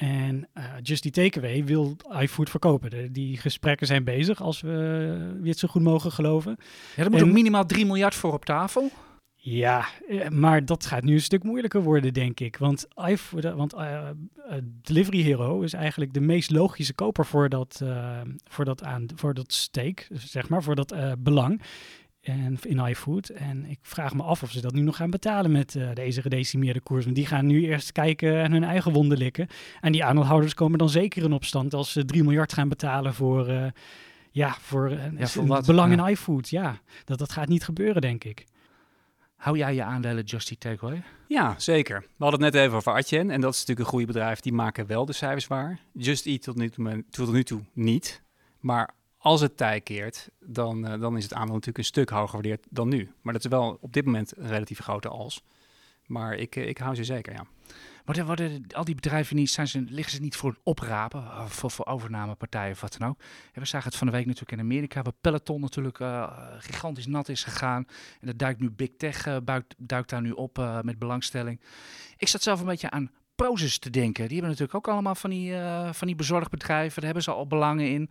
En 0.00 0.48
eh 0.52 0.64
Just 0.82 1.04
Eat 1.04 1.14
Takeaway 1.14 1.64
wil 1.64 1.96
iFood 2.20 2.50
verkopen. 2.50 2.90
De- 2.90 3.10
die 3.10 3.36
gesprekken 3.36 3.86
zijn 3.86 4.04
bezig, 4.04 4.42
als 4.42 4.60
we 4.60 5.40
het 5.44 5.58
zo 5.58 5.68
goed 5.68 5.82
mogen 5.82 6.12
geloven. 6.12 6.56
Ja, 6.96 7.02
er 7.04 7.10
moet 7.10 7.20
En- 7.20 7.26
ook 7.26 7.32
minimaal 7.32 7.66
3 7.66 7.86
miljard 7.86 8.14
voor 8.14 8.32
op 8.32 8.44
tafel. 8.44 8.90
Ja, 9.42 9.86
eh, 10.08 10.28
maar 10.28 10.64
dat 10.64 10.86
gaat 10.86 11.02
nu 11.04 11.12
een 11.14 11.20
stuk 11.20 11.42
moeilijker 11.42 11.82
worden, 11.82 12.12
denk 12.12 12.40
ik. 12.40 12.56
Want, 12.56 12.86
iFood, 13.08 13.44
eh, 13.44 13.54
want 13.54 13.74
Delivery 14.82 15.22
Hero 15.22 15.60
is 15.60 15.72
eigenlijk 15.72 16.12
de 16.12 16.20
meest 16.20 16.50
logische 16.50 16.94
koper 16.94 17.26
voor 17.26 17.48
dat, 17.48 17.82
voor 18.44 18.64
dat, 18.64 18.82
aan, 18.84 19.06
voor 19.14 19.34
dat 19.34 19.52
stake, 19.52 20.02
zeg 20.12 20.48
maar, 20.48 20.62
voor 20.62 20.74
dat 20.74 20.94
belang 21.18 21.62
en, 22.20 22.58
in 22.62 22.78
iFood. 22.86 23.28
En 23.28 23.64
ik 23.66 23.78
vraag 23.82 24.14
me 24.14 24.22
af 24.22 24.42
of 24.42 24.50
ze 24.50 24.60
dat 24.60 24.72
nu 24.72 24.80
nog 24.80 24.96
gaan 24.96 25.10
betalen 25.10 25.50
met 25.52 25.74
eh, 25.74 25.88
deze 25.94 26.22
gedecimeerde 26.22 26.80
koers. 26.80 27.04
Want 27.04 27.16
die 27.16 27.26
gaan 27.26 27.46
nu 27.46 27.62
eerst 27.64 27.92
kijken 27.92 28.42
en 28.42 28.52
hun 28.52 28.64
eigen 28.64 28.92
wonden 28.92 29.18
likken. 29.18 29.46
En 29.80 29.92
die 29.92 30.04
aandeelhouders 30.04 30.54
komen 30.54 30.78
dan 30.78 30.88
zeker 30.88 31.22
in 31.22 31.32
opstand 31.32 31.74
als 31.74 31.92
ze 31.92 32.04
3 32.04 32.22
miljard 32.22 32.52
gaan 32.52 32.68
betalen 32.68 33.14
voor... 33.14 33.48
eh, 33.48 33.66
ja, 34.30 34.56
voor, 34.60 34.90
Ja, 34.90 35.26
voor 35.26 35.42
een 35.42 35.48
wat? 35.48 35.66
belang 35.66 35.94
Ja. 35.94 36.06
in 36.06 36.12
iFood. 36.12 36.48
Ja, 36.48 36.80
dat, 37.04 37.18
dat 37.18 37.32
gaat 37.32 37.48
niet 37.48 37.64
gebeuren, 37.64 38.00
denk 38.02 38.24
ik. 38.24 38.44
Hou 39.36 39.56
jij 39.58 39.74
je 39.74 39.82
aandelen 39.82 40.24
Just 40.24 40.50
Eat 40.50 40.60
Takeaway? 40.60 41.02
Ja, 41.28 41.54
zeker. 41.58 42.00
We 42.00 42.24
hadden 42.24 42.42
het 42.42 42.52
net 42.54 42.62
even 42.64 42.76
over 42.76 42.92
Adyen. 42.92 43.30
En 43.30 43.40
dat 43.40 43.52
is 43.52 43.58
natuurlijk 43.58 43.86
een 43.86 43.92
goede 43.92 44.06
bedrijf. 44.06 44.40
Die 44.40 44.52
maken 44.52 44.86
wel 44.86 45.04
de 45.06 45.12
cijfers 45.12 45.46
waar. 45.46 45.78
Just 45.92 46.26
Eat 46.26 46.42
tot 46.42 46.56
nu 46.56 46.68
toe, 46.70 47.04
tot 47.10 47.32
nu 47.32 47.42
toe 47.44 47.60
niet. 47.72 48.22
Maar 48.58 48.90
als 49.20 49.40
het 49.40 49.56
tij 49.56 49.80
keert, 49.80 50.28
dan, 50.38 50.86
eh, 50.86 51.00
dan 51.00 51.16
is 51.16 51.22
het 51.22 51.32
aandeel 51.32 51.54
natuurlijk 51.54 51.78
een 51.78 51.84
stuk 51.84 52.10
hoger 52.10 52.28
gewaardeerd 52.28 52.66
dan 52.70 52.88
nu. 52.88 53.12
Maar 53.22 53.32
dat 53.32 53.44
is 53.44 53.50
wel 53.50 53.78
op 53.80 53.92
dit 53.92 54.04
moment 54.04 54.36
een 54.36 54.48
relatief 54.48 54.78
grote 54.78 55.08
als. 55.08 55.42
Maar 56.06 56.34
ik, 56.34 56.56
eh, 56.56 56.68
ik 56.68 56.78
hou 56.78 56.94
ze 56.94 57.04
zeker, 57.04 57.32
ja. 57.32 57.46
Worden, 58.04 58.26
worden 58.26 58.64
al 58.72 58.84
die 58.84 58.94
bedrijven 58.94 59.36
niet, 59.36 59.50
zijn 59.50 59.68
ze, 59.68 59.84
liggen 59.88 60.14
ze 60.14 60.20
niet 60.20 60.36
voor 60.36 60.50
het 60.50 60.60
oprapen, 60.62 61.20
uh, 61.20 61.46
voor, 61.46 61.70
voor 61.70 61.86
overnamepartijen 61.86 62.72
of 62.72 62.80
wat 62.80 62.96
dan 62.98 63.08
ook? 63.08 63.18
En 63.52 63.60
we 63.60 63.66
zagen 63.66 63.88
het 63.88 63.98
van 63.98 64.06
de 64.06 64.12
week 64.12 64.26
natuurlijk 64.26 64.52
in 64.52 64.60
Amerika, 64.60 65.02
waar 65.02 65.12
Peloton 65.20 65.60
natuurlijk 65.60 65.98
gigantisch 66.58 67.06
nat 67.06 67.28
is 67.28 67.44
gegaan. 67.44 67.86
En 68.20 68.26
dat 68.26 68.38
duikt 68.38 68.60
nu 68.60 68.70
Big 68.70 68.90
Tech, 68.96 69.26
uh, 69.26 69.36
duikt 69.76 70.10
daar 70.10 70.20
nu 70.20 70.30
op 70.30 70.80
met 70.82 70.98
belangstelling. 70.98 71.60
Ik 72.16 72.28
zat 72.28 72.42
zelf 72.42 72.60
een 72.60 72.66
beetje 72.66 72.90
aan 72.90 73.10
Prozus 73.34 73.78
te 73.78 73.90
denken. 73.90 74.28
Die 74.28 74.40
hebben 74.40 74.50
natuurlijk 74.50 74.74
ook 74.74 74.88
allemaal 74.88 75.14
van 75.14 75.30
die, 75.30 75.54
van 75.90 76.06
die 76.06 76.16
bezorgbedrijven, 76.16 76.94
daar 76.94 77.04
hebben 77.04 77.22
ze 77.22 77.30
al 77.30 77.46
belangen 77.46 77.90
in. 77.90 78.10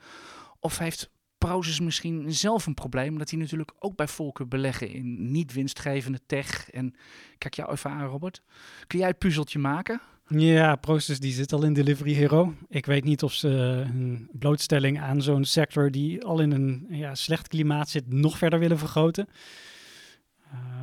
Of 0.60 0.78
heeft 0.78 1.10
Prozus 1.38 1.80
misschien 1.80 2.34
zelf 2.34 2.66
een 2.66 2.74
probleem, 2.74 3.12
omdat 3.12 3.30
die 3.30 3.40
natuurlijk 3.40 3.74
ook 3.80 3.96
bij 3.96 4.08
volken 4.08 4.50
beleggen 4.50 4.90
in 4.90 5.32
niet 5.32 5.54
winstgevende 5.54 6.20
tech. 6.26 6.70
En 6.70 6.96
kijk 7.38 7.54
jou 7.54 7.72
even 7.72 7.90
aan, 7.90 8.08
Robert. 8.08 8.42
Kun 8.88 9.00
jij 9.00 9.08
het 9.08 9.18
puzzeltje 9.18 9.60
maken? 9.60 10.02
Ja, 10.28 10.76
Proces 10.76 11.20
die 11.20 11.34
zit 11.34 11.54
al 11.54 11.64
in 11.64 11.74
Delivery 11.74 12.14
Hero. 12.14 12.54
Ik 12.68 12.86
weet 12.86 13.04
niet 13.04 13.24
of 13.24 13.34
ze 13.34 13.48
hun 13.48 14.30
blootstelling 14.32 15.00
aan 15.02 15.22
zo'n 15.22 15.46
sector 15.46 15.92
die 15.92 16.24
al 16.26 16.40
in 16.40 16.52
een 16.52 16.86
ja, 16.90 17.16
slecht 17.16 17.48
klimaat 17.48 17.90
zit, 17.90 18.14
nog 18.14 18.38
verder 18.38 18.60
willen 18.60 18.78
vergroten. 18.78 19.28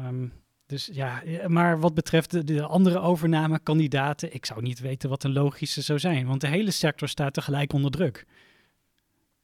Um, 0.04 0.32
dus 0.66 0.88
ja, 0.92 1.22
maar 1.46 1.80
wat 1.80 1.94
betreft 1.94 2.30
de, 2.30 2.44
de 2.44 2.62
andere 2.62 2.98
overnamekandidaten, 2.98 4.34
ik 4.34 4.46
zou 4.46 4.62
niet 4.62 4.80
weten 4.80 5.08
wat 5.08 5.24
een 5.24 5.32
logische 5.32 5.82
zou 5.82 5.98
zijn. 5.98 6.26
Want 6.26 6.40
de 6.40 6.48
hele 6.48 6.70
sector 6.70 7.08
staat 7.08 7.34
tegelijk 7.34 7.72
onder 7.72 7.90
druk. 7.90 8.26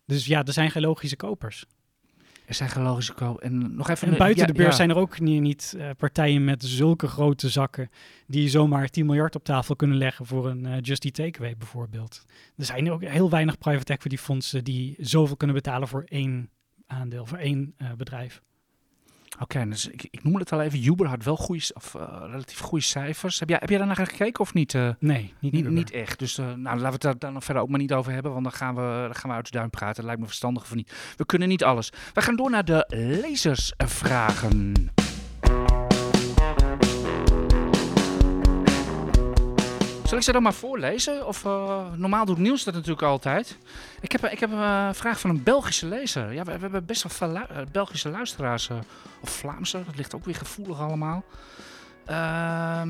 Dus 0.06 0.26
ja, 0.26 0.44
er 0.44 0.52
zijn 0.52 0.70
geen 0.70 0.82
logische 0.82 1.16
kopers. 1.16 1.64
Er 2.44 2.54
zijn 2.54 2.70
geen 2.70 2.82
logische 2.82 3.12
kopers. 3.12 3.44
En 3.44 3.74
nog 3.74 3.88
even. 3.88 4.08
En 4.08 4.16
buiten 4.16 4.40
ja, 4.40 4.46
de 4.46 4.52
beurs 4.52 4.68
ja. 4.68 4.76
zijn 4.76 4.90
er 4.90 4.96
ook 4.96 5.20
niet, 5.20 5.40
niet 5.40 5.74
uh, 5.76 5.90
partijen 5.96 6.44
met 6.44 6.62
zulke 6.64 7.08
grote 7.08 7.48
zakken 7.48 7.90
die 8.26 8.48
zomaar 8.48 8.88
10 8.88 9.06
miljard 9.06 9.34
op 9.34 9.44
tafel 9.44 9.76
kunnen 9.76 9.96
leggen 9.96 10.26
voor 10.26 10.48
een 10.48 10.64
uh, 10.64 10.80
Just 10.80 11.04
Eat 11.04 11.14
Takeaway 11.14 11.56
bijvoorbeeld. 11.56 12.24
Er 12.56 12.64
zijn 12.64 12.90
ook 12.90 13.04
heel 13.04 13.30
weinig 13.30 13.58
private 13.58 13.92
equity 13.92 14.16
fondsen 14.16 14.64
die 14.64 14.96
zoveel 14.98 15.36
kunnen 15.36 15.56
betalen 15.56 15.88
voor 15.88 16.04
één 16.04 16.50
aandeel, 16.86 17.26
voor 17.26 17.38
één 17.38 17.74
uh, 17.78 17.92
bedrijf. 17.92 18.42
Oké, 19.38 19.68
dus 19.68 19.88
ik, 19.88 20.06
ik 20.10 20.24
noem 20.24 20.36
het 20.36 20.52
al 20.52 20.60
even. 20.60 20.84
Uber 20.84 21.06
had 21.06 21.24
wel 21.24 21.36
goede, 21.36 21.70
of, 21.74 21.94
uh, 21.94 22.02
relatief 22.20 22.58
goede 22.58 22.84
cijfers. 22.84 23.38
Heb 23.38 23.48
jij, 23.48 23.58
heb 23.60 23.68
jij 23.68 23.78
daar 23.78 23.86
naar 23.86 23.96
gekeken 23.96 24.40
of 24.40 24.54
niet? 24.54 24.74
Uh, 24.74 24.88
nee, 24.98 25.34
niet, 25.38 25.52
niet, 25.52 25.68
niet, 25.68 25.90
echt. 25.90 26.18
Dus 26.18 26.38
uh, 26.38 26.46
nou, 26.46 26.78
laten 26.78 27.00
we 27.00 27.08
het 27.08 27.20
daar, 27.20 27.32
nog 27.32 27.44
verder 27.44 27.62
ook 27.62 27.68
maar 27.68 27.78
niet 27.78 27.92
over 27.92 28.12
hebben. 28.12 28.32
Want 28.32 28.44
dan 28.44 28.52
gaan 28.52 28.74
we, 28.74 28.80
dan 28.80 29.14
gaan 29.14 29.30
we 29.30 29.36
uit 29.36 29.44
de 29.44 29.58
duim 29.58 29.70
praten. 29.70 29.94
Dat 29.94 30.04
lijkt 30.04 30.20
me 30.20 30.26
verstandig 30.26 30.62
of 30.62 30.74
niet. 30.74 31.14
We 31.16 31.26
kunnen 31.26 31.48
niet 31.48 31.64
alles. 31.64 31.92
We 32.12 32.22
gaan 32.22 32.36
door 32.36 32.50
naar 32.50 32.64
de 32.64 32.84
lezersvragen. 32.88 34.92
Zal 40.12 40.20
ik 40.20 40.26
ze 40.26 40.32
dan 40.32 40.42
maar 40.42 40.54
voorlezen? 40.54 41.26
Of 41.26 41.44
uh, 41.44 41.92
normaal 41.96 42.24
doet 42.24 42.38
Niels 42.38 42.64
dat 42.64 42.74
natuurlijk 42.74 43.02
altijd. 43.02 43.58
Ik 44.00 44.12
heb, 44.12 44.26
ik 44.26 44.40
heb 44.40 44.50
een 44.50 44.94
vraag 44.94 45.20
van 45.20 45.30
een 45.30 45.42
Belgische 45.42 45.86
lezer. 45.86 46.32
Ja, 46.32 46.44
we, 46.44 46.50
hebben 46.50 46.84
best 46.84 47.02
wel 47.02 47.12
veel 47.12 47.32
lu 47.32 47.64
Belgische 47.72 48.08
luisteraars. 48.08 48.68
Of 49.20 49.30
Vlaamse, 49.30 49.82
dat 49.86 49.96
ligt 49.96 50.14
ook 50.14 50.24
weer 50.24 50.34
gevoelig 50.34 50.80
allemaal. 50.80 51.24
Uh, 52.10 52.82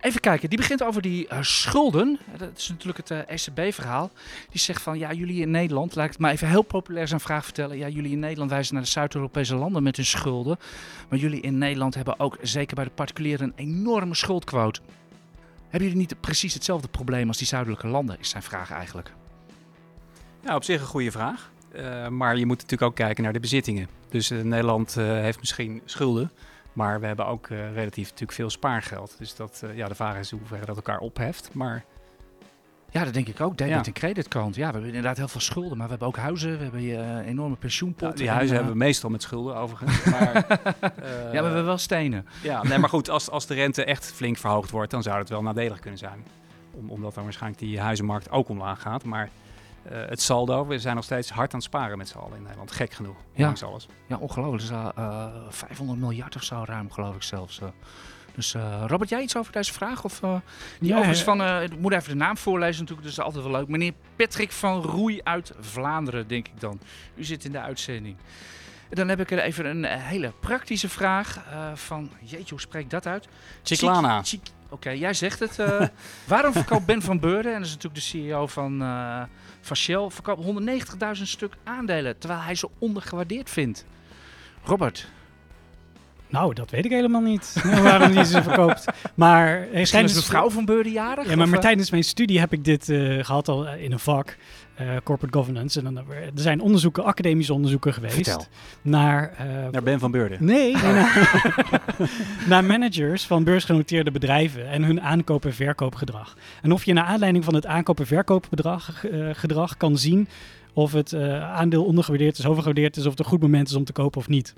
even 0.00 0.20
kijken, 0.20 0.48
die 0.48 0.58
begint 0.58 0.82
over 0.82 1.02
die 1.02 1.28
schulden. 1.40 2.18
Dat 2.36 2.56
is 2.56 2.68
natuurlijk 2.68 3.08
het 3.08 3.26
ECB-verhaal. 3.26 4.10
Die 4.50 4.60
zegt 4.60 4.82
van, 4.82 4.98
ja, 4.98 5.12
jullie 5.12 5.40
in 5.40 5.50
Nederland, 5.50 5.96
ik 5.96 6.10
het 6.10 6.18
maar 6.18 6.32
even 6.32 6.48
heel 6.48 6.62
populair 6.62 7.08
zijn 7.08 7.20
vraag 7.20 7.44
vertellen. 7.44 7.78
Ja, 7.78 7.88
jullie 7.88 8.12
in 8.12 8.18
Nederland 8.18 8.50
wijzen 8.50 8.74
naar 8.74 8.82
de 8.82 8.88
Zuid-Europese 8.88 9.56
landen 9.56 9.82
met 9.82 9.96
hun 9.96 10.06
schulden. 10.06 10.58
Maar 11.08 11.18
jullie 11.18 11.40
in 11.40 11.58
Nederland 11.58 11.94
hebben 11.94 12.20
ook, 12.20 12.36
zeker 12.42 12.74
bij 12.74 12.84
de 12.84 12.90
particulieren, 12.90 13.46
een 13.46 13.66
enorme 13.66 14.14
schuldquote. 14.14 14.80
Hebben 15.68 15.88
jullie 15.88 16.06
niet 16.06 16.20
precies 16.20 16.54
hetzelfde 16.54 16.88
probleem 16.88 17.28
als 17.28 17.38
die 17.38 17.46
zuidelijke 17.46 17.86
landen, 17.86 18.18
is 18.18 18.28
zijn 18.28 18.42
vraag 18.42 18.70
eigenlijk. 18.70 19.12
Ja, 20.40 20.54
op 20.54 20.64
zich 20.64 20.80
een 20.80 20.86
goede 20.86 21.10
vraag. 21.10 21.50
Uh, 21.76 22.08
maar 22.08 22.36
je 22.36 22.46
moet 22.46 22.56
natuurlijk 22.56 22.90
ook 22.90 22.96
kijken 22.96 23.24
naar 23.24 23.32
de 23.32 23.40
bezittingen. 23.40 23.88
Dus 24.08 24.30
uh, 24.30 24.42
Nederland 24.42 24.96
uh, 24.98 25.04
heeft 25.04 25.38
misschien 25.38 25.82
schulden, 25.84 26.30
maar 26.72 27.00
we 27.00 27.06
hebben 27.06 27.26
ook 27.26 27.46
relatief 27.48 28.04
natuurlijk 28.04 28.32
veel 28.32 28.50
spaargeld. 28.50 29.14
Dus 29.18 29.34
dat, 29.34 29.62
ja, 29.74 29.88
de 29.88 29.94
vraag 29.94 30.18
is 30.18 30.30
hoe 30.30 30.40
ver 30.44 30.66
dat 30.66 30.76
elkaar 30.76 30.98
opheft. 30.98 31.50
Maar 31.52 31.84
ja, 32.98 33.04
dat 33.04 33.14
denk 33.14 33.28
ik 33.28 33.40
ook. 33.40 33.56
Debit 33.56 33.74
ja. 33.74 33.82
en 33.82 33.92
creditkant. 33.92 34.54
Ja, 34.54 34.66
we 34.66 34.72
hebben 34.72 34.86
inderdaad 34.86 35.16
heel 35.16 35.28
veel 35.28 35.40
schulden, 35.40 35.76
maar 35.76 35.86
we 35.86 35.90
hebben 35.90 36.08
ook 36.08 36.16
huizen. 36.16 36.56
We 36.56 36.62
hebben 36.62 36.82
uh, 36.82 37.26
enorme 37.26 37.56
pensioenpot. 37.56 38.08
Ja, 38.08 38.14
die 38.14 38.30
huizen 38.30 38.56
hebben 38.56 38.72
we 38.72 38.78
meestal 38.78 39.10
met 39.10 39.22
schulden 39.22 39.56
overigens. 39.56 40.04
Maar, 40.04 40.34
uh, 40.36 40.42
ja, 40.82 40.88
maar 41.10 41.30
we 41.30 41.36
hebben 41.36 41.64
wel 41.64 41.78
stenen. 41.78 42.26
Ja, 42.42 42.62
nee, 42.62 42.78
maar 42.78 42.88
goed, 42.88 43.10
als, 43.10 43.30
als 43.30 43.46
de 43.46 43.54
rente 43.54 43.84
echt 43.84 44.12
flink 44.12 44.36
verhoogd 44.36 44.70
wordt, 44.70 44.90
dan 44.90 45.02
zou 45.02 45.18
het 45.18 45.28
wel 45.28 45.42
nadelig 45.42 45.78
kunnen 45.80 45.98
zijn. 45.98 46.24
Om, 46.70 46.90
omdat 46.90 47.14
dan 47.14 47.24
waarschijnlijk 47.24 47.62
die 47.62 47.80
huizenmarkt 47.80 48.30
ook 48.30 48.48
omlaag 48.48 48.80
gaat. 48.80 49.04
Maar 49.04 49.28
uh, 49.92 49.98
het 50.08 50.20
saldo, 50.20 50.66
we 50.66 50.78
zijn 50.78 50.94
nog 50.94 51.04
steeds 51.04 51.30
hard 51.30 51.52
aan 51.52 51.58
het 51.58 51.68
sparen 51.68 51.98
met 51.98 52.08
z'n 52.08 52.18
allen 52.18 52.36
in 52.36 52.42
Nederland. 52.42 52.72
Gek 52.72 52.92
genoeg, 52.92 53.16
ja. 53.32 53.52
alles. 53.64 53.88
Ja, 54.06 54.16
ongelooflijk. 54.16 54.62
Dus, 54.62 54.92
500 55.48 55.98
miljard 55.98 56.36
of 56.36 56.42
zo 56.42 56.62
ruim, 56.66 56.90
geloof 56.90 57.14
ik 57.14 57.22
zelfs. 57.22 57.60
Dus 58.38 58.54
uh, 58.54 58.84
Robert, 58.86 59.10
jij 59.10 59.22
iets 59.22 59.36
over 59.36 59.52
deze 59.52 59.72
vraag? 59.72 60.04
Of, 60.04 60.22
uh, 60.22 60.34
die 60.80 60.88
ja, 60.88 60.94
overigens 60.94 61.24
van, 61.24 61.40
uh, 61.40 61.62
ik 61.62 61.78
moet 61.78 61.92
even 61.92 62.08
de 62.08 62.14
naam 62.14 62.36
voorlezen 62.36 62.80
natuurlijk, 62.80 63.06
dus 63.06 63.16
dat 63.16 63.26
is 63.26 63.32
altijd 63.32 63.52
wel 63.52 63.60
leuk. 63.60 63.68
Meneer 63.68 63.92
Patrick 64.16 64.52
van 64.52 64.82
Roei 64.82 65.20
uit 65.22 65.52
Vlaanderen, 65.60 66.28
denk 66.28 66.46
ik 66.46 66.60
dan. 66.60 66.80
U 67.14 67.24
zit 67.24 67.44
in 67.44 67.52
de 67.52 67.60
uitzending. 67.60 68.16
En 68.88 68.96
dan 68.96 69.08
heb 69.08 69.20
ik 69.20 69.30
er 69.30 69.38
even 69.38 69.66
een 69.66 69.84
hele 69.84 70.32
praktische 70.40 70.88
vraag 70.88 71.44
van, 71.74 72.10
jeetje, 72.20 72.50
hoe 72.50 72.60
spreek 72.60 72.82
ik 72.82 72.90
dat 72.90 73.06
uit? 73.06 73.28
Chiclana. 73.62 74.18
Oké, 74.18 74.38
okay, 74.70 74.98
jij 74.98 75.14
zegt 75.14 75.38
het. 75.38 75.56
waarom 76.26 76.52
verkoopt 76.52 76.86
Ben 76.86 77.02
van 77.02 77.20
Beurden, 77.20 77.52
en 77.52 77.58
dat 77.58 77.66
is 77.66 77.74
natuurlijk 77.74 78.02
de 78.02 78.08
CEO 78.08 78.46
van, 78.46 78.78
van 79.60 79.76
Shell, 79.76 80.10
verkoopt 80.10 80.44
190.000 81.16 81.22
stuk 81.22 81.54
aandelen, 81.64 82.18
terwijl 82.18 82.40
hij 82.40 82.54
ze 82.54 82.68
ondergewaardeerd 82.78 83.50
vindt? 83.50 83.84
Robert, 84.62 85.08
nou, 86.28 86.54
dat 86.54 86.70
weet 86.70 86.84
ik 86.84 86.90
helemaal 86.90 87.20
niet. 87.20 87.62
waarom 87.82 88.12
die 88.12 88.24
ze 88.24 88.42
verkoopt. 88.42 88.84
Maar 89.14 89.68
is 89.68 89.92
mevrouw 89.92 90.50
van 90.50 90.64
Beurden 90.64 90.92
jarig? 90.92 91.28
Ja, 91.28 91.36
maar, 91.36 91.48
maar, 91.48 91.60
tijdens 91.60 91.90
mijn 91.90 92.04
studie 92.04 92.38
heb 92.38 92.52
ik 92.52 92.64
dit 92.64 92.88
uh, 92.88 93.24
gehad 93.24 93.48
al 93.48 93.68
in 93.68 93.92
een 93.92 93.98
vak. 93.98 94.36
Uh, 94.80 94.96
corporate 95.04 95.38
governance. 95.38 95.78
En 95.78 95.84
dan, 95.84 95.96
er 95.96 96.30
zijn 96.34 96.60
onderzoeken, 96.60 97.04
academische 97.04 97.52
onderzoeken 97.52 97.94
geweest. 97.94 98.14
Vertel. 98.14 98.46
Naar, 98.82 99.32
uh, 99.32 99.68
naar 99.70 99.82
Ben 99.82 99.98
van 99.98 100.10
Beurden? 100.10 100.44
Nee. 100.44 100.72
nee 100.72 100.92
naar, 100.92 101.40
naar 102.48 102.64
managers 102.64 103.24
van 103.26 103.44
beursgenoteerde 103.44 104.10
bedrijven 104.10 104.68
en 104.68 104.82
hun 104.82 105.00
aankoop- 105.00 105.44
en 105.44 105.54
verkoopgedrag. 105.54 106.36
En 106.62 106.72
of 106.72 106.84
je 106.84 106.92
naar 106.92 107.04
aanleiding 107.04 107.44
van 107.44 107.54
het 107.54 107.66
aankoop- 107.66 108.00
en 108.00 108.06
verkoopgedrag 108.06 109.04
gedrag 109.32 109.76
kan 109.76 109.98
zien 109.98 110.28
of 110.72 110.92
het 110.92 111.14
aandeel 111.40 111.84
ondergewaardeerd 111.84 112.38
is, 112.38 112.46
overgewaardeerd 112.46 112.96
is, 112.96 113.04
of 113.04 113.10
het 113.10 113.18
een 113.18 113.24
goed 113.24 113.40
moment 113.40 113.68
is 113.68 113.74
om 113.74 113.84
te 113.84 113.92
kopen 113.92 114.20
of 114.20 114.28
niet. 114.28 114.54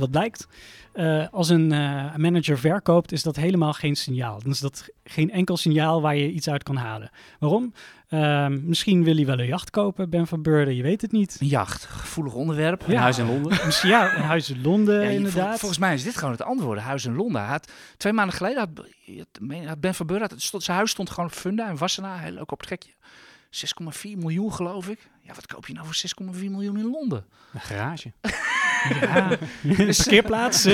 Wat 0.00 0.10
blijkt? 0.10 0.48
Uh, 0.94 1.26
als 1.30 1.48
een 1.48 1.72
uh, 1.72 2.16
manager 2.16 2.58
verkoopt, 2.58 3.12
is 3.12 3.22
dat 3.22 3.36
helemaal 3.36 3.72
geen 3.72 3.96
signaal. 3.96 4.42
Dan 4.42 4.50
is 4.50 4.60
dat 4.60 4.88
geen 5.04 5.30
enkel 5.30 5.56
signaal 5.56 6.02
waar 6.02 6.16
je 6.16 6.30
iets 6.30 6.48
uit 6.48 6.62
kan 6.62 6.76
halen. 6.76 7.10
Waarom? 7.38 7.72
Uh, 8.08 8.46
misschien 8.46 9.04
wil 9.04 9.14
hij 9.14 9.26
wel 9.26 9.38
een 9.38 9.46
jacht 9.46 9.70
kopen, 9.70 10.10
Ben 10.10 10.26
van 10.26 10.42
Beurden, 10.42 10.74
je 10.74 10.82
weet 10.82 11.00
het 11.00 11.12
niet. 11.12 11.36
Een 11.40 11.46
jacht, 11.46 11.84
gevoelig 11.84 12.34
onderwerp. 12.34 12.82
Ja. 12.86 12.96
Een 12.96 13.02
huis 13.02 13.18
in 13.18 13.26
Londen. 13.26 13.58
ja, 13.82 14.16
een 14.16 14.22
huis 14.22 14.50
in 14.50 14.62
Londen, 14.62 15.02
ja, 15.02 15.10
inderdaad. 15.10 15.48
Vol, 15.48 15.58
volgens 15.58 15.80
mij 15.80 15.94
is 15.94 16.02
dit 16.02 16.16
gewoon 16.16 16.32
het 16.32 16.42
antwoord, 16.42 16.78
een 16.78 16.84
huis 16.84 17.04
in 17.04 17.14
Londen. 17.14 17.42
Had, 17.42 17.72
twee 17.96 18.12
maanden 18.12 18.36
geleden 18.36 18.58
had, 18.58 18.68
had 19.66 19.80
Ben 19.80 19.94
van 19.94 20.06
Beurden, 20.06 20.28
had, 20.28 20.40
stond, 20.40 20.62
zijn 20.62 20.76
huis 20.76 20.90
stond 20.90 21.10
gewoon 21.10 21.26
op 21.26 21.32
Funda 21.36 21.68
in 21.68 21.76
Wassenaar, 21.76 22.22
heel 22.22 22.32
leuk 22.32 22.52
op 22.52 22.58
het 22.58 22.66
trekje. 22.66 22.90
6,4 23.50 24.16
miljoen 24.16 24.52
geloof 24.52 24.88
ik. 24.88 25.10
Ja, 25.20 25.34
wat 25.34 25.46
koop 25.46 25.66
je 25.66 25.72
nou 25.72 25.86
voor 25.86 26.34
6,4 26.34 26.50
miljoen 26.50 26.78
in 26.78 26.90
Londen? 26.90 27.26
Een 27.52 27.60
garage. 27.60 28.12
Ja, 29.00 29.30
een 29.62 29.94
parkeerplaats. 29.96 30.66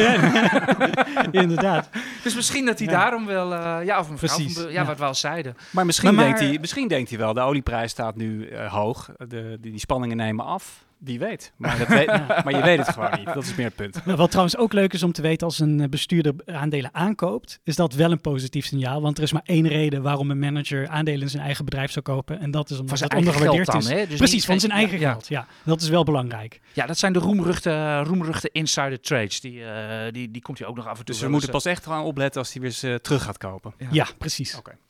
Inderdaad. 1.31 1.89
Dus 2.23 2.35
misschien 2.35 2.67
dat 2.67 2.79
hij 2.79 2.89
ja. 2.89 2.93
daarom 2.93 3.27
wel, 3.27 3.53
uh, 3.53 3.79
ja, 3.85 3.99
of 3.99 4.09
een 4.09 4.17
Precies, 4.17 4.55
van, 4.55 4.63
ja, 4.63 4.71
ja, 4.71 4.85
wat 4.85 4.99
we 4.99 5.05
al 5.05 5.15
zeiden. 5.15 5.57
Maar 5.71 5.87
misschien, 5.87 6.15
maar, 6.15 6.25
denkt, 6.25 6.41
hij, 6.41 6.59
misschien 6.61 6.89
denkt 6.89 7.09
hij 7.09 7.19
wel, 7.19 7.35
de 7.35 7.41
olieprijs 7.41 7.91
staat 7.91 8.17
nu 8.17 8.51
uh, 8.51 8.73
hoog, 8.73 9.11
de, 9.17 9.59
die, 9.61 9.71
die 9.71 9.81
spanningen 9.81 10.17
nemen 10.17 10.45
af. 10.45 10.85
Wie 10.99 11.19
weet. 11.19 11.53
Maar, 11.57 11.79
dat 11.79 11.89
weet, 11.89 12.07
maar 12.45 12.55
je 12.57 12.63
weet 12.63 12.79
het 12.79 12.89
gewoon 12.89 13.11
niet. 13.17 13.35
Dat 13.35 13.43
is 13.43 13.55
meer 13.55 13.67
het 13.67 13.75
punt. 13.75 14.03
Wat 14.17 14.31
trouwens 14.31 14.57
ook 14.57 14.73
leuk 14.73 14.93
is 14.93 15.03
om 15.03 15.13
te 15.13 15.23
weten 15.23 15.47
als 15.47 15.59
een 15.59 15.87
bestuurder 15.91 16.35
aandelen 16.47 16.95
aankoopt, 16.95 17.61
is 17.65 17.77
dat 17.77 17.95
wel 17.95 18.13
een 18.13 18.21
positief 18.21 18.67
signaal. 18.67 19.01
Want 19.01 19.17
er 19.17 19.23
is 19.23 19.33
maar 19.33 19.43
één 19.45 19.69
reden 19.69 20.03
waarom 20.03 20.31
een 20.31 20.39
manager 20.39 20.89
aandelen 20.89 21.21
in 21.21 21.29
zijn 21.29 21.43
eigen 21.43 21.65
bedrijf 21.65 21.91
zou 21.91 22.05
kopen. 22.05 22.41
En 22.41 22.51
dat 22.51 22.71
is 22.71 22.79
omdat 22.79 22.99
het 22.99 23.15
ondergewaardeerd 23.15 23.75
is. 23.75 23.87
Dus 24.09 24.19
Precies, 24.19 24.45
van 24.45 24.61
zijn 24.61 24.73
eigen 24.73 24.99
ja, 24.99 25.11
geld. 25.11 25.29
Ja, 25.29 25.47
dat 25.65 25.81
is 25.83 25.89
wel 25.89 26.05
belangrijk. 26.05 26.61
Ja, 26.73 26.87
dat 26.87 26.99
zijn 26.99 27.13
de 27.13 27.19
roemruchte, 27.19 28.03
roemruchte 28.03 28.49
insider 28.53 29.01
trades. 29.01 29.41
Die, 29.41 29.59
uh, 29.59 29.69
die, 30.11 30.31
die 30.31 30.43
komt 30.43 30.59
hij 30.59 30.69
ook 30.69 30.77
nog 30.77 30.87
af 30.87 30.99
en 30.99 31.05
toe. 31.05 31.15
Dus 31.15 31.21
we 31.21 31.29
moeten 31.29 31.51
pas 31.51 31.65
echt 31.65 31.87
gaan 31.87 32.05
opletten 32.05 32.41
als 32.41 32.53
hij 32.53 32.63
weer 32.63 32.93
uh, 32.93 32.95
terug 32.95 33.23
gaat 33.23 33.39
kopen. 33.39 33.75
Ja, 33.79 33.89
ja 33.91 34.07
precies. 34.19 34.51
Oké. 34.51 34.59
Okay. 34.59 34.86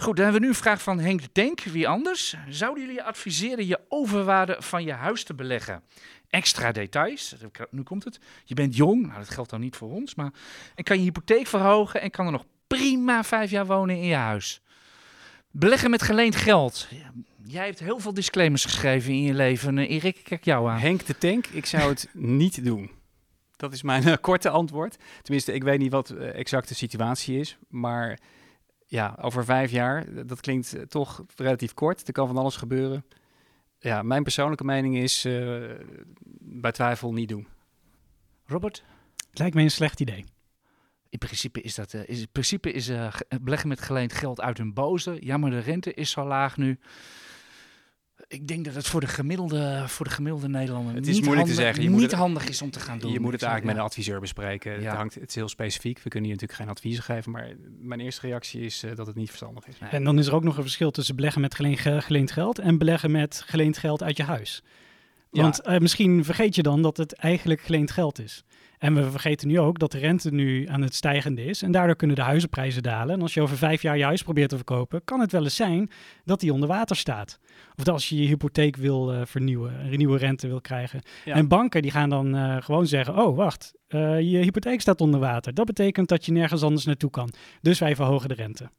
Goed, 0.00 0.16
dan 0.16 0.24
hebben 0.24 0.40
we 0.40 0.46
nu 0.46 0.52
een 0.52 0.62
vraag 0.62 0.82
van 0.82 0.98
Henk 0.98 1.22
de 1.22 1.28
Denk. 1.32 1.60
Wie 1.60 1.88
anders? 1.88 2.36
Zouden 2.48 2.84
jullie 2.84 3.02
adviseren 3.02 3.66
je 3.66 3.80
overwaarde 3.88 4.56
van 4.58 4.84
je 4.84 4.92
huis 4.92 5.24
te 5.24 5.34
beleggen? 5.34 5.82
Extra 6.28 6.72
details, 6.72 7.34
nu 7.70 7.82
komt 7.82 8.04
het. 8.04 8.20
Je 8.44 8.54
bent 8.54 8.76
jong, 8.76 9.06
nou 9.06 9.18
dat 9.18 9.30
geldt 9.30 9.50
dan 9.50 9.60
niet 9.60 9.76
voor 9.76 9.90
ons, 9.90 10.14
maar... 10.14 10.30
En 10.74 10.84
kan 10.84 10.96
je 10.96 11.02
hypotheek 11.02 11.46
verhogen 11.46 12.00
en 12.00 12.10
kan 12.10 12.26
er 12.26 12.32
nog 12.32 12.44
prima 12.66 13.24
vijf 13.24 13.50
jaar 13.50 13.66
wonen 13.66 13.96
in 13.96 14.04
je 14.04 14.14
huis. 14.14 14.60
Beleggen 15.50 15.90
met 15.90 16.02
geleend 16.02 16.36
geld. 16.36 16.88
Jij 17.44 17.66
hebt 17.66 17.78
heel 17.78 17.98
veel 17.98 18.14
disclaimers 18.14 18.64
geschreven 18.64 19.12
in 19.12 19.22
je 19.22 19.34
leven. 19.34 19.76
Uh, 19.76 19.90
Erik, 19.90 20.20
kijk 20.24 20.44
jou 20.44 20.68
aan. 20.68 20.78
Henk 20.78 21.06
de 21.06 21.18
Tank, 21.18 21.46
ik 21.46 21.66
zou 21.66 21.88
het 21.88 22.08
niet 22.42 22.64
doen. 22.64 22.90
Dat 23.56 23.72
is 23.72 23.82
mijn 23.82 24.08
uh, 24.08 24.14
korte 24.20 24.48
antwoord. 24.48 24.96
Tenminste, 25.22 25.52
ik 25.52 25.62
weet 25.62 25.78
niet 25.78 25.92
wat 25.92 26.10
uh, 26.10 26.34
exact 26.34 26.68
de 26.68 26.74
situatie 26.74 27.38
is, 27.38 27.56
maar 27.68 28.18
ja, 28.90 29.16
over 29.20 29.44
vijf 29.44 29.70
jaar, 29.70 30.26
dat 30.26 30.40
klinkt 30.40 30.74
uh, 30.74 30.82
toch 30.82 31.24
relatief 31.36 31.74
kort. 31.74 32.06
Er 32.06 32.12
kan 32.12 32.26
van 32.26 32.36
alles 32.36 32.56
gebeuren. 32.56 33.04
Ja, 33.78 34.02
mijn 34.02 34.22
persoonlijke 34.22 34.64
mening 34.64 34.96
is 34.96 35.24
uh, 35.26 35.70
bij 36.40 36.72
twijfel 36.72 37.12
niet 37.12 37.28
doen. 37.28 37.48
Robert? 38.46 38.84
Het 39.30 39.38
lijkt 39.38 39.54
me 39.54 39.62
een 39.62 39.70
slecht 39.70 40.00
idee. 40.00 40.24
In 41.08 41.18
principe 41.18 41.60
is 41.60 41.74
dat, 41.74 41.92
uh, 41.92 42.08
is, 42.08 42.20
in 42.20 42.28
principe 42.32 42.72
is 42.72 42.90
beleggen 43.40 43.68
met 43.68 43.80
geleend 43.80 44.12
geld 44.12 44.40
uit 44.40 44.58
hun 44.58 44.74
boze. 44.74 45.16
Jammer, 45.20 45.50
de 45.50 45.58
rente 45.58 45.94
is 45.94 46.10
zo 46.10 46.26
laag 46.26 46.56
nu 46.56 46.78
ik 48.28 48.48
denk 48.48 48.64
dat 48.64 48.74
het 48.74 48.86
voor 48.86 49.00
de 49.00 49.06
gemiddelde, 49.06 49.84
voor 49.86 50.06
de 50.06 50.12
gemiddelde 50.12 50.48
Nederlander 50.48 50.94
het 50.94 51.06
is 51.06 51.14
niet, 51.14 51.24
moeilijk 51.24 51.48
handig, 51.48 51.56
te 51.56 51.62
zeggen. 51.62 51.82
Je 51.82 51.88
niet 51.88 51.98
moet 51.98 52.10
het, 52.10 52.20
handig 52.20 52.48
is 52.48 52.62
om 52.62 52.70
te 52.70 52.80
gaan 52.80 52.98
doen. 52.98 53.12
Je 53.12 53.20
moet 53.20 53.32
het 53.32 53.42
eigenlijk 53.42 53.72
met 53.72 53.82
een 53.82 53.88
adviseur 53.90 54.20
bespreken. 54.20 54.80
Ja. 54.80 54.88
Het, 54.88 54.96
hangt, 54.96 55.14
het 55.14 55.28
is 55.28 55.34
heel 55.34 55.48
specifiek. 55.48 56.00
We 56.02 56.10
kunnen 56.10 56.30
hier 56.30 56.38
natuurlijk 56.38 56.60
geen 56.60 56.76
adviezen 56.76 57.02
geven. 57.02 57.32
Maar 57.32 57.52
mijn 57.80 58.00
eerste 58.00 58.26
reactie 58.26 58.60
is 58.60 58.84
uh, 58.84 58.96
dat 58.96 59.06
het 59.06 59.16
niet 59.16 59.28
verstandig 59.28 59.66
is. 59.66 59.78
Nee. 59.78 59.90
En 59.90 60.04
dan 60.04 60.18
is 60.18 60.26
er 60.26 60.34
ook 60.34 60.44
nog 60.44 60.56
een 60.56 60.62
verschil 60.62 60.90
tussen 60.90 61.16
beleggen 61.16 61.40
met 61.40 61.54
geleend, 61.54 61.80
geleend 61.80 62.32
geld 62.32 62.58
en 62.58 62.78
beleggen 62.78 63.10
met 63.10 63.42
geleend 63.46 63.78
geld 63.78 64.02
uit 64.02 64.16
je 64.16 64.22
huis. 64.22 64.62
Want 65.30 65.60
ja. 65.64 65.74
uh, 65.74 65.80
misschien 65.80 66.24
vergeet 66.24 66.54
je 66.54 66.62
dan 66.62 66.82
dat 66.82 66.96
het 66.96 67.12
eigenlijk 67.12 67.60
geleend 67.60 67.90
geld 67.90 68.18
is. 68.18 68.44
En 68.80 68.94
we 68.94 69.10
vergeten 69.10 69.48
nu 69.48 69.58
ook 69.58 69.78
dat 69.78 69.92
de 69.92 69.98
rente 69.98 70.30
nu 70.30 70.68
aan 70.68 70.82
het 70.82 70.94
stijgende 70.94 71.44
is. 71.44 71.62
En 71.62 71.72
daardoor 71.72 71.96
kunnen 71.96 72.16
de 72.16 72.22
huizenprijzen 72.22 72.82
dalen. 72.82 73.14
En 73.14 73.22
als 73.22 73.34
je 73.34 73.40
over 73.40 73.56
vijf 73.56 73.82
jaar 73.82 73.98
je 73.98 74.04
huis 74.04 74.22
probeert 74.22 74.48
te 74.48 74.56
verkopen, 74.56 75.04
kan 75.04 75.20
het 75.20 75.32
wel 75.32 75.42
eens 75.42 75.56
zijn 75.56 75.90
dat 76.24 76.40
die 76.40 76.52
onder 76.52 76.68
water 76.68 76.96
staat. 76.96 77.38
Of 77.76 77.88
als 77.88 78.08
je 78.08 78.22
je 78.22 78.26
hypotheek 78.26 78.76
wil 78.76 79.14
uh, 79.14 79.20
vernieuwen, 79.24 79.92
een 79.92 79.98
nieuwe 79.98 80.18
rente 80.18 80.48
wil 80.48 80.60
krijgen. 80.60 81.00
Ja. 81.24 81.34
En 81.34 81.48
banken 81.48 81.82
die 81.82 81.90
gaan 81.90 82.08
dan 82.08 82.36
uh, 82.36 82.56
gewoon 82.60 82.86
zeggen, 82.86 83.18
oh 83.18 83.36
wacht, 83.36 83.72
uh, 83.88 84.20
je 84.20 84.38
hypotheek 84.38 84.80
staat 84.80 85.00
onder 85.00 85.20
water. 85.20 85.54
Dat 85.54 85.66
betekent 85.66 86.08
dat 86.08 86.26
je 86.26 86.32
nergens 86.32 86.62
anders 86.62 86.84
naartoe 86.84 87.10
kan. 87.10 87.32
Dus 87.60 87.78
wij 87.78 87.96
verhogen 87.96 88.28
de 88.28 88.34
rente. 88.34 88.70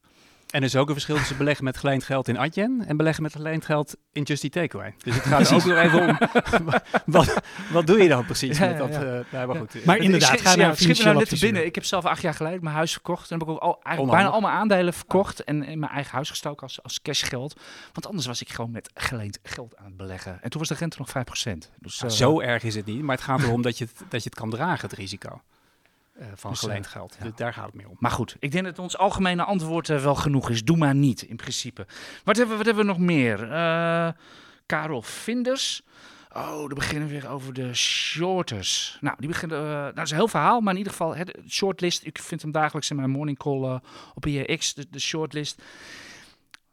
En 0.52 0.60
er 0.60 0.68
is 0.68 0.76
ook 0.76 0.88
een 0.88 0.93
verschil 0.93 1.16
tussen 1.16 1.38
beleggen 1.38 1.64
met 1.64 1.78
geleend 1.78 2.04
geld 2.04 2.28
in 2.28 2.38
Adyen 2.38 2.84
en 2.88 2.97
beleggen 2.97 3.24
met 3.24 3.32
geleend 3.32 3.66
geld 3.66 3.95
in 4.12 4.24
Just 4.24 4.43
Eat 4.43 4.52
Takeaway. 4.52 4.95
Dus 5.04 5.16
het 5.16 5.24
gaat 5.24 5.54
ook 5.54 5.66
nog 5.66 5.78
even 5.78 6.08
om, 6.08 6.18
wat, 7.16 7.41
wat 7.72 7.88
doe 7.88 8.02
je 8.02 8.10
dan 8.10 8.26
precies 8.26 8.58
ja, 8.58 8.68
met 8.68 8.78
dat? 8.78 8.89
Ja, 8.89 9.04
uh, 9.04 9.20
nou, 9.32 9.47
maar, 9.47 9.56
goed. 9.56 9.86
maar 9.86 9.97
inderdaad, 9.97 10.41
ga 10.41 10.56
naar 10.56 10.76
schiet 10.76 10.97
me 10.97 11.04
nou 11.04 11.18
net 11.18 11.30
te 11.30 11.39
binnen. 11.39 11.66
Ik 11.66 11.76
heb 11.76 11.86
zelf 11.86 12.06
acht 12.06 12.22
jaar 12.22 12.34
geleden 12.34 12.64
mijn 12.64 12.76
huis 12.76 12.91
verkocht. 12.91 13.32
En 13.32 13.39
heb 13.39 13.47
ik 13.47 13.54
ook 13.54 13.60
al, 13.60 13.80
eigenlijk 13.84 14.18
bijna 14.18 14.34
al 14.34 14.41
mijn 14.41 14.54
aandelen 14.54 14.93
verkocht 14.93 15.43
en 15.43 15.64
in 15.64 15.80
mijn 15.80 15.91
eigen 15.91 16.12
huis 16.12 16.30
gestoken 16.30 16.64
als, 16.64 16.84
als 16.84 17.02
cashgeld. 17.02 17.60
Want 17.93 18.08
anders 18.08 18.26
was 18.26 18.41
ik 18.41 18.49
gewoon 18.49 18.72
met 18.72 18.89
geleend 18.93 19.39
geld 19.43 19.78
aan 19.78 19.86
het 19.86 19.97
beleggen. 19.97 20.39
En 20.41 20.49
toen 20.49 20.60
was 20.60 20.70
de 20.70 20.76
rente 20.76 20.97
nog 20.99 21.10
5%. 21.10 21.12
Dus, 21.80 22.02
uh, 22.04 22.10
zo 22.10 22.39
erg 22.39 22.64
is 22.64 22.76
het 22.76 22.86
niet, 22.86 23.02
maar 23.02 23.16
het 23.16 23.26
gaat 23.26 23.41
erom 23.41 23.62
dat 23.62 23.78
je 23.78 23.86
het, 23.86 24.04
dat 24.10 24.24
je 24.24 24.30
het 24.30 24.39
kan 24.39 24.49
dragen, 24.49 24.89
het 24.89 24.97
risico. 24.97 25.41
Uh, 26.22 26.28
van 26.36 26.52
dus, 26.52 26.60
geleend 26.60 26.88
geld. 26.88 27.16
Ja. 27.20 27.24
Dus 27.24 27.36
daar 27.36 27.54
gaat 27.54 27.66
het 27.66 27.74
mee 27.74 27.90
om. 27.90 27.96
Maar 28.00 28.12
goed, 28.12 28.36
ik 28.40 28.52
denk 28.52 28.66
dat 28.66 28.80
ons 28.80 28.98
algemene 28.98 29.44
antwoord 29.44 29.90
uh, 29.90 30.04
wel 30.04 30.16
genoeg 30.16 30.50
is. 30.50 30.64
Doe 30.64 30.78
maar 30.78 30.96
niet, 30.96 31.22
in 31.22 31.36
principe. 31.36 31.86
Wat 32.24 32.38
hebben, 32.38 32.58
wat 32.58 32.66
hebben 32.66 32.86
we 32.86 32.92
nog 32.92 33.00
meer? 33.00 33.44
Uh, 33.44 34.10
Karel 34.66 35.02
Vinders. 35.02 35.82
Oh, 36.34 36.58
dan 36.58 36.74
beginnen 36.74 37.08
we 37.08 37.14
weer 37.14 37.30
over 37.30 37.54
de 37.54 37.74
shorters. 37.74 38.98
Nou, 39.02 39.16
die 39.20 39.28
beginnen. 39.28 39.64
nou, 39.64 39.94
dat 39.94 40.04
is 40.04 40.12
een 40.12 40.18
heel 40.18 40.28
verhaal, 40.28 40.62
maar 40.62 40.72
in 40.72 40.78
ieder 40.78 40.94
geval, 40.94 41.16
het 41.16 41.38
shortlist. 41.50 42.06
Ik 42.06 42.20
vind 42.20 42.42
hem 42.42 42.52
dagelijks 42.52 42.90
in 42.90 42.96
mijn 42.96 43.10
morning 43.10 43.38
call 43.38 43.80
op 44.14 44.26
IEX, 44.26 44.74
de, 44.74 44.86
de 44.90 45.00
shortlist. 45.00 45.62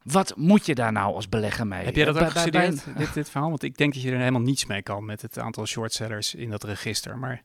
Wat 0.02 0.36
moet 0.36 0.66
je 0.66 0.74
daar 0.74 0.92
nou 0.92 1.14
als 1.14 1.28
belegger 1.28 1.66
mee? 1.66 1.84
Heb 1.84 1.96
jij 1.96 2.04
dat 2.04 2.18
ook 2.18 2.30
gestudeerd, 2.30 2.84
dit, 2.96 3.14
dit 3.14 3.30
verhaal? 3.30 3.48
Want 3.48 3.62
ik 3.62 3.76
denk 3.76 3.94
dat 3.94 4.02
je 4.02 4.10
er 4.10 4.18
helemaal 4.18 4.40
niets 4.40 4.66
mee 4.66 4.82
kan 4.82 5.04
met 5.04 5.22
het 5.22 5.38
aantal 5.38 5.66
shortsellers 5.66 6.34
in 6.34 6.50
dat 6.50 6.64
register. 6.64 7.18
Maar 7.18 7.42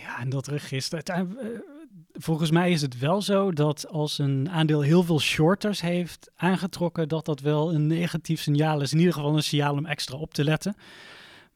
ja, 0.00 0.20
en 0.20 0.28
dat 0.28 0.46
register. 0.46 1.02
Uh, 1.08 1.20
volgens 2.12 2.50
mij 2.50 2.70
is 2.70 2.82
het 2.82 2.98
wel 2.98 3.22
zo 3.22 3.52
dat 3.52 3.88
als 3.88 4.18
een 4.18 4.50
aandeel 4.50 4.80
heel 4.80 5.02
veel 5.02 5.20
shorters 5.20 5.80
heeft 5.80 6.30
aangetrokken, 6.36 7.08
dat 7.08 7.24
dat 7.24 7.40
wel 7.40 7.74
een 7.74 7.86
negatief 7.86 8.40
signaal 8.40 8.80
is. 8.80 8.92
In 8.92 8.98
ieder 8.98 9.14
geval 9.14 9.36
een 9.36 9.42
signaal 9.42 9.74
om 9.74 9.86
extra 9.86 10.16
op 10.16 10.34
te 10.34 10.44
letten. 10.44 10.74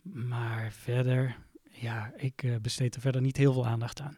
Maar 0.02 0.72
verder, 0.72 1.36
ja, 1.70 2.12
ik 2.16 2.42
uh, 2.42 2.56
besteed 2.62 2.94
er 2.94 3.00
verder 3.00 3.20
niet 3.20 3.36
heel 3.36 3.52
veel 3.52 3.66
aandacht 3.66 4.00
aan. 4.00 4.16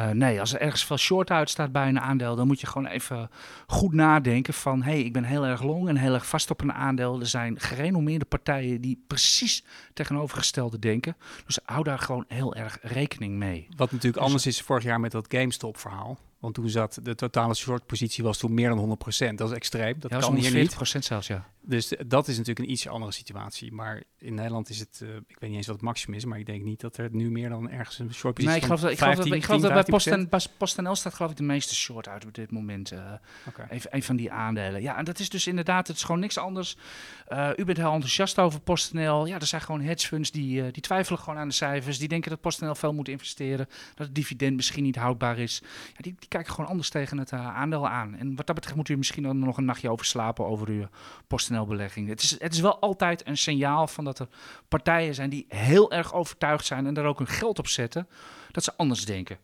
Uh, 0.00 0.10
nee, 0.10 0.40
als 0.40 0.54
er 0.54 0.60
ergens 0.60 0.84
veel 0.84 0.96
short 0.96 1.30
uitstaat 1.30 1.72
bij 1.72 1.88
een 1.88 2.00
aandeel, 2.00 2.36
dan 2.36 2.46
moet 2.46 2.60
je 2.60 2.66
gewoon 2.66 2.86
even 2.86 3.30
goed 3.66 3.92
nadenken 3.92 4.54
van, 4.54 4.82
hé, 4.82 4.90
hey, 4.90 5.00
ik 5.00 5.12
ben 5.12 5.24
heel 5.24 5.46
erg 5.46 5.62
long 5.62 5.88
en 5.88 5.96
heel 5.96 6.14
erg 6.14 6.26
vast 6.26 6.50
op 6.50 6.60
een 6.60 6.72
aandeel. 6.72 7.20
Er 7.20 7.26
zijn 7.26 7.60
gerenommeerde 7.60 8.24
partijen 8.24 8.80
die 8.80 9.04
precies 9.06 9.64
tegenovergestelde 9.94 10.78
denken. 10.78 11.16
Dus 11.46 11.58
hou 11.64 11.84
daar 11.84 11.98
gewoon 11.98 12.24
heel 12.28 12.54
erg 12.54 12.78
rekening 12.82 13.34
mee. 13.34 13.66
Wat 13.76 13.90
natuurlijk 13.90 14.14
dus, 14.14 14.24
anders 14.24 14.46
is 14.46 14.60
vorig 14.60 14.84
jaar 14.84 15.00
met 15.00 15.12
dat 15.12 15.26
GameStop-verhaal. 15.28 16.18
Want 16.38 16.54
toen 16.54 16.68
zat 16.68 16.98
de 17.02 17.14
totale 17.14 17.54
short-positie 17.54 18.24
was 18.24 18.38
toen 18.38 18.54
meer 18.54 18.68
dan 18.68 18.98
100%. 19.30 19.34
Dat 19.34 19.50
is 19.50 19.56
extreem. 19.56 19.94
Dat 19.98 20.10
ja, 20.10 20.18
kan 20.18 20.34
hier 20.34 20.54
niet. 20.54 21.04
zelfs, 21.04 21.26
ja. 21.26 21.48
Dus 21.68 21.92
dat 22.06 22.28
is 22.28 22.36
natuurlijk 22.36 22.66
een 22.66 22.72
iets 22.72 22.88
andere 22.88 23.12
situatie. 23.12 23.72
Maar 23.72 24.02
in 24.18 24.34
Nederland 24.34 24.68
is 24.68 24.78
het, 24.78 25.00
uh, 25.02 25.08
ik 25.08 25.36
weet 25.38 25.48
niet 25.48 25.58
eens 25.58 25.66
wat 25.66 25.76
het 25.76 25.84
maximum 25.84 26.16
is, 26.16 26.24
maar 26.24 26.38
ik 26.38 26.46
denk 26.46 26.62
niet 26.62 26.80
dat 26.80 26.96
er 26.96 27.08
nu 27.12 27.30
meer 27.30 27.48
dan 27.48 27.70
ergens 27.70 27.98
een 27.98 28.14
short 28.14 28.34
positie 28.34 28.46
nee, 28.46 28.56
ik 28.56 28.64
geloof 28.64 28.80
dat, 28.80 28.90
ik 28.90 28.98
15, 28.98 29.22
geloof 29.22 29.30
dat, 29.30 29.38
ik 29.38 29.44
geloof 29.44 29.60
dat 29.60 29.72
bij 29.72 29.82
PostNL 29.82 30.48
PostNL 30.58 30.94
staat 30.94 31.14
geloof 31.14 31.30
ik 31.30 31.36
de 31.36 31.42
meeste 31.42 31.74
short 31.74 32.08
uit 32.08 32.24
op 32.24 32.34
dit 32.34 32.50
moment. 32.50 32.92
Uh, 32.92 33.12
okay. 33.48 33.80
Een 33.90 34.02
van 34.02 34.16
die 34.16 34.32
aandelen. 34.32 34.82
Ja, 34.82 34.96
en 34.96 35.04
dat 35.04 35.18
is 35.18 35.28
dus 35.28 35.46
inderdaad, 35.46 35.86
het 35.86 35.96
is 35.96 36.02
gewoon 36.02 36.20
niks 36.20 36.38
anders. 36.38 36.76
Uh, 37.28 37.50
u 37.56 37.64
bent 37.64 37.78
heel 37.78 37.92
enthousiast 37.92 38.38
over 38.38 38.60
PostNL. 38.60 39.26
Ja, 39.26 39.38
er 39.38 39.46
zijn 39.46 39.62
gewoon 39.62 39.80
hedge 39.80 40.06
funds 40.06 40.30
die, 40.30 40.70
die 40.70 40.82
twijfelen 40.82 41.18
gewoon 41.18 41.38
aan 41.38 41.48
de 41.48 41.54
cijfers. 41.54 41.98
Die 41.98 42.08
denken 42.08 42.30
dat 42.30 42.40
PostNL 42.40 42.74
veel 42.74 42.94
moet 42.94 43.08
investeren. 43.08 43.66
Dat 43.94 44.06
het 44.06 44.14
dividend 44.14 44.56
misschien 44.56 44.82
niet 44.84 44.96
houdbaar 44.96 45.38
is. 45.38 45.62
Ja, 45.86 46.00
die, 46.00 46.14
die 46.18 46.28
kijken 46.28 46.52
gewoon 46.52 46.70
anders 46.70 46.90
tegen 46.90 47.18
het 47.18 47.32
aandeel 47.32 47.88
aan. 47.88 48.14
En 48.14 48.36
wat 48.36 48.46
dat 48.46 48.54
betreft 48.54 48.76
moet 48.76 48.88
u 48.88 48.96
misschien 48.96 49.38
nog 49.38 49.56
een 49.56 49.64
nachtje 49.64 49.90
over 49.90 50.06
slapen 50.06 50.46
over 50.46 50.68
uw 50.68 50.86
PostNL-belegging. 51.58 52.08
Het 52.08 52.22
is 52.22 52.30
het 52.30 52.54
is 52.54 52.60
wel 52.60 52.78
altijd 52.78 53.26
een 53.26 53.36
signaal 53.36 53.86
van 53.86 54.04
dat 54.04 54.18
er 54.18 54.28
partijen 54.68 55.14
zijn 55.14 55.30
die 55.30 55.46
heel 55.48 55.92
erg 55.92 56.14
overtuigd 56.14 56.66
zijn 56.66 56.86
en 56.86 56.94
daar 56.94 57.04
ook 57.04 57.18
hun 57.18 57.26
geld 57.26 57.58
op 57.58 57.68
zetten, 57.68 58.08
dat 58.50 58.64
ze 58.64 58.72
anders 58.76 59.04
denken. 59.04 59.38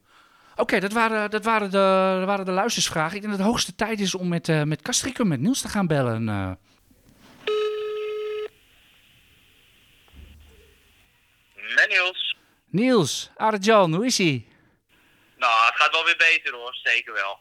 Oké, 0.57 0.81
dat, 0.81 0.93
waren, 0.93 1.31
dat, 1.31 1.45
waren 1.45 1.71
de, 1.71 2.15
dat 2.19 2.27
waren 2.27 2.45
de 2.45 2.51
luistersvragen. 2.51 3.15
Ik 3.15 3.21
denk 3.21 3.33
dat 3.33 3.41
het 3.41 3.51
hoogste 3.51 3.75
tijd 3.75 4.01
is 4.01 4.15
om 4.15 4.29
met, 4.29 4.49
uh, 4.49 4.63
met 4.63 4.83
Castricum, 4.83 5.29
met 5.29 5.41
Niels 5.41 5.61
te 5.61 5.69
gaan 5.69 5.87
bellen. 5.87 6.29
Uh. 6.29 6.51
Met 11.75 11.87
Niels. 11.89 12.37
Niels, 12.71 13.31
Arjan, 13.37 13.95
hoe 13.95 14.07
is 14.07 14.19
hij? 14.19 14.47
Nou, 15.37 15.67
het 15.67 15.75
gaat 15.75 15.93
wel 15.93 16.05
weer 16.05 16.17
beter 16.17 16.55
hoor, 16.55 16.75
zeker 16.83 17.13
wel. 17.13 17.39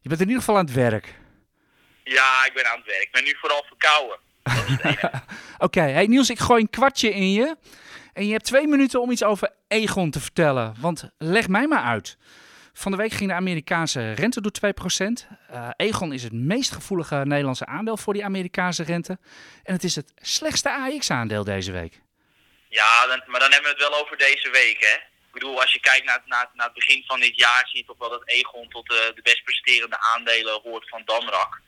Je 0.00 0.08
bent 0.08 0.20
in 0.20 0.26
ieder 0.26 0.42
geval 0.42 0.58
aan 0.58 0.64
het 0.64 0.74
werk. 0.74 1.20
Ja, 2.04 2.46
ik 2.46 2.52
ben 2.54 2.70
aan 2.70 2.76
het 2.76 2.86
werk. 2.86 3.02
Ik 3.02 3.12
ben 3.12 3.24
nu 3.24 3.36
vooral 3.40 3.64
verkouden. 3.66 4.18
Oké, 5.02 5.20
okay. 5.58 5.92
hey 5.92 6.06
Niels, 6.06 6.30
ik 6.30 6.38
gooi 6.38 6.60
een 6.60 6.70
kwartje 6.70 7.10
in 7.10 7.32
je. 7.32 7.56
En 8.12 8.26
je 8.26 8.32
hebt 8.32 8.44
twee 8.44 8.66
minuten 8.66 9.00
om 9.00 9.10
iets 9.10 9.24
over 9.24 9.50
Egon 9.68 10.10
te 10.10 10.20
vertellen. 10.20 10.74
Want 10.78 11.10
leg 11.18 11.48
mij 11.48 11.66
maar 11.66 11.82
uit. 11.82 12.16
Van 12.72 12.90
de 12.90 12.96
week 12.96 13.12
ging 13.12 13.30
de 13.30 13.36
Amerikaanse 13.36 14.12
rente 14.12 14.40
door 14.40 14.52
2%. 14.52 15.06
Uh, 15.50 15.68
Egon 15.76 16.12
is 16.12 16.22
het 16.22 16.32
meest 16.32 16.72
gevoelige 16.72 17.22
Nederlandse 17.24 17.66
aandeel 17.66 17.96
voor 17.96 18.12
die 18.12 18.24
Amerikaanse 18.24 18.82
rente. 18.82 19.18
En 19.62 19.74
het 19.74 19.84
is 19.84 19.94
het 19.94 20.12
slechtste 20.16 20.70
AX-aandeel 20.70 21.44
deze 21.44 21.72
week. 21.72 22.00
Ja, 22.68 23.06
dan, 23.06 23.22
maar 23.26 23.40
dan 23.40 23.52
hebben 23.52 23.70
we 23.70 23.76
het 23.78 23.88
wel 23.88 24.00
over 24.00 24.16
deze 24.16 24.50
week, 24.50 24.80
hè? 24.80 24.94
Ik 25.26 25.32
bedoel, 25.40 25.60
als 25.60 25.72
je 25.72 25.80
kijkt 25.80 26.06
naar, 26.06 26.22
naar, 26.24 26.50
naar 26.54 26.66
het 26.66 26.74
begin 26.74 27.04
van 27.06 27.20
dit 27.20 27.36
jaar, 27.36 27.68
zie 27.68 27.78
je 27.78 27.86
toch 27.86 27.98
wel 27.98 28.10
dat 28.10 28.28
Egon 28.28 28.68
tot 28.68 28.88
de, 28.88 29.12
de 29.14 29.22
best 29.22 29.44
presterende 29.44 29.98
aandelen 29.98 30.60
hoort 30.62 30.88
van 30.88 31.02
Damrak. 31.04 31.60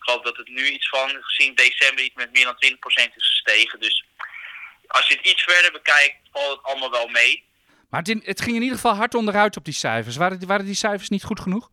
Ik 0.00 0.08
geloof 0.08 0.24
dat 0.24 0.36
het 0.36 0.48
nu 0.48 0.66
iets 0.66 0.88
van, 0.88 1.08
gezien 1.20 1.54
december, 1.54 2.04
iets 2.04 2.14
met 2.14 2.32
meer 2.32 2.44
dan 2.44 2.54
20% 2.54 3.14
is 3.14 3.42
gestegen. 3.42 3.80
Dus 3.80 4.04
als 4.86 5.08
je 5.08 5.14
het 5.16 5.26
iets 5.26 5.42
verder 5.42 5.72
bekijkt, 5.72 6.16
valt 6.32 6.56
het 6.56 6.62
allemaal 6.62 6.90
wel 6.90 7.08
mee. 7.08 7.44
Maar 7.90 8.02
het, 8.02 8.26
het 8.26 8.40
ging 8.40 8.56
in 8.56 8.62
ieder 8.62 8.76
geval 8.76 8.94
hard 8.94 9.14
onderuit 9.14 9.56
op 9.56 9.64
die 9.64 9.74
cijfers. 9.74 10.16
Waren, 10.16 10.46
waren 10.46 10.64
die 10.64 10.74
cijfers 10.74 11.08
niet 11.08 11.24
goed 11.24 11.40
genoeg? 11.40 11.70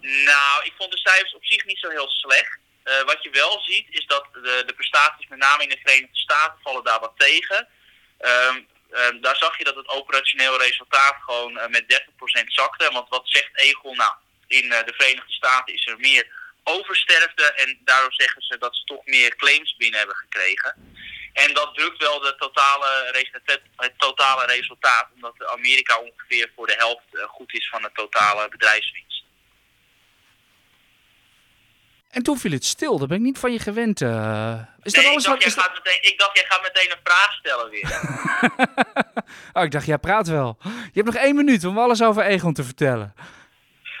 Nou, 0.00 0.64
ik 0.64 0.72
vond 0.78 0.90
de 0.90 0.98
cijfers 0.98 1.34
op 1.34 1.44
zich 1.44 1.64
niet 1.64 1.78
zo 1.78 1.88
heel 1.88 2.08
slecht. 2.08 2.58
Uh, 2.84 3.02
wat 3.02 3.22
je 3.22 3.30
wel 3.30 3.60
ziet, 3.62 3.86
is 3.90 4.06
dat 4.06 4.26
de, 4.32 4.62
de 4.66 4.74
prestaties, 4.74 5.28
met 5.28 5.38
name 5.38 5.62
in 5.62 5.68
de 5.68 5.80
Verenigde 5.84 6.16
Staten, 6.16 6.58
vallen 6.62 6.84
daar 6.84 7.00
wat 7.00 7.12
tegen. 7.16 7.68
Um, 8.20 8.66
um, 8.90 9.20
daar 9.20 9.36
zag 9.36 9.58
je 9.58 9.64
dat 9.64 9.74
het 9.74 9.88
operationeel 9.88 10.58
resultaat 10.58 11.16
gewoon 11.20 11.52
uh, 11.52 11.66
met 11.66 12.02
30% 12.42 12.44
zakte. 12.46 12.90
Want 12.92 13.08
wat 13.08 13.22
zegt 13.24 13.50
Egon? 13.60 13.96
Nou, 13.96 14.12
in 14.46 14.64
uh, 14.64 14.84
de 14.84 14.94
Verenigde 14.96 15.32
Staten 15.32 15.74
is 15.74 15.86
er 15.86 15.98
meer 15.98 16.26
oversterfte. 16.64 17.52
En 17.52 17.80
daardoor 17.84 18.12
zeggen 18.12 18.42
ze 18.42 18.58
dat 18.58 18.76
ze 18.76 18.84
toch 18.84 19.06
meer 19.06 19.36
claims 19.36 19.76
binnen 19.76 19.98
hebben 19.98 20.16
gekregen. 20.16 20.74
En 21.32 21.54
dat 21.54 21.74
drukt 21.74 21.98
wel 21.98 22.20
de 22.20 22.34
totale 22.38 23.12
het 23.76 23.98
totale 23.98 24.46
resultaat, 24.46 25.08
omdat 25.14 25.46
Amerika 25.46 25.98
ongeveer 25.98 26.50
voor 26.56 26.66
de 26.66 26.74
helft 26.76 27.04
eh, 27.10 27.24
goed 27.24 27.54
is 27.54 27.68
van 27.68 27.82
de 27.82 27.90
totale 27.94 28.48
bedrijfswinst. 28.48 29.24
En 32.10 32.22
toen 32.22 32.38
viel 32.38 32.50
het 32.50 32.64
stil, 32.64 32.98
dat 32.98 33.08
ben 33.08 33.16
ik 33.16 33.22
niet 33.22 33.38
van 33.38 33.52
je 33.52 33.58
gewend. 33.58 34.00
Uh, 34.00 34.08
is 34.82 34.92
nee, 34.92 35.04
dat 35.04 35.12
alles 35.12 35.24
ik, 35.24 35.30
dacht, 35.30 35.42
wat, 35.42 35.42
jij 35.42 35.62
gaat 35.62 35.74
meteen, 35.74 36.12
ik 36.12 36.18
dacht, 36.18 36.36
jij 36.36 36.46
gaat 36.48 36.62
meteen 36.62 36.90
een 36.90 37.04
vraag 37.04 37.32
stellen 37.32 37.70
weer. 37.70 38.00
oh, 39.52 39.62
ik 39.62 39.70
dacht, 39.70 39.86
jij 39.86 39.98
praat 39.98 40.28
wel. 40.28 40.58
Je 40.62 41.02
hebt 41.02 41.06
nog 41.06 41.14
één 41.14 41.34
minuut 41.34 41.64
om 41.64 41.78
alles 41.78 42.02
over 42.02 42.22
Egon 42.22 42.52
te 42.52 42.64
vertellen. 42.64 43.14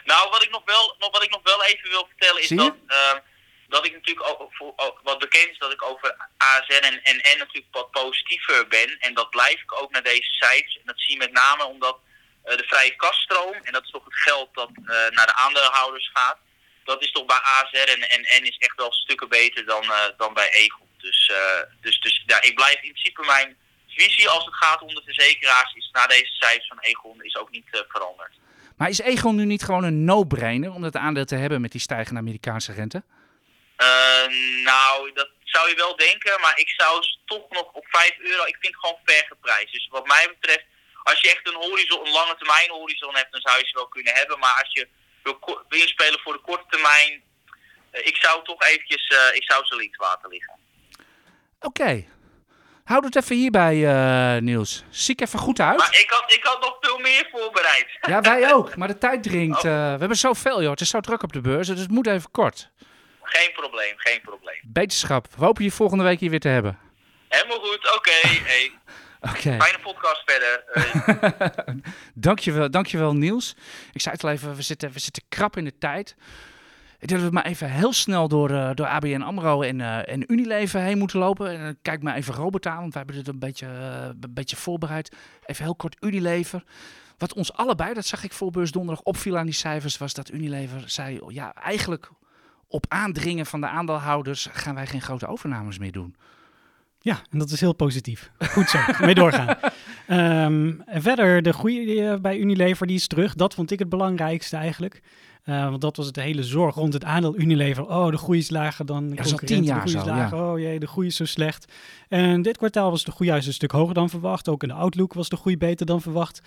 Nou, 0.04 0.30
wat 0.30 0.42
ik 0.42 0.50
nog 0.50 0.62
wel, 0.64 0.96
wat 0.98 1.22
ik 1.22 1.30
nog 1.30 1.42
wel 1.42 1.64
even 1.64 1.88
wil 1.90 2.06
vertellen 2.06 2.42
is 2.42 2.48
dat, 2.48 2.74
uh, 2.88 3.12
dat 3.68 3.86
ik 3.86 3.92
natuurlijk 3.92 4.28
ook, 4.28 4.54
voor, 4.54 4.74
wat 5.02 5.18
bekend 5.18 5.50
is 5.50 5.58
dat 5.58 5.72
ik 5.72 5.82
over 5.82 6.16
ASN 6.36 6.82
en 6.82 7.00
NN 7.02 7.38
natuurlijk 7.38 7.66
wat 7.70 7.90
positiever 7.90 8.68
ben. 8.68 8.98
En 8.98 9.14
dat 9.14 9.30
blijf 9.30 9.60
ik 9.60 9.82
ook 9.82 9.90
naar 9.90 10.02
deze 10.02 10.32
cijfers. 10.32 10.76
En 10.76 10.86
dat 10.86 11.00
zie 11.00 11.12
je 11.12 11.18
met 11.18 11.32
name 11.32 11.64
omdat 11.64 11.98
uh, 12.44 12.56
de 12.56 12.64
vrije 12.64 12.96
kaststroom, 12.96 13.54
en 13.54 13.72
dat 13.72 13.84
is 13.84 13.90
toch 13.90 14.04
het 14.04 14.14
geld 14.14 14.54
dat 14.54 14.70
uh, 14.76 14.86
naar 14.86 15.26
de 15.26 15.34
aandeelhouders 15.34 16.10
gaat, 16.12 16.38
dat 16.84 17.02
is 17.02 17.10
toch 17.10 17.24
bij 17.24 17.40
ASR 17.40 17.88
en 17.88 18.20
NN 18.20 18.44
is 18.44 18.56
echt 18.56 18.76
wel 18.76 18.92
stukken 18.92 19.28
beter 19.28 19.64
dan, 19.66 19.84
uh, 19.84 20.04
dan 20.16 20.34
bij 20.34 20.50
Egon. 20.50 20.88
Dus, 20.98 21.32
dus, 21.80 22.00
dus 22.00 22.22
ja, 22.26 22.42
ik 22.42 22.54
blijf 22.54 22.74
in 22.74 22.92
principe 22.92 23.24
mijn 23.24 23.56
visie 23.88 24.28
als 24.28 24.44
het 24.44 24.54
gaat 24.54 24.82
om 24.82 24.94
de 24.94 25.02
verzekeraars 25.04 25.74
is 25.74 25.88
na 25.92 26.06
deze 26.06 26.32
cijfers 26.32 26.66
van 26.68 26.78
Egon 26.80 27.22
is 27.22 27.36
ook 27.36 27.50
niet 27.50 27.84
veranderd. 27.88 28.32
Maar 28.76 28.88
is 28.88 29.00
Egon 29.00 29.36
nu 29.36 29.44
niet 29.44 29.62
gewoon 29.62 29.84
een 29.84 30.04
no-brainer 30.04 30.72
om 30.72 30.82
dat 30.82 30.96
aandeel 30.96 31.24
te 31.24 31.34
hebben 31.34 31.60
met 31.60 31.72
die 31.72 31.80
stijgende 31.80 32.20
Amerikaanse 32.20 32.72
rente? 32.72 33.02
Uh, 33.78 34.26
nou, 34.64 35.12
dat 35.12 35.28
zou 35.44 35.68
je 35.68 35.76
wel 35.76 35.96
denken, 35.96 36.40
maar 36.40 36.58
ik 36.58 36.68
zou 36.68 37.04
toch 37.24 37.48
nog 37.50 37.72
op 37.72 37.86
5 37.88 38.18
euro, 38.18 38.44
ik 38.44 38.56
vind 38.60 38.74
het 38.74 38.82
gewoon 38.84 39.00
fair 39.04 39.24
geprijsd. 39.28 39.72
Dus 39.72 39.88
wat 39.90 40.06
mij 40.06 40.28
betreft, 40.28 40.64
als 41.02 41.20
je 41.20 41.30
echt 41.30 41.48
een, 41.48 41.54
horizon, 41.54 42.06
een 42.06 42.12
lange 42.12 42.36
termijn 42.36 42.70
horizon 42.70 43.16
hebt, 43.16 43.32
dan 43.32 43.40
zou 43.40 43.58
je 43.58 43.66
ze 43.66 43.74
wel 43.74 43.88
kunnen 43.88 44.14
hebben. 44.14 44.38
Maar 44.38 44.56
als 44.62 44.72
je 44.72 44.88
wil, 45.22 45.38
wil 45.68 45.80
inspelen 45.80 46.20
voor 46.20 46.32
de 46.32 46.46
korte 46.48 46.64
termijn, 46.68 47.22
eh, 47.90 48.06
ik 48.06 48.16
zou 48.16 48.44
toch 48.44 48.62
eventjes, 48.62 49.06
eh, 49.06 49.36
ik 49.36 49.44
zou 49.44 49.64
ze 49.64 49.76
links 49.76 49.98
laten 49.98 50.28
liggen. 50.28 50.54
Oké. 51.60 52.04
Houd 52.84 53.04
het 53.04 53.16
even 53.16 53.36
hierbij, 53.36 53.74
eh 54.36 54.42
Niels. 54.42 54.84
Zie 54.90 55.14
ik 55.14 55.20
even 55.20 55.38
goed 55.38 55.60
uit. 55.60 55.78
Maar 55.78 55.98
ik 56.00 56.10
had, 56.10 56.32
ik 56.32 56.44
had 56.44 56.60
nog 56.60 56.76
veel 56.80 56.98
meer 56.98 57.28
voorbereid. 57.32 57.86
Ja, 58.10 58.20
wij 58.20 58.52
ook. 58.54 58.76
Maar 58.76 58.88
de 58.88 58.98
tijd 58.98 59.22
dringt. 59.22 59.56
eh, 59.56 59.62
we 59.92 59.98
hebben 59.98 60.16
zoveel, 60.16 60.60
joh. 60.62 60.70
Het 60.70 60.80
is 60.80 60.88
zo 60.88 61.00
druk 61.00 61.22
op 61.22 61.32
de 61.32 61.40
beurs, 61.40 61.66
dus 61.66 61.80
het 61.80 61.90
moet 61.90 62.06
even 62.06 62.30
kort. 62.30 62.70
Geen 63.22 63.52
probleem, 63.52 63.92
geen 63.96 64.20
probleem. 64.20 64.56
Beterschap. 64.62 65.26
We 65.36 65.44
hopen 65.44 65.64
je 65.64 65.70
volgende 65.70 66.04
week 66.04 66.20
hier 66.20 66.30
weer 66.30 66.40
te 66.40 66.48
hebben. 66.48 66.78
Helemaal 67.28 67.58
goed, 67.60 67.96
oké. 67.96 68.10
Hey, 68.50 68.72
Oké. 69.20 69.40
fijne 69.40 69.78
podcast 69.82 70.22
verder. 70.24 70.64
Dankjewel, 72.14 72.70
dankjewel 72.70 73.14
Niels. 73.14 73.54
Ik 73.92 74.00
zei 74.00 74.14
het 74.14 74.24
al 74.24 74.30
even, 74.30 74.54
we 74.56 74.62
zitten, 74.62 74.90
we 74.92 74.98
zitten 74.98 75.22
krap 75.28 75.56
in 75.56 75.64
de 75.64 75.78
tijd. 75.78 76.14
Ik 77.04 77.10
denk 77.10 77.22
we 77.22 77.30
maar 77.30 77.44
even 77.44 77.70
heel 77.70 77.92
snel 77.92 78.28
door, 78.28 78.50
eh, 78.50 78.70
door 78.74 78.86
ABN 78.86 79.20
AMRO 79.20 79.62
en, 79.62 79.80
eh, 79.80 80.14
en 80.14 80.32
Unilever 80.32 80.80
heen 80.80 80.98
moeten 80.98 81.18
lopen. 81.18 81.50
En 81.50 81.64
dan 81.64 81.76
kijk 81.82 82.02
maar 82.02 82.14
even 82.14 82.34
Robert 82.34 82.64
want 82.64 82.78
wij 82.78 83.02
hebben 83.06 83.14
dit 83.14 83.28
een 83.28 83.38
beetje, 83.38 83.66
eh, 83.66 84.06
een 84.20 84.34
beetje 84.34 84.56
voorbereid. 84.56 85.16
Even 85.46 85.64
heel 85.64 85.74
kort 85.74 85.96
Unilever. 86.00 86.64
Wat 87.18 87.34
ons 87.34 87.52
allebei, 87.52 87.94
dat 87.94 88.06
zag 88.06 88.24
ik 88.24 88.32
voor 88.32 88.50
beurs 88.50 88.70
donderdag, 88.70 89.04
opviel 89.04 89.38
aan 89.38 89.44
die 89.44 89.54
cijfers, 89.54 89.98
was 89.98 90.14
dat 90.14 90.32
Unilever 90.32 90.82
zei, 90.86 91.20
ja, 91.28 91.54
eigenlijk 91.54 92.10
op 92.68 92.86
aandringen 92.88 93.46
van 93.46 93.60
de 93.60 93.68
aandeelhouders 93.68 94.48
gaan 94.52 94.74
wij 94.74 94.86
geen 94.86 95.02
grote 95.02 95.26
overnames 95.26 95.78
meer 95.78 95.92
doen. 95.92 96.16
Ja, 97.00 97.22
en 97.30 97.38
dat 97.38 97.50
is 97.50 97.60
heel 97.60 97.74
positief. 97.74 98.30
Goed 98.38 98.68
zo, 98.68 98.78
mee 99.06 99.14
doorgaan. 99.14 99.56
Ehm, 100.06 100.72
en 100.86 101.02
verder, 101.02 101.42
de 101.42 101.52
groei 101.52 102.00
eh, 102.00 102.16
bij 102.20 102.38
Unilever, 102.38 102.86
die 102.86 102.96
is 102.96 103.06
terug. 103.06 103.34
Dat 103.34 103.54
vond 103.54 103.70
ik 103.70 103.78
het 103.78 103.88
belangrijkste 103.88 104.56
eigenlijk. 104.56 105.02
Eh, 105.44 105.68
want 105.68 105.80
dat 105.80 105.96
was 105.96 106.06
het 106.06 106.16
hele 106.16 106.42
zorg 106.42 106.74
rond 106.74 106.92
het 106.92 107.04
aandeel 107.04 107.38
Unilever. 107.38 107.86
Oh, 107.86 108.10
de 108.10 108.16
groei 108.16 108.38
is 108.38 108.50
lager 108.50 108.86
dan 108.86 109.08
de 109.08 109.16
concurrenten. 109.16 109.46
tien 109.46 109.64
jaar 109.64 109.84
de 109.84 109.90
groei 109.90 109.96
is 109.96 110.10
zo, 110.10 110.16
lager. 110.16 110.38
Oh 110.38 110.58
jee, 110.58 110.78
de 110.78 110.86
groei 110.86 111.06
is 111.06 111.16
zo 111.16 111.24
slecht. 111.24 111.72
En 112.08 112.42
dit 112.42 112.56
kwartaal 112.56 112.90
was 112.90 113.04
de 113.04 113.10
groei 113.10 113.30
juist 113.30 113.46
een 113.46 113.52
stuk 113.52 113.70
hoger 113.70 113.94
dan 113.94 114.10
verwacht. 114.10 114.48
Ook 114.48 114.62
in 114.62 114.68
de 114.68 114.74
outlook 114.74 115.14
was 115.14 115.28
de 115.28 115.36
groei 115.36 115.56
beter 115.56 115.86
dan 115.86 116.00
verwacht. 116.00 116.40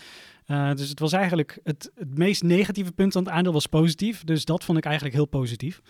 Eh, 0.45 0.73
dus 0.73 0.89
het 0.89 0.99
was 0.99 1.11
eigenlijk 1.11 1.59
het, 1.63 1.91
het 1.95 2.17
meest 2.17 2.43
negatieve 2.43 2.91
punt 2.91 3.13
van 3.13 3.23
het 3.23 3.31
aandeel 3.31 3.53
was 3.53 3.65
positief. 3.65 4.23
Dus 4.23 4.45
dat 4.45 4.63
vond 4.63 4.77
ik 4.77 4.85
eigenlijk 4.85 5.15
heel 5.15 5.25
positief. 5.25 5.81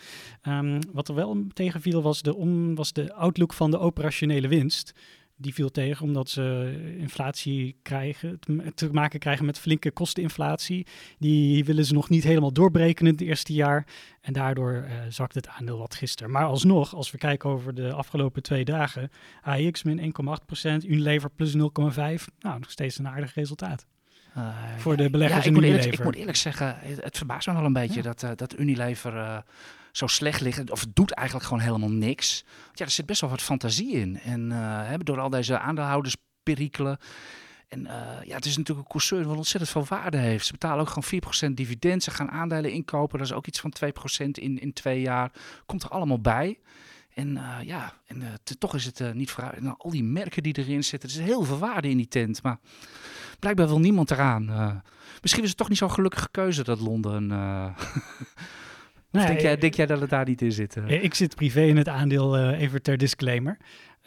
Ehm, 0.41 0.81
wat 0.93 1.07
er 1.07 1.15
wel 1.15 1.45
tegenviel 1.53 2.01
was 2.01 2.21
de, 2.21 2.35
om, 2.35 2.75
was 2.75 2.93
de 2.93 3.13
outlook 3.13 3.53
van 3.53 3.71
de 3.71 3.79
operationele 3.79 4.47
winst. 4.47 4.93
Die 5.39 5.53
viel 5.53 5.69
tegen 5.69 6.05
omdat 6.05 6.29
ze 6.29 6.75
inflatie 6.97 7.75
krijgen, 7.81 8.39
te- 8.75 8.89
maken 8.91 9.19
krijgen 9.19 9.45
met 9.45 9.59
flinke 9.59 9.91
kosteninflatie. 9.91 10.85
Die 11.19 11.65
willen 11.65 11.85
ze 11.85 11.93
nog 11.93 12.09
niet 12.09 12.23
helemaal 12.23 12.51
doorbreken 12.53 13.05
in 13.05 13.11
het 13.11 13.21
eerste 13.21 13.53
jaar. 13.53 13.85
En 14.21 14.33
daardoor 14.33 14.73
eh, 14.73 14.93
zakt 15.09 15.35
het 15.35 15.47
aandeel 15.47 15.77
wat 15.77 15.95
gisteren. 15.95 16.31
Maar 16.31 16.45
alsnog, 16.45 16.95
als 16.95 17.11
we 17.11 17.17
kijken 17.17 17.49
over 17.49 17.73
de 17.75 17.93
afgelopen 17.93 18.43
twee 18.43 18.65
dagen, 18.65 19.09
AX 19.41 19.83
min 19.83 20.13
1,8%, 20.79 20.85
Unilever 20.87 21.29
plus 21.29 21.53
0,5%. 21.53 21.59
Nou, 22.39 22.59
nog 22.59 22.71
steeds 22.71 22.97
een 22.97 23.07
aardig 23.07 23.33
resultaat. 23.33 23.85
Eh, 24.33 24.47
Voor 24.77 24.97
de 24.97 25.09
beleggers 25.09 25.43
ja, 25.43 25.49
ik 25.49 25.49
in 25.49 25.53
moet, 25.53 25.63
eerlijk, 25.63 25.81
Unilever. 25.83 25.99
ik 26.05 26.11
moet 26.11 26.19
eerlijk 26.19 26.37
zeggen, 26.37 26.75
het, 26.79 27.03
het 27.03 27.17
verbaast 27.17 27.47
me 27.47 27.53
wel 27.53 27.65
een 27.65 27.73
beetje 27.73 27.95
Ja. 27.95 28.01
dat, 28.01 28.23
eh, 28.23 28.29
dat 28.35 28.59
Unilever 28.59 29.17
eh, 29.17 29.37
zo 29.97 30.07
slecht 30.07 30.41
ligt. 30.41 30.71
Of 30.71 30.79
het 30.79 30.95
doet 30.95 31.11
eigenlijk 31.11 31.47
gewoon 31.47 31.63
helemaal 31.63 31.91
niks. 31.91 32.43
Want 32.65 32.79
ja, 32.79 32.85
er 32.85 32.91
zit 32.91 33.05
best 33.05 33.21
wel 33.21 33.29
wat 33.29 33.41
fantasie 33.41 33.91
in. 33.91 34.19
En 34.19 34.51
eh, 34.51 34.93
door 34.97 35.19
al 35.19 35.29
deze 35.29 35.59
aandeelhoudersperikelen. 35.59 36.97
En 37.67 37.85
eh, 37.85 38.25
ja, 38.25 38.35
het 38.35 38.45
is 38.45 38.57
natuurlijk 38.57 38.87
een 38.87 38.93
concern 38.93 39.27
wat 39.27 39.37
ontzettend 39.37 39.71
veel 39.71 39.97
waarde 39.97 40.17
heeft. 40.17 40.45
Ze 40.45 40.51
betalen 40.51 40.79
ook 40.79 40.89
gewoon 40.89 41.49
4% 41.49 41.53
dividend. 41.53 42.03
Ze 42.03 42.11
gaan 42.11 42.29
aandelen 42.29 42.71
inkopen. 42.71 43.17
Dat 43.17 43.27
is 43.27 43.33
ook 43.33 43.47
iets 43.47 43.59
van 43.59 43.73
2% 43.85 44.29
in, 44.31 44.59
in 44.59 44.73
twee 44.73 45.01
jaar. 45.01 45.31
Komt 45.65 45.83
er 45.83 45.89
allemaal 45.89 46.21
bij. 46.21 46.59
En 47.13 47.37
eh, 47.37 47.57
ja, 47.63 47.93
en, 48.05 48.23
toch 48.59 48.75
is 48.75 48.85
het 48.85 49.13
niet 49.13 49.31
vooruit. 49.31 49.59
Al 49.77 49.89
die 49.89 50.03
merken 50.03 50.43
die 50.43 50.57
erin 50.57 50.83
zitten. 50.83 51.09
Er 51.09 51.15
is 51.15 51.21
heel 51.21 51.43
veel 51.43 51.57
waarde 51.57 51.89
in 51.89 51.97
die 51.97 52.07
tent. 52.07 52.43
Maar 52.43 52.59
blijkbaar 53.39 53.67
wil 53.67 53.79
niemand 53.79 54.11
eraan. 54.11 54.83
Misschien 55.21 55.43
is 55.43 55.49
het 55.49 55.57
toch 55.57 55.69
niet 55.69 55.77
zo'n 55.77 55.91
gelukkige 55.91 56.29
keuze 56.31 56.63
dat 56.63 56.79
Londen. 56.79 57.27
Nee, 59.11 59.25
denk, 59.25 59.39
jij, 59.39 59.57
denk 59.57 59.73
jij 59.73 59.85
dat 59.85 59.99
het 60.01 60.09
daar 60.09 60.25
niet 60.25 60.41
in 60.41 60.51
zit? 60.51 60.77
eh? 60.77 60.83
Eh, 60.95 61.03
Ik 61.03 61.13
zit 61.13 61.35
privé 61.35 61.61
in 61.61 61.77
het 61.77 61.87
aandeel, 61.87 62.37
eh, 62.37 62.61
even 62.61 62.81
ter 62.81 62.97
disclaimer. 62.97 63.57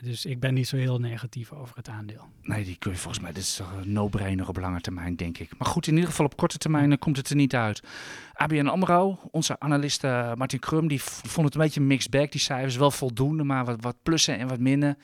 Dus 0.03 0.25
ik 0.25 0.41
ben 0.41 0.55
niet 0.55 0.69
zo 0.69 0.77
heel 0.77 0.99
negatief 0.99 1.53
over 1.53 1.77
het 1.77 1.89
aandeel. 1.89 2.29
Nee, 2.43 2.65
die 2.65 2.77
kun 2.79 2.91
je 2.93 2.97
volgens 2.97 3.23
mij, 3.23 3.33
dit 3.33 3.43
is 3.43 3.55
toch 3.55 3.73
een 3.83 3.93
no-brainer 3.93 4.49
op 4.49 4.57
lange 4.57 4.81
termijn, 4.81 5.17
denk 5.17 5.39
ik. 5.39 5.51
Maar 5.59 5.69
goed, 5.69 5.87
in 5.87 5.93
ieder 5.95 6.09
geval 6.09 6.27
op 6.27 6.37
korte 6.37 6.59
termijn 6.59 6.99
komt 6.99 7.17
het 7.17 7.29
er 7.31 7.37
niet 7.37 7.55
uit. 7.55 7.83
ABN 8.33 8.67
AMRO, 8.67 9.19
onze 9.31 9.61
analist 9.61 10.05
eh, 10.05 10.35
Martin 10.35 10.59
Krum, 10.59 10.89
die 10.89 11.03
vond 11.03 11.47
het 11.47 11.55
een 11.55 11.61
beetje 11.61 11.81
een 11.81 11.87
mixed 11.87 12.11
bag. 12.11 12.29
Die 12.29 12.41
cijfers 12.41 12.77
wel 12.77 12.91
voldoende, 12.91 13.45
maar 13.45 13.65
wat, 13.65 13.77
wat 13.81 13.97
plussen 14.03 14.39
en 14.39 14.49
wat 14.49 14.59
minnen. 14.59 14.99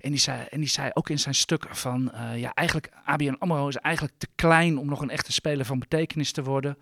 En 0.00 0.10
die, 0.10 0.20
zei, 0.20 0.46
en 0.50 0.60
die 0.60 0.68
zei 0.68 0.90
ook 0.94 1.08
in 1.10 1.18
zijn 1.18 1.34
stuk 1.34 1.66
van, 1.70 2.12
eh, 2.12 2.38
ja, 2.40 2.52
eigenlijk 2.54 2.90
ABN 3.04 3.36
AMRO 3.38 3.68
is 3.68 3.76
eigenlijk 3.76 4.14
te 4.18 4.26
klein 4.34 4.78
om 4.78 4.86
nog 4.88 5.00
een 5.00 5.10
echte 5.10 5.32
speler 5.32 5.64
van 5.64 5.78
betekenis 5.78 6.32
te 6.32 6.42
worden. 6.42 6.76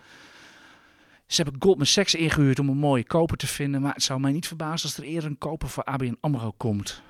Ze 1.31 1.43
hebben 1.43 1.63
Goldman 1.63 1.87
Sachs 1.87 2.15
ingehuurd 2.15 2.59
om 2.59 2.69
een 2.69 2.77
mooie 2.77 3.05
koper 3.05 3.37
te 3.37 3.47
vinden, 3.47 3.81
maar 3.83 3.95
het 3.95 4.03
zou 4.03 4.21
mij 4.21 4.33
niet 4.33 4.47
verbazen 4.47 4.89
als 4.89 4.97
er 4.99 5.05
eerder 5.05 5.31
een 5.31 5.39
koper 5.39 5.69
voor 5.69 5.85
ABN 5.85 6.17
AMRO 6.21 6.53
komt. 6.57 7.03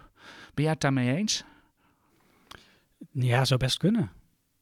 Ben 0.54 0.64
jij 0.64 0.72
het 0.72 0.80
daarmee 0.80 1.16
eens? 1.16 1.44
Ja, 3.12 3.44
zou 3.44 3.60
best 3.60 3.76
kunnen. 3.78 4.10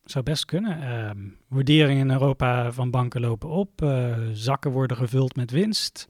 Zou 0.05 0.25
best 0.25 0.45
kunnen. 0.45 0.83
Ehm, 0.83 1.29
waarderingen 1.49 2.07
in 2.09 2.11
Europa 2.11 2.73
van 2.73 2.91
banken 2.91 3.21
lopen 3.21 3.49
op. 3.49 3.83
eh, 3.83 4.17
zakken 4.33 4.71
worden 4.71 4.97
gevuld 4.97 5.37
met 5.37 5.51
winst. 5.51 6.09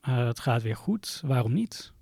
Eh, 0.00 0.26
het 0.26 0.40
gaat 0.40 0.62
weer 0.62 0.76
goed. 0.76 1.22
Waarom 1.26 1.52
niet? 1.52 1.92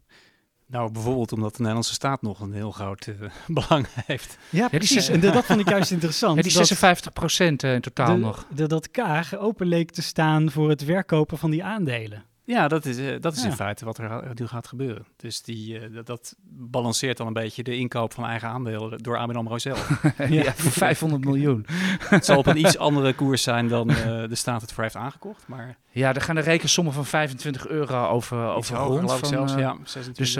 Nou, 0.73 0.93
bijvoorbeeld 0.93 1.33
omdat 1.33 1.51
de 1.53 1.59
Nederlandse 1.59 1.93
staat 1.95 2.23
nog 2.23 2.41
een 2.41 2.53
heel 2.53 2.71
groot 2.71 3.07
eh, 3.07 3.15
belang 3.47 3.87
heeft. 4.07 4.39
Ja, 4.51 4.69
precies. 4.69 5.09
En 5.09 5.21
dat 5.21 5.45
vond 5.45 5.61
ik 5.61 5.69
juist 5.69 5.91
interessant. 5.91 6.37
Ja, 6.37 6.43
die 6.43 6.53
dat 6.53 6.67
56 6.67 7.13
procent 7.13 7.63
in 7.63 7.81
totaal 7.81 8.15
de- 8.15 8.21
nog. 8.21 8.47
de- 8.55 8.67
dat 8.67 8.91
Kaag 8.91 9.37
open 9.37 9.67
leek 9.67 9.91
te 9.91 10.03
staan 10.03 10.51
voor 10.51 10.69
het 10.69 10.83
verkopen 10.85 11.39
van 11.39 11.51
die 11.51 11.65
aandelen. 11.65 12.25
Ja, 12.45 12.69
dat 12.69 12.85
is, 12.85 12.99
eh, 12.99 13.21
dat 13.21 13.33
is 13.37 13.43
Ja. 13.43 13.49
in 13.49 13.53
feite 13.55 13.85
wat 13.85 13.99
er 13.99 14.31
nu 14.35 14.47
gaat 14.47 14.67
gebeuren. 14.67 15.07
Dus 15.17 15.43
die, 15.43 15.79
eh, 15.79 15.99
dat, 16.05 16.35
balanceert 16.49 17.17
dan 17.17 17.27
een 17.27 17.33
beetje 17.33 17.63
de 17.63 17.77
inkoop 17.77 18.13
van 18.15 18.25
eigen 18.25 18.49
aandelen 18.49 18.99
door 19.03 19.17
ABN 19.19 19.37
AMRO 19.37 19.59
zelf. 19.59 20.03
Ja, 20.29 20.53
voor 20.55 20.71
500 20.71 21.25
miljoen. 21.25 21.67
het 21.99 22.25
zal 22.25 22.39
op 22.39 22.47
een 22.47 22.57
iets 22.57 22.79
andere 22.79 23.13
koers 23.15 23.43
zijn 23.43 23.69
dan 23.69 23.91
eh, 23.91 24.29
de 24.29 24.35
staat 24.35 24.61
het 24.61 24.73
voor 24.73 24.83
heeft 24.83 24.97
aangekocht. 24.97 25.47
Maar 25.47 25.77
Ja, 25.91 26.13
daar 26.13 26.23
gaan 26.23 26.35
de 26.35 26.41
rekensommen 26.41 26.93
van 26.93 27.07
25 27.07 27.67
euro 27.69 28.07
over, 28.07 28.47
over 28.47 28.77
hoger 28.77 28.97
rond. 28.99 29.13
van, 29.13 29.29
zelfs. 29.29 29.55
ja, 29.55 29.77
26. 29.85 30.17
Dus 30.17 30.35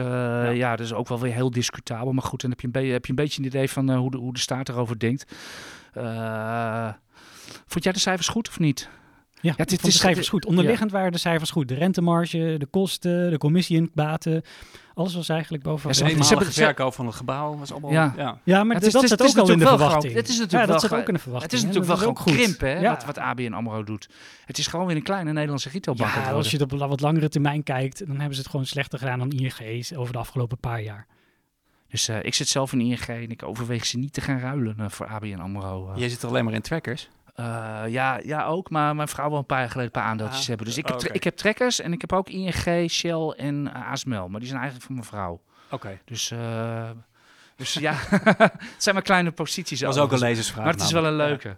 ja. 0.59 0.77
dat 0.77 0.87
is 0.87 0.93
ook 0.93 1.09
wel 1.09 1.21
weer 1.21 1.33
heel 1.35 1.51
discutabel. 1.51 2.13
Maar 2.13 2.25
goed, 2.25 2.41
dan 2.41 2.51
heb 2.51 2.61
je 2.61 2.69
een, 2.73 2.91
heb 2.93 3.05
je 3.05 3.11
een 3.11 3.17
beetje 3.17 3.41
een 3.41 3.47
idee 3.49 3.71
van 3.71 3.91
hoe, 3.95 4.11
de, 4.11 4.17
hoe 4.17 4.33
de 4.33 4.39
staat 4.41 4.69
erover 4.69 4.99
denkt. 4.99 5.33
Vond 7.67 7.85
jij 7.85 7.93
de 7.93 7.99
cijfers 7.99 8.29
goed 8.29 8.49
of 8.49 8.59
niet? 8.59 8.89
Ja, 9.43 9.51
het- 9.51 9.59
het, 9.59 9.71
het 9.71 9.81
de 9.83 9.89
is- 9.89 9.99
cijfers 9.99 10.29
goed. 10.29 10.47
Onderliggend 10.47 10.91
waren 10.91 11.13
de 11.13 11.19
cijfers 11.19 11.51
goed. 11.51 11.69
De 11.69 11.75
rentemarge, 11.75 12.55
de 12.59 12.67
kosten, 12.67 13.31
de 13.31 13.39
commissie-inbaten. 13.39 14.43
Alles 14.95 15.15
was 15.15 15.29
eigenlijk 15.29 15.63
boven 15.63 15.89
Ja, 15.89 15.95
ze- 15.95 16.05
hebben- 16.05 16.53
verkoop 16.53 16.95
van 16.95 17.07
het 17.07 17.15
gebouw 17.15 17.57
was 17.57 17.73
allemaal... 17.73 17.91
Ja. 17.93 18.15
Ja. 18.17 18.39
Ja, 18.45 18.65
maar 18.65 18.75
Het 18.75 18.85
dat 18.85 18.95
is- 18.95 19.01
het 19.01 19.03
is- 19.03 19.09
zat 19.09 19.19
het 19.19 19.29
is 19.29 19.35
ook 19.37 19.43
al 19.47 19.53
in 19.53 19.59
de 19.59 19.65
natuurlijk 19.65 19.69
wel 19.69 19.77
verwachting. 19.77 20.03
gewoon- 20.03 20.17
het 20.23 20.29
is 20.29 20.39
natuurlijk 20.39 20.53
ja, 20.53 20.59
wel 20.59 20.81
dat 20.81 20.81
zat 20.91 20.93
ook 20.93 20.99
in 20.99 21.05
de 21.07 21.13
Het 21.13 21.23
verwachting. 21.23 21.53
is 21.53 21.61
hè. 21.61 21.67
natuurlijk 21.67 21.93
wel 22.01 22.07
Dat 22.13 22.19
gewoon 22.19 22.39
is 22.41 22.45
krimp, 22.57 22.61
hè, 22.61 22.81
Ja. 22.81 22.91
wat, 22.95 23.05
wat 23.05 23.19
ABN 23.19 23.53
AMRO 23.53 23.83
doet. 23.85 24.09
Het 24.45 24.59
is 24.59 24.67
gewoon 24.67 24.87
weer 24.87 24.97
een 24.97 25.03
kleine 25.03 25.33
Nederlandse 25.33 25.69
retailbank 25.69 26.11
Ja, 26.15 26.21
het 26.21 26.33
als 26.33 26.51
je 26.51 26.57
het 26.59 26.73
op 26.73 26.79
wat 26.79 27.01
langere 27.01 27.29
termijn 27.29 27.63
kijkt, 27.63 27.99
dan 28.07 28.17
hebben 28.17 28.35
ze 28.35 28.41
het 28.41 28.51
gewoon 28.51 28.67
slechter 28.67 28.99
gedaan 28.99 29.19
dan 29.19 29.31
ING 29.31 29.97
over 29.97 30.13
de 30.13 30.19
afgelopen 30.19 30.59
paar 30.59 30.83
jaar. 30.83 31.07
Dus 31.89 32.09
eh, 32.09 32.17
ik 32.23 32.35
zit 32.35 32.49
zelf 32.49 32.73
in 32.73 32.81
ING 32.81 33.01
en 33.01 33.31
ik 33.31 33.43
overweeg 33.43 33.87
ze 33.87 33.99
niet 33.99 34.13
te 34.13 34.21
gaan 34.21 34.39
ruilen 34.39 34.75
eh, 34.79 34.89
voor 34.89 35.07
ABN 35.07 35.39
AMRO. 35.41 35.91
eh. 35.93 35.99
Jij 35.99 36.09
zit 36.09 36.23
er 36.23 36.29
alleen 36.29 36.45
maar 36.45 36.55
in 36.55 36.61
trackers. 36.63 37.09
Eh, 37.33 37.83
ja, 37.89 38.21
ja, 38.25 38.45
ook. 38.45 38.71
Maar 38.71 38.97
mijn 38.97 39.09
vrouw 39.09 39.29
wil 39.29 39.39
een 39.39 39.47
paar 39.47 39.59
jaar 39.59 39.71
geleden 39.71 39.93
een 39.95 40.01
paar 40.01 40.11
aandeeltjes 40.11 40.41
Ah, 40.41 40.47
hebben. 40.47 40.67
Dus 40.67 40.77
ik 40.79 40.87
heb, 40.87 41.03
ik 41.03 41.25
heb 41.25 41.37
trekkers 41.37 41.81
en 41.81 41.93
ik 41.93 42.01
heb 42.01 42.13
ook 42.13 42.29
ING, 42.29 42.91
Shell 42.91 43.29
en 43.37 43.75
eh, 43.75 43.91
ASML. 43.91 44.29
Maar 44.29 44.41
die 44.41 44.49
zijn 44.49 44.61
eigenlijk 44.61 44.87
van 44.87 44.95
mijn 44.95 45.07
vrouw. 45.07 45.41
Oké. 45.71 45.99
Dus, 46.05 46.31
eh, 46.31 46.91
dus 47.57 47.73
ja, 47.73 47.95
het 48.45 48.75
zijn 48.77 48.95
maar 48.95 49.05
kleine 49.05 49.31
posities. 49.31 49.79
Dat 49.81 49.89
was 49.95 49.99
ook 49.99 50.11
een 50.11 50.15
overigens. 50.15 50.39
lezersvraag. 50.39 50.65
Maar 50.65 50.73
het 50.75 50.83
is 50.83 50.93
wel 50.93 51.05
een 51.07 51.17
leuke. 51.17 51.57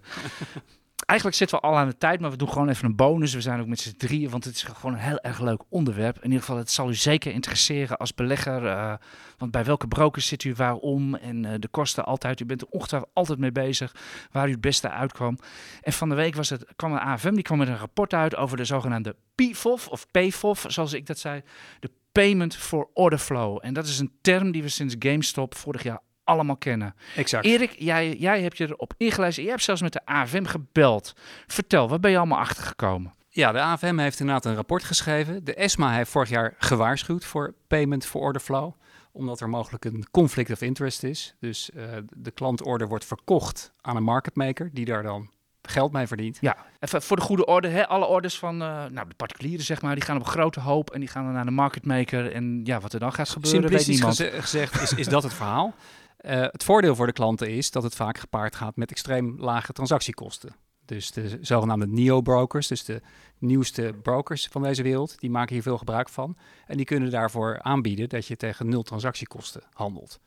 Eigenlijk 1.07 1.39
zitten 1.39 1.61
we 1.61 1.67
al 1.67 1.77
aan 1.77 1.89
de 1.89 1.97
tijd, 1.97 2.21
maar 2.21 2.31
we 2.31 2.37
doen 2.37 2.49
gewoon 2.49 2.69
even 2.69 2.85
een 2.85 2.97
bonus. 2.97 3.35
We 3.35 3.41
zijn 3.41 3.61
ook 3.61 3.67
met 3.67 3.81
z'n 3.81 3.97
drieën, 3.97 4.31
want 4.31 4.45
het 4.45 4.55
is 4.55 4.63
gewoon 4.63 4.93
een 4.93 5.01
heel 5.01 5.21
erg 5.21 5.41
leuk 5.41 5.63
onderwerp. 5.69 6.17
In 6.17 6.25
ieder 6.25 6.41
geval, 6.41 6.57
het 6.57 6.71
zal 6.71 6.89
u 6.89 6.95
zeker 6.95 7.33
interesseren 7.33 7.97
als 7.97 8.15
belegger. 8.15 8.67
eh, 8.67 8.95
want 9.39 9.51
bij 9.51 9.65
welke 9.65 9.89
brokers 9.89 10.27
zit 10.27 10.45
u 10.45 10.55
waarom 10.55 11.15
en 11.15 11.45
eh, 11.45 11.53
de 11.59 11.69
kosten 11.69 12.05
altijd. 12.05 12.41
U 12.41 12.45
bent 12.45 12.61
er 12.61 12.69
ongetwijfeld 12.71 13.11
altijd 13.15 13.39
mee 13.39 13.53
bezig 13.53 13.95
waar 14.31 14.49
u 14.49 14.51
het 14.51 14.61
beste 14.61 14.91
uitkwam. 14.91 15.39
En 15.81 15.93
van 15.93 16.09
de 16.09 16.15
week 16.15 16.35
was 16.35 16.51
het, 16.51 16.65
kwam 16.77 16.93
de 16.93 17.01
AFM, 17.01 17.35
die 17.35 17.43
kwam 17.43 17.59
met 17.59 17.69
een 17.69 17.79
rapport 17.79 18.15
uit 18.15 18.37
over 18.37 18.57
de 18.57 18.65
zogenaamde 18.65 19.17
PFOF, 19.35 19.89
of 19.89 20.07
PFOF, 20.11 20.65
zoals 20.69 20.93
ik 20.93 21.07
dat 21.07 21.19
zei. 21.19 21.43
De 21.81 21.91
Payment 22.13 22.57
for 22.57 22.89
Order 22.93 23.19
Flow. 23.19 23.59
En 23.63 23.75
dat 23.75 23.87
is 23.87 23.99
een 23.99 24.13
term 24.21 24.51
die 24.51 24.63
we 24.63 24.69
sinds 24.69 24.97
GameStop 24.99 25.55
vorig 25.55 25.83
jaar 25.83 26.01
allemaal 26.25 26.57
kennen. 26.57 26.95
Exact. 27.17 27.45
Erik, 27.45 27.75
jij, 27.79 28.17
jij 28.17 28.43
hebt 28.43 28.57
je 28.57 28.65
erop 28.65 28.95
ingelezen. 28.97 29.43
Je 29.43 29.49
hebt 29.49 29.63
zelfs 29.63 29.83
met 29.83 29.93
de 29.93 30.01
AFM 30.05 30.45
gebeld. 30.45 31.15
Vertel, 31.47 31.89
waar 31.89 32.01
ben 32.01 32.11
je 32.11 32.19
allemaal 32.19 32.39
achtergekomen? 32.39 33.15
Ja, 33.29 33.53
de 33.53 33.61
AFM 33.61 33.99
heeft 33.99 34.21
inderdaad 34.21 34.45
een 34.45 34.55
rapport 34.55 34.85
geschreven. 34.85 35.45
De 35.45 35.55
ESMA 35.55 35.93
heeft 35.93 36.11
vorig 36.11 36.29
jaar 36.29 36.55
gewaarschuwd 36.59 37.25
voor 37.25 37.55
payment 37.67 38.07
for 38.07 38.21
order 38.21 38.41
flow 38.41 38.73
omdat 39.15 39.41
er 39.41 39.49
mogelijk 39.49 39.85
een 39.85 40.07
conflict 40.11 40.51
of 40.51 40.61
interest 40.61 41.03
is. 41.03 41.35
Dus 41.41 41.71
uh, 41.75 41.83
de 42.17 42.31
klantorder 42.31 42.89
wordt 42.89 43.05
verkocht 43.05 43.71
aan 43.81 43.97
een 43.97 44.03
market 44.03 44.35
maker 44.35 44.71
die 44.73 44.85
daar 44.85 45.03
dan 45.03 45.31
geld 45.63 45.93
mee 45.93 46.07
verdient. 46.07 46.39
Ja, 46.41 46.57
even 46.81 47.03
voor 47.03 47.17
de 47.17 47.23
goede 47.23 47.47
orde. 47.47 47.69
Hè? 47.69 47.89
Alle 47.89 48.07
orders 48.07 48.39
van 48.39 48.63
uh, 48.63 48.85
nou, 48.85 49.09
de 49.09 49.15
particulieren, 49.17 49.65
zeg 49.65 49.83
maar, 49.83 49.95
die 49.95 50.05
gaan 50.05 50.17
op 50.17 50.23
een 50.23 50.29
grote 50.29 50.61
hoop 50.61 50.91
en 50.91 51.01
die 51.01 51.09
gaan 51.09 51.25
dan 51.25 51.33
naar 51.33 51.45
de 51.45 51.51
market 51.51 51.85
maker. 51.85 52.33
En 52.33 52.61
ja, 52.65 52.81
wat 52.81 52.93
er 52.93 53.01
dan 53.01 53.13
gaat 53.13 53.29
gebeuren, 53.29 53.71
weet 53.71 53.87
niemand. 53.87 54.17
Geze 54.17 54.41
gezegd 54.41 54.83
is, 54.83 54.93
is 54.93 55.09
dat 55.09 55.23
het 55.23 55.35
verhaal. 55.35 55.75
Uh, 56.25 56.31
het 56.41 56.65
voordeel 56.65 56.95
voor 56.95 57.07
de 57.07 57.13
klanten 57.13 57.51
is 57.51 57.71
dat 57.71 57.83
het 57.83 57.95
vaak 57.95 58.19
gepaard 58.19 58.57
gaat 58.57 58.77
met 58.77 58.91
extreem 58.91 59.37
lage 59.39 59.73
transactiekosten. 59.73 60.55
Dus 60.85 61.11
de 61.11 61.39
zogenaamde 61.41 61.87
neo-brokers, 61.87 62.67
dus 62.67 62.85
de 62.85 63.03
nieuwste 63.39 63.95
brokers 64.03 64.47
van 64.47 64.63
deze 64.63 64.83
wereld, 64.83 65.21
die 65.21 65.31
maken 65.31 65.55
hier 65.55 65.63
veel 65.63 65.79
gebruik 65.79 66.09
van. 66.09 66.37
En 66.67 66.77
die 66.77 66.87
kunnen 66.87 67.11
daarvoor 67.11 67.63
aanbieden 67.63 68.09
dat 68.09 68.27
je 68.27 68.37
tegen 68.37 68.69
nul 68.69 68.83
transactiekosten 68.83 69.63
handelt. 69.73 70.21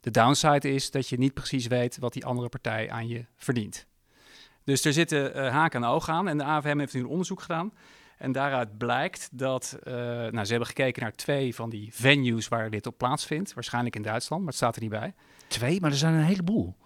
De 0.00 0.10
downside 0.10 0.72
is 0.72 0.90
dat 0.90 1.08
je 1.08 1.18
niet 1.18 1.34
precies 1.34 1.66
weet 1.66 1.98
wat 1.98 2.12
die 2.12 2.24
andere 2.24 2.48
partij 2.48 2.90
aan 2.90 3.08
je 3.08 3.24
verdient. 3.36 3.86
Dus 4.64 4.84
er 4.84 4.92
zitten 4.92 5.36
uh, 5.36 5.50
haken 5.50 5.82
en 5.82 5.88
ogen 5.88 6.12
aan. 6.12 6.28
En 6.28 6.38
de 6.38 6.44
AFM 6.44 6.78
heeft 6.78 6.94
nu 6.94 7.00
een 7.00 7.06
onderzoek 7.06 7.40
gedaan. 7.40 7.72
En 8.18 8.32
daaruit 8.32 8.78
blijkt 8.78 9.28
dat, 9.32 9.78
uh, 9.84 9.94
nou, 9.94 10.44
ze 10.44 10.50
hebben 10.50 10.68
gekeken 10.68 11.02
naar 11.02 11.12
twee 11.12 11.54
van 11.54 11.70
die 11.70 11.94
venues 11.94 12.48
waar 12.48 12.70
dit 12.70 12.86
op 12.86 12.98
plaatsvindt. 12.98 13.54
Waarschijnlijk 13.54 13.96
in 13.96 14.02
Duitsland, 14.02 14.42
maar 14.42 14.50
het 14.50 14.60
staat 14.60 14.76
er 14.76 14.82
niet 14.82 14.90
bij. 14.90 15.14
Twee, 15.46 15.80
maar 15.80 15.90
er 15.90 15.96
zijn 15.96 16.14
een 16.14 16.24
heleboel. 16.24 16.76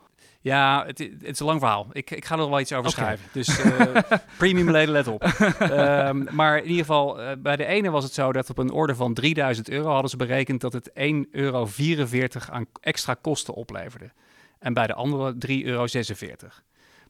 Ja, 0.41 0.85
het, 0.87 0.99
het, 0.99 1.23
is 1.23 1.41
een 1.41 1.47
lang 1.47 1.61
verhaal. 1.61 1.87
Ik, 1.93 2.11
ik 2.11 2.25
ga 2.25 2.39
er 2.39 2.51
wel 2.51 2.61
iets 2.61 2.73
over 2.73 2.91
schrijven. 2.91 3.29
Dus 3.33 3.65
uh, 3.65 3.97
premium 4.39 4.71
leden, 4.71 4.93
let 4.93 5.07
op. 5.07 5.25
um, 5.61 6.27
maar 6.31 6.57
in 6.57 6.63
ieder 6.63 6.79
geval, 6.79 7.21
uh, 7.21 7.31
bij 7.39 7.57
de 7.57 7.65
ene 7.65 7.91
was 7.91 8.05
het 8.05 8.13
zo 8.13 8.33
dat 8.33 8.51
op 8.51 8.59
een 8.59 8.71
orde 8.71 8.95
van 8.95 9.15
3000 9.15 9.71
euro 9.71 9.91
hadden 9.91 10.11
ze 10.11 10.17
berekend 10.17 10.61
dat 10.61 10.73
het 10.73 10.91
1,44 10.91 10.95
euro 11.31 11.69
aan 12.51 12.67
extra 12.81 13.15
kosten 13.15 13.55
opleverde. 13.55 14.11
En 14.59 14.75
bij 14.75 14.87
de 14.87 14.95
andere 14.95 15.35
3,46 15.49 15.65
euro. 15.65 15.87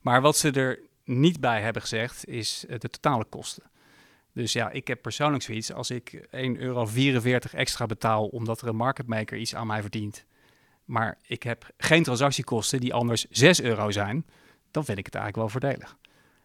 Maar 0.01 0.21
wat 0.21 0.37
ze 0.37 0.51
er 0.51 0.81
niet 1.05 1.41
bij 1.41 1.61
hebben 1.61 1.83
gezegd, 1.83 2.27
is 2.27 2.65
uh, 2.69 2.79
de 2.79 2.89
totale 2.89 3.25
kosten. 3.25 3.63
Dus 4.33 4.53
ja, 4.53 4.71
ik 4.71 4.89
heb 4.89 5.03
persoonlijk 5.03 5.43
zoiets, 5.43 5.73
als 5.73 5.91
ik 5.91 6.13
1,44 6.15 6.31
euro 6.59 6.89
extra 7.53 7.87
betaal 7.87 8.27
omdat 8.27 8.61
er 8.61 8.69
een 8.69 8.77
marketmaker 8.77 9.39
iets 9.39 9.55
aan 9.55 9.67
mij 9.67 9.81
verdient 9.81 10.27
maar 10.89 11.19
ik 11.27 11.43
heb 11.43 11.71
geen 11.77 12.03
transactiekosten 12.03 12.81
die 12.81 12.95
anders 12.95 13.27
6 13.31 13.63
euro 13.63 13.91
zijn, 13.91 14.27
dan 14.71 14.85
vind 14.85 14.99
ik 14.99 15.07
het 15.07 15.15
eigenlijk 15.15 15.53
wel 15.53 15.61
voordelig. 15.61 15.97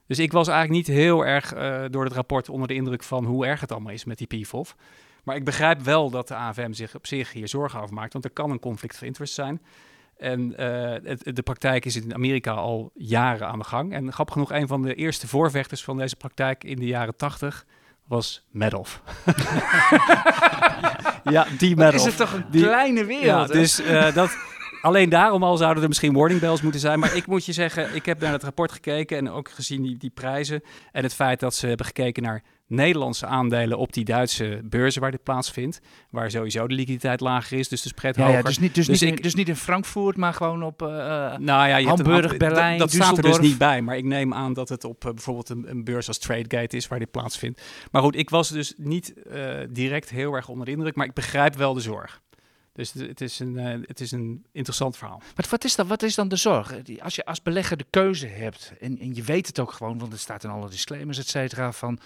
Dus 0.08 0.20
ik 0.20 0.32
was 0.32 0.48
eigenlijk 0.48 0.88
niet 0.88 0.98
heel 0.98 1.26
erg 1.26 1.56
uh, 1.56 1.84
door 1.90 2.04
het 2.04 2.14
rapport 2.14 2.50
onder 2.50 2.68
de 2.68 2.74
indruk 2.74 3.04
van 3.04 3.26
hoe 3.26 3.46
erg 3.46 3.62
het 3.62 3.72
allemaal 3.72 3.94
is 3.94 4.06
met 4.06 4.18
die 4.18 4.28
PFOF. 4.28 4.76
Maar 5.24 5.36
ik 5.36 5.46
begrijp 5.46 5.82
wel 5.82 6.10
dat 6.10 6.28
de 6.28 6.36
AFM 6.36 6.72
zich 6.72 6.96
op 6.96 7.08
zich 7.08 7.32
hier 7.32 7.48
zorgen 7.48 7.82
over 7.82 7.96
maakt, 7.96 8.14
want 8.14 8.26
er 8.26 8.32
kan 8.32 8.52
een 8.52 8.60
conflict 8.60 8.94
of 8.94 9.02
interest 9.02 9.34
zijn. 9.34 9.62
En 10.18 10.54
het, 11.04 11.36
de 11.36 11.42
praktijk 11.42 11.86
is 11.86 11.96
in 11.96 12.14
Amerika 12.14 12.52
al 12.52 12.92
jaren 12.94 13.48
aan 13.48 13.60
de 13.60 13.66
gang. 13.66 13.94
En 13.94 14.14
grappig 14.14 14.34
genoeg, 14.34 14.52
een 14.52 14.68
van 14.68 14.82
de 14.82 14.96
eerste 14.96 15.28
voorvechters 15.28 15.84
van 15.84 15.98
deze 15.98 16.16
praktijk 16.16 16.64
in 16.64 16.80
de 16.80 16.86
jaren 16.86 17.16
80 17.16 17.66
was 18.08 18.46
Madoff. 18.52 19.02
ja, 21.24 21.46
die 21.58 21.76
Madoff. 21.76 21.96
Is 21.96 22.06
het 22.06 22.18
toch 22.18 22.34
een 22.34 22.46
kleine 22.52 23.06
wereld? 23.06 23.48
Ja, 23.48 23.54
dus 23.54 23.82
uh, 23.82 24.14
dat... 24.14 24.38
Alleen 24.84 25.10
daarom 25.10 25.44
al 25.44 25.58
zouden 25.58 25.84
er 25.84 25.90
misschien 25.90 26.14
warning 26.14 26.40
bells 26.40 26.62
moeten 26.62 26.80
zijn. 26.80 27.00
Maar 27.00 27.16
ik 27.16 27.28
moet 27.28 27.46
je 27.46 27.54
zeggen, 27.54 27.96
ik 27.96 28.06
heb 28.06 28.20
naar 28.20 28.32
het 28.32 28.44
rapport 28.44 28.72
gekeken 28.72 29.18
en 29.18 29.30
ook 29.30 29.50
gezien 29.50 29.82
die, 29.82 29.98
die 29.98 30.10
prijzen. 30.10 30.62
En 30.92 31.04
het 31.04 31.14
feit 31.14 31.40
dat 31.40 31.56
ze 31.56 31.68
hebben 31.68 31.86
gekeken 31.86 32.24
naar 32.24 32.44
Nederlandse 32.68 33.26
aandelen 33.26 33.78
op 33.78 33.94
die 33.94 34.06
Duitse 34.06 34.62
beurzen 34.64 35.02
waar 35.02 35.12
dit 35.12 35.24
plaatsvindt. 35.24 35.82
Waar 36.10 36.32
sowieso 36.32 36.68
de 36.68 36.76
liquiditeit 36.76 37.20
lager 37.20 37.58
is, 37.58 37.68
dus 37.68 37.82
de 37.82 37.90
spread 37.90 38.16
ja, 38.16 38.22
hoger. 38.22 38.38
Ja, 38.38 38.44
dus, 38.44 38.60
niet, 38.60 38.76
dus, 38.76 38.86
dus, 38.86 39.02
niet, 39.02 39.12
ik, 39.12 39.24
dus 39.24 39.36
niet 39.36 39.50
in 39.50 39.56
Frankfurt, 39.56 40.18
maar 40.18 40.34
gewoon 40.34 40.64
op 40.64 40.82
uh, 40.82 40.88
nou 41.38 41.68
ja, 41.68 41.76
je 41.76 41.88
Hamburg, 41.88 42.38
Berlijn, 42.38 42.78
Dat, 42.78 42.92
dat 42.92 43.02
staat 43.02 43.18
er 43.18 43.24
dus 43.24 43.40
niet 43.40 43.58
bij, 43.58 43.82
maar 43.82 43.98
ik 43.98 44.06
neem 44.06 44.34
aan 44.34 44.54
dat 44.54 44.70
het 44.70 44.84
op 44.84 45.06
uh, 45.06 45.12
bijvoorbeeld 45.12 45.50
een, 45.50 45.70
een, 45.70 45.84
beurs 45.84 46.08
als 46.08 46.18
TradeGate 46.18 46.78
is 46.78 46.88
waar 46.88 47.00
dit 47.00 47.12
plaatsvindt. 47.12 47.62
Maar 47.92 48.02
goed, 48.02 48.16
ik 48.16 48.30
was 48.30 48.50
dus 48.50 48.74
niet 48.78 49.14
uh, 49.34 49.60
direct 49.70 50.10
heel 50.10 50.34
erg 50.34 50.48
onder 50.50 50.66
de 50.66 50.72
indruk, 50.72 50.96
maar 50.96 51.06
ik 51.06 51.14
begrijp 51.14 51.56
wel 51.56 51.74
de 51.74 51.82
zorg. 51.82 52.23
Dus 52.74 52.94
het 52.94 53.22
is 53.22 53.40
een, 53.40 53.54
uh, 53.54 53.88
het 53.88 54.00
is 54.00 54.12
een 54.12 54.46
interessant 54.52 54.98
verhaal. 54.98 55.22
Maar 55.36 55.48
wat 55.50 55.64
is, 55.64 55.76
dan, 55.76 55.88
wat 55.88 56.04
is 56.04 56.16
dan 56.16 56.28
de 56.28 56.36
zorg? 56.36 56.76
Als 57.00 57.16
je 57.16 57.26
als 57.26 57.42
belegger 57.42 57.78
de 57.78 57.86
keuze 57.90 58.28
hebt 58.28 58.74
en, 58.80 59.00
en 59.00 59.16
je 59.16 59.24
weet 59.24 59.48
het 59.48 59.60
ook 59.60 59.72
gewoon, 59.72 60.00
want 60.00 60.14
er 60.14 60.20
staat 60.20 60.44
in 60.44 60.50
alle 60.50 60.70
disclaimers, 60.70 61.18
et 61.18 61.28
cetera, 61.28 61.72
van 61.72 62.00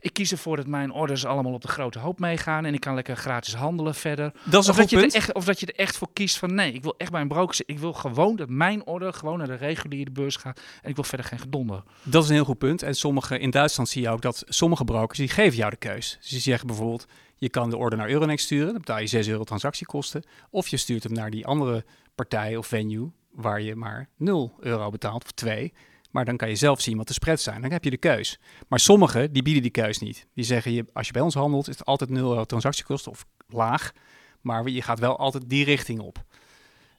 ik 0.00 0.12
kies 0.12 0.32
ervoor 0.32 0.56
dat 0.56 0.66
mijn 0.66 0.92
orders 0.92 1.24
allemaal 1.26 1.52
op 1.52 1.62
de 1.62 1.68
grote 1.68 1.98
hoop 1.98 2.18
meegaan 2.18 2.64
en 2.64 2.74
ik 2.74 2.80
kan 2.80 2.94
lekker 2.94 3.16
gratis 3.16 3.54
handelen 3.54 3.94
verder. 3.94 4.32
Dat 4.44 4.62
is 4.62 4.66
een 4.66 4.72
of, 4.72 4.78
dat 4.78 4.90
je 4.90 4.96
er 4.96 5.14
echt, 5.14 5.32
of 5.32 5.44
dat 5.44 5.60
je 5.60 5.66
er 5.66 5.74
echt 5.74 5.96
voor 5.96 6.08
kiest 6.12 6.38
van 6.38 6.54
nee, 6.54 6.72
ik 6.72 6.82
wil 6.82 6.94
echt 6.96 7.10
bij 7.10 7.20
een 7.20 7.28
broker 7.28 7.54
zitten. 7.54 7.74
Ik 7.74 7.80
wil 7.80 7.92
gewoon 7.92 8.36
dat 8.36 8.48
mijn 8.48 8.86
order 8.86 9.12
gewoon 9.12 9.38
naar 9.38 9.46
de 9.46 9.54
reguliere 9.54 10.10
beurs 10.10 10.36
gaat 10.36 10.60
en 10.82 10.88
ik 10.88 10.94
wil 10.94 11.04
verder 11.04 11.26
geen 11.26 11.38
gedonder. 11.38 11.82
Dat 12.02 12.22
is 12.22 12.28
een 12.28 12.34
heel 12.34 12.44
goed 12.44 12.58
punt. 12.58 12.82
En 12.82 12.94
sommige, 12.94 13.38
in 13.38 13.50
Duitsland 13.50 13.88
zie 13.88 14.02
je 14.02 14.08
ook 14.08 14.22
dat 14.22 14.42
sommige 14.46 14.84
brokers 14.84 15.18
die 15.18 15.28
geven 15.28 15.56
jou 15.56 15.70
de 15.70 15.76
keus. 15.76 16.18
Die 16.28 16.40
zeggen 16.40 16.66
bijvoorbeeld, 16.66 17.06
je 17.36 17.48
kan 17.48 17.70
de 17.70 17.76
order 17.76 17.98
naar 17.98 18.08
Euronext 18.08 18.44
sturen, 18.44 18.66
dan 18.66 18.78
betaal 18.78 19.00
je 19.00 19.06
6 19.06 19.28
euro 19.28 19.44
transactiekosten. 19.44 20.22
Of 20.50 20.68
je 20.68 20.76
stuurt 20.76 21.02
hem 21.02 21.12
naar 21.12 21.30
die 21.30 21.46
andere 21.46 21.84
partij 22.14 22.56
of 22.56 22.66
venue 22.66 23.10
waar 23.32 23.60
je 23.60 23.74
maar 23.74 24.08
0 24.16 24.56
euro 24.60 24.90
betaalt 24.90 25.24
of 25.24 25.30
2. 25.30 25.72
Maar 26.10 26.24
dan 26.24 26.36
kan 26.36 26.48
je 26.48 26.56
zelf 26.56 26.80
zien 26.80 26.96
wat 26.96 27.06
de 27.06 27.12
spreads 27.12 27.42
zijn. 27.42 27.60
Dan 27.60 27.70
heb 27.70 27.84
je 27.84 27.90
de 27.90 27.96
keus. 27.96 28.38
Maar 28.68 28.80
sommigen 28.80 29.32
die 29.32 29.42
bieden 29.42 29.62
die 29.62 29.70
keus 29.70 29.98
niet. 29.98 30.26
Die 30.34 30.44
zeggen 30.44 30.72
je, 30.72 30.84
als 30.92 31.06
je 31.06 31.12
bij 31.12 31.22
ons 31.22 31.34
handelt, 31.34 31.68
is 31.68 31.78
het 31.78 31.86
altijd 31.86 32.10
0 32.10 32.30
euro 32.30 32.44
transactiekosten 32.44 33.12
of 33.12 33.26
laag. 33.48 33.92
Maar 34.40 34.68
je 34.68 34.82
gaat 34.82 34.98
wel 34.98 35.18
altijd 35.18 35.48
die 35.48 35.64
richting 35.64 36.00
op. 36.00 36.24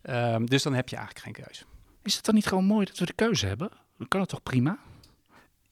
Um, 0.03 0.45
dus 0.45 0.63
dan 0.63 0.73
heb 0.73 0.89
je 0.89 0.95
eigenlijk 0.95 1.25
geen 1.25 1.45
keus. 1.45 1.65
Is 2.03 2.15
het 2.15 2.25
dan 2.25 2.35
niet 2.35 2.45
gewoon 2.45 2.65
mooi 2.65 2.85
dat 2.85 2.97
we 2.97 3.05
de 3.05 3.13
keuze 3.13 3.45
hebben? 3.45 3.69
Dan 3.97 4.07
kan 4.07 4.19
het 4.19 4.29
toch 4.29 4.43
prima? 4.43 4.79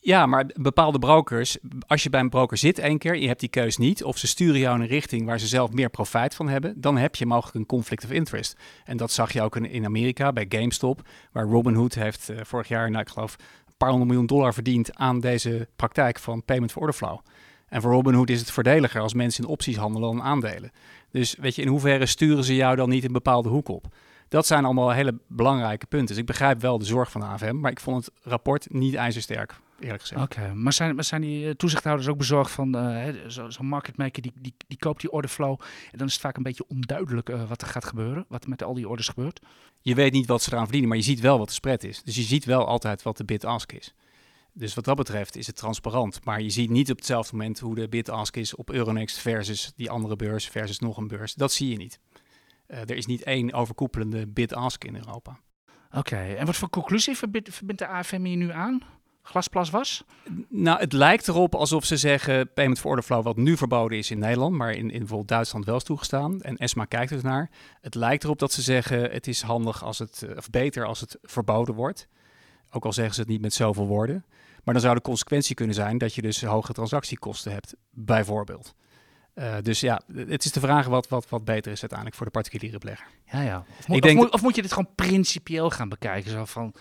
Ja, 0.01 0.25
maar 0.25 0.45
bepaalde 0.55 0.99
brokers, 0.99 1.57
als 1.87 2.03
je 2.03 2.09
bij 2.09 2.19
een 2.19 2.29
broker 2.29 2.57
zit 2.57 2.79
één 2.79 2.97
keer, 2.97 3.15
je 3.15 3.27
hebt 3.27 3.39
die 3.39 3.49
keus 3.49 3.77
niet, 3.77 4.03
of 4.03 4.17
ze 4.17 4.27
sturen 4.27 4.59
jou 4.59 4.75
in 4.75 4.81
een 4.81 4.87
richting 4.87 5.25
waar 5.25 5.39
ze 5.39 5.47
zelf 5.47 5.71
meer 5.71 5.89
profijt 5.89 6.35
van 6.35 6.47
hebben, 6.47 6.81
dan 6.81 6.97
heb 6.97 7.15
je 7.15 7.25
mogelijk 7.25 7.55
een 7.55 7.65
conflict 7.65 8.03
of 8.03 8.11
interest. 8.11 8.57
En 8.83 8.97
dat 8.97 9.11
zag 9.11 9.33
je 9.33 9.41
ook 9.41 9.55
in, 9.55 9.85
Amerika 9.85 10.33
bij 10.33 10.45
GameStop, 10.49 11.01
waar 11.31 11.45
Robinhood 11.45 11.93
heeft 11.93 12.29
uh, 12.29 12.37
vorig 12.43 12.67
jaar, 12.67 12.89
nou 12.89 13.01
ik 13.01 13.09
geloof, 13.09 13.35
een 13.67 13.73
paar 13.77 13.89
honderd 13.89 14.09
miljoen 14.09 14.27
dollar 14.27 14.53
verdiend 14.53 14.95
aan 14.95 15.19
deze 15.19 15.67
praktijk 15.75 16.19
van 16.19 16.43
payment 16.45 16.71
for 16.71 16.81
order 16.81 16.95
flow. 16.95 17.19
En 17.67 17.81
voor 17.81 17.91
Robinhood 17.91 18.29
is 18.29 18.39
het 18.39 18.51
voordeliger 18.51 19.01
als 19.01 19.13
mensen 19.13 19.43
in 19.43 19.49
opties 19.49 19.75
handelen 19.75 20.15
dan 20.15 20.25
aandelen. 20.25 20.71
Dus 21.11 21.35
weet 21.39 21.55
je, 21.55 21.61
in 21.61 21.67
hoeverre 21.67 22.05
sturen 22.05 22.43
ze 22.43 22.55
jou 22.55 22.75
dan 22.75 22.89
niet 22.89 23.03
een 23.03 23.11
bepaalde 23.11 23.49
hoek 23.49 23.67
op? 23.67 23.85
Dat 24.27 24.47
zijn 24.47 24.65
allemaal 24.65 24.91
hele 24.91 25.19
belangrijke 25.27 25.85
punten. 25.85 26.07
Dus 26.07 26.17
ik 26.17 26.25
begrijp 26.25 26.61
wel 26.61 26.77
de 26.77 26.85
zorg 26.85 27.11
van 27.11 27.21
de 27.21 27.27
AFM, 27.27 27.59
maar 27.59 27.71
ik 27.71 27.79
vond 27.79 28.05
het 28.05 28.13
rapport 28.23 28.73
niet 28.73 28.95
ijzersterk 28.95 29.59
eerlijk 29.81 30.01
gezegd. 30.01 30.21
Oké, 30.21 30.53
maar, 30.53 30.73
zijn, 30.73 30.95
maar 30.95 31.03
zijn 31.03 31.21
die 31.21 31.47
eh, 31.47 31.53
toezichthouders 31.53 32.07
ook 32.07 32.17
bezorgd 32.17 32.51
van 32.51 32.75
uh, 32.75 33.07
zo'n 33.27 33.51
zo 33.51 33.63
marketmaker 33.63 34.21
die, 34.21 34.31
die, 34.35 34.53
die 34.67 34.77
koopt 34.77 35.01
die 35.01 35.11
orderflow 35.11 35.59
en 35.91 35.97
dan 35.97 36.07
is 36.07 36.13
het 36.13 36.21
vaak 36.21 36.37
een 36.37 36.43
beetje 36.43 36.67
onduidelijk 36.67 37.29
uh, 37.29 37.49
wat 37.49 37.61
er 37.61 37.67
gaat 37.67 37.85
gebeuren, 37.85 38.25
wat 38.27 38.47
met 38.47 38.63
al 38.63 38.73
die 38.73 38.89
orders 38.89 39.07
gebeurt? 39.07 39.39
Je 39.81 39.95
weet 39.95 40.11
niet 40.11 40.27
wat 40.27 40.41
ze 40.41 40.49
eraan 40.51 40.63
verdienen, 40.63 40.89
maar 40.89 40.97
je 40.97 41.03
ziet 41.03 41.19
wel 41.19 41.37
wat 41.37 41.47
de 41.47 41.53
spread 41.53 41.83
is. 41.83 42.03
Dus 42.03 42.15
je 42.15 42.21
ziet 42.21 42.45
wel 42.45 42.67
altijd 42.67 43.01
wat 43.03 43.17
de 43.17 43.25
bid-ask 43.25 43.71
is. 43.71 43.93
Dus 44.53 44.73
wat 44.73 44.85
dat 44.85 44.95
betreft 44.95 45.35
is 45.35 45.47
het 45.47 45.55
transparant. 45.55 46.25
Maar 46.25 46.41
je 46.41 46.49
ziet 46.49 46.69
niet 46.69 46.91
op 46.91 46.97
hetzelfde 46.97 47.35
moment 47.35 47.59
hoe 47.59 47.75
de 47.75 47.89
bid-ask 47.89 48.35
is 48.35 48.55
op 48.55 48.69
Euronext 48.69 49.17
versus 49.17 49.71
die 49.75 49.89
andere 49.89 50.15
beurs 50.15 50.47
versus 50.47 50.79
nog 50.79 50.97
een 50.97 51.07
beurs. 51.07 51.33
Dat 51.33 51.51
zie 51.51 51.69
je 51.69 51.77
niet. 51.77 51.99
Uh, 52.67 52.79
er 52.79 52.95
is 52.95 53.05
niet 53.05 53.23
één 53.23 53.53
overkoepelende 53.53 54.27
bid-ask 54.27 54.83
in 54.83 54.95
Europa. 54.95 55.39
Oké, 55.91 56.15
en 56.15 56.45
wat 56.45 56.55
voor 56.55 56.69
conclusie 56.69 57.17
verbindt, 57.17 57.53
verbindt 57.53 57.81
de 57.81 57.87
AFM 57.87 58.23
hier 58.23 58.37
nu 58.37 58.51
aan? 58.51 58.81
Glasplas 59.29 59.69
was? 59.69 60.03
Nou, 60.47 60.79
het 60.79 60.93
lijkt 60.93 61.27
erop 61.27 61.55
alsof 61.55 61.85
ze 61.85 61.97
zeggen 61.97 62.53
payment 62.53 62.79
for 62.79 62.89
order 62.89 63.05
flow, 63.05 63.23
wat 63.23 63.37
nu 63.37 63.57
verboden 63.57 63.97
is 63.97 64.11
in 64.11 64.19
Nederland, 64.19 64.55
maar 64.55 64.71
in, 64.71 64.91
in 64.91 64.97
bijvoorbeeld 64.97 65.27
Duitsland 65.27 65.65
wel 65.65 65.75
is 65.75 65.83
toegestaan. 65.83 66.41
En 66.41 66.57
ESMA 66.57 66.85
kijkt 66.85 67.11
er 67.11 67.23
naar. 67.23 67.49
Het 67.81 67.95
lijkt 67.95 68.23
erop 68.23 68.39
dat 68.39 68.51
ze 68.51 68.61
zeggen 68.61 69.11
het 69.11 69.27
is 69.27 69.41
handig 69.41 69.83
als 69.83 69.99
het, 69.99 70.23
eh, 70.23 70.37
of 70.37 70.49
beter 70.49 70.85
als 70.85 70.99
het 70.99 71.17
verboden 71.21 71.75
wordt. 71.75 72.07
Ook 72.71 72.85
al 72.85 72.93
zeggen 72.93 73.13
ze 73.13 73.19
het 73.19 73.29
niet 73.29 73.41
met 73.41 73.53
zoveel 73.53 73.87
woorden. 73.87 74.25
Maar 74.63 74.73
dan 74.73 74.83
zou 74.83 74.95
de 74.95 75.01
consequentie 75.01 75.55
kunnen 75.55 75.75
zijn 75.75 75.97
dat 75.97 76.15
je 76.15 76.21
dus 76.21 76.43
hoge 76.43 76.73
transactiekosten 76.73 77.51
hebt, 77.51 77.75
bijvoorbeeld. 77.89 78.75
Uh, 79.39 79.55
dus 79.61 79.79
ja, 79.79 80.01
het 80.15 80.45
is 80.45 80.51
de 80.51 80.59
vraag 80.59 80.85
wat, 80.87 81.07
wat, 81.07 81.29
wat 81.29 81.45
beter 81.45 81.71
is 81.71 81.79
uiteindelijk 81.79 82.17
voor 82.17 82.25
de 82.25 82.31
particuliere 82.31 82.77
belegger. 82.77 83.07
Ja, 83.31 83.41
ja. 83.41 83.65
Of, 83.79 83.87
moet, 83.87 84.05
of, 84.05 84.13
moet, 84.13 84.31
of 84.31 84.41
moet 84.41 84.55
je 84.55 84.61
dit 84.61 84.73
gewoon 84.73 84.89
principieel 84.95 85.69
gaan 85.69 85.89
bekijken? 85.89 86.31
Zo 86.31 86.45
van, 86.45 86.73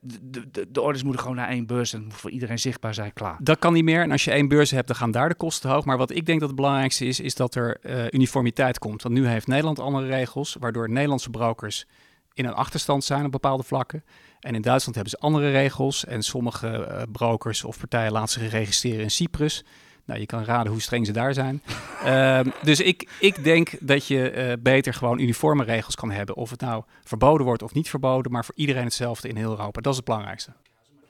de, 0.00 0.50
de, 0.50 0.70
de, 0.70 0.80
orders 0.80 1.02
moeten 1.02 1.22
gewoon 1.22 1.36
naar 1.36 1.48
één 1.48 1.66
beurs 1.66 1.92
en 1.92 2.04
moet 2.04 2.14
voor 2.14 2.30
iedereen 2.30 2.58
zichtbaar 2.58 2.94
zijn, 2.94 3.12
klaar. 3.12 3.36
Dat 3.40 3.58
kan 3.58 3.72
niet 3.72 3.84
meer. 3.84 4.02
En 4.02 4.10
als 4.10 4.24
je 4.24 4.30
één 4.30 4.48
beurs 4.48 4.70
hebt, 4.70 4.86
dan 4.86 4.96
gaan 4.96 5.10
daar 5.10 5.28
de 5.28 5.34
kosten 5.34 5.70
hoog. 5.70 5.84
Maar 5.84 5.96
wat 5.96 6.10
ik 6.10 6.26
denk 6.26 6.40
dat 6.40 6.48
het 6.48 6.58
belangrijkste 6.58 7.06
is, 7.06 7.20
is 7.20 7.34
dat 7.34 7.54
er 7.54 7.78
uh, 7.82 8.04
uniformiteit 8.10 8.78
komt. 8.78 9.02
Want 9.02 9.14
nu 9.14 9.26
heeft 9.26 9.46
Nederland 9.46 9.78
andere 9.78 10.06
regels, 10.06 10.56
waardoor 10.60 10.90
Nederlandse 10.90 11.30
brokers 11.30 11.86
in 12.34 12.44
een 12.44 12.54
achterstand 12.54 13.04
zijn 13.04 13.24
op 13.24 13.32
bepaalde 13.32 13.62
vlakken. 13.62 14.04
En 14.40 14.54
in 14.54 14.62
Duitsland 14.62 14.94
hebben 14.94 15.12
ze 15.18 15.26
andere 15.26 15.50
regels. 15.50 16.04
En 16.04 16.22
sommige 16.22 16.86
uh, 16.88 17.02
brokers 17.12 17.64
of 17.64 17.78
partijen 17.78 18.12
laten 18.12 18.40
zich 18.40 18.50
registreren 18.50 19.00
in 19.00 19.10
Cyprus. 19.10 19.64
Nou, 20.04 20.20
je 20.20 20.26
kan 20.26 20.44
raden 20.44 20.72
hoe 20.72 20.80
streng 20.80 21.06
ze 21.06 21.12
daar 21.12 21.34
zijn. 21.34 21.62
Ehm, 22.04 22.50
dus 22.62 22.80
ik, 22.80 23.10
ik 23.20 23.44
denk 23.44 23.70
dat 23.80 24.06
je 24.06 24.32
uh, 24.34 24.52
beter 24.60 24.94
gewoon 24.94 25.18
uniforme 25.18 25.64
regels 25.64 25.94
kan 25.94 26.10
hebben. 26.10 26.36
Of 26.36 26.50
het 26.50 26.60
nou 26.60 26.82
verboden 27.04 27.46
wordt 27.46 27.62
of 27.62 27.74
niet 27.74 27.90
verboden, 27.90 28.32
maar 28.32 28.44
voor 28.44 28.54
iedereen 28.54 28.84
hetzelfde 28.84 29.28
in 29.28 29.36
heel 29.36 29.50
Europa. 29.50 29.80
Dat 29.80 29.90
is 29.92 29.96
het 29.96 30.06
belangrijkste 30.06 30.52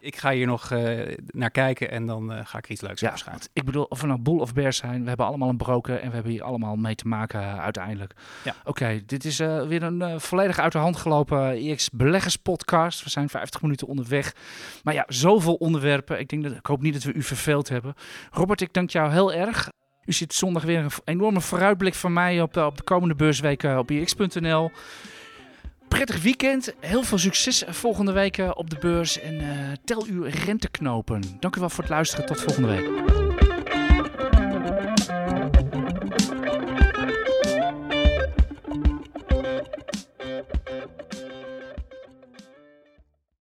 ik 0.02 0.16
ga 0.16 0.30
hier 0.30 0.46
nog 0.46 0.70
uh, 0.70 1.00
naar 1.26 1.50
kijken 1.50 1.90
en 1.90 2.06
dan 2.06 2.32
uh, 2.32 2.38
ga 2.44 2.58
ik 2.58 2.68
iets 2.68 2.80
leuks 2.80 3.00
ja. 3.00 3.14
Ik 3.52 3.64
bedoel, 3.64 3.84
of 3.84 4.00
we 4.00 4.06
nou 4.06 4.20
boel 4.20 4.38
of 4.38 4.52
bear 4.52 4.72
zijn, 4.72 5.02
we 5.02 5.08
hebben 5.08 5.26
allemaal 5.26 5.48
een 5.48 5.56
broken 5.56 6.00
en 6.00 6.08
we 6.08 6.14
hebben 6.14 6.32
hier 6.32 6.42
allemaal 6.42 6.76
mee 6.76 6.94
te 6.94 7.08
maken 7.08 7.40
uh, 7.40 7.60
uiteindelijk. 7.60 8.14
Ja. 8.44 8.54
Oké, 8.60 8.68
okay, 8.68 9.02
dit 9.06 9.24
is 9.24 9.38
weer 9.38 9.82
een 9.82 10.20
volledig 10.20 10.58
uit 10.58 10.72
de 10.72 10.78
hand 10.78 10.96
gelopen 10.96 11.50
EX 11.50 11.90
Beleggers 11.90 12.36
podcast. 12.36 13.04
We 13.04 13.10
zijn 13.10 13.28
50 13.28 13.62
minuten 13.62 13.86
onderweg. 13.86 14.34
Maar 14.82 14.94
ja, 14.94 15.04
zoveel 15.08 15.54
onderwerpen. 15.54 16.18
Ik, 16.18 16.28
denk 16.28 16.42
dat, 16.42 16.52
ik 16.52 16.66
hoop 16.66 16.82
niet 16.82 16.92
dat 16.92 17.02
we 17.02 17.12
u 17.12 17.22
verveeld 17.22 17.68
hebben. 17.68 17.94
Robert, 18.30 18.60
ik 18.60 18.72
dank 18.72 18.90
jou 18.90 19.12
heel 19.12 19.32
erg. 19.32 19.68
U 20.04 20.12
ziet 20.12 20.32
zondag 20.32 20.62
weer 20.62 20.78
een 20.78 20.90
enorme 21.04 21.40
vooruitblik 21.40 21.94
van 21.94 22.12
mij 22.12 22.42
op, 22.42 22.56
op 22.56 22.76
de 22.76 22.82
komende 22.82 23.14
beursweken 23.14 23.78
op 23.78 23.90
ix.nl 23.90 24.70
prettig 25.92 26.22
weekend. 26.22 26.74
Heel 26.80 27.02
veel 27.02 27.18
succes 27.18 27.64
volgende 27.68 28.12
week 28.12 28.42
op 28.54 28.70
de 28.70 28.76
beurs. 28.80 29.20
En 29.20 29.34
uh, 29.34 29.48
tel 29.84 30.04
uw 30.08 30.22
renteknopen. 30.44 31.22
Dank 31.40 31.56
u 31.56 31.60
wel 31.60 31.70
voor 31.70 31.84
het 31.84 31.92
luisteren. 31.92 32.26
Tot 32.26 32.40
volgende 32.40 32.68
week. 32.68 33.21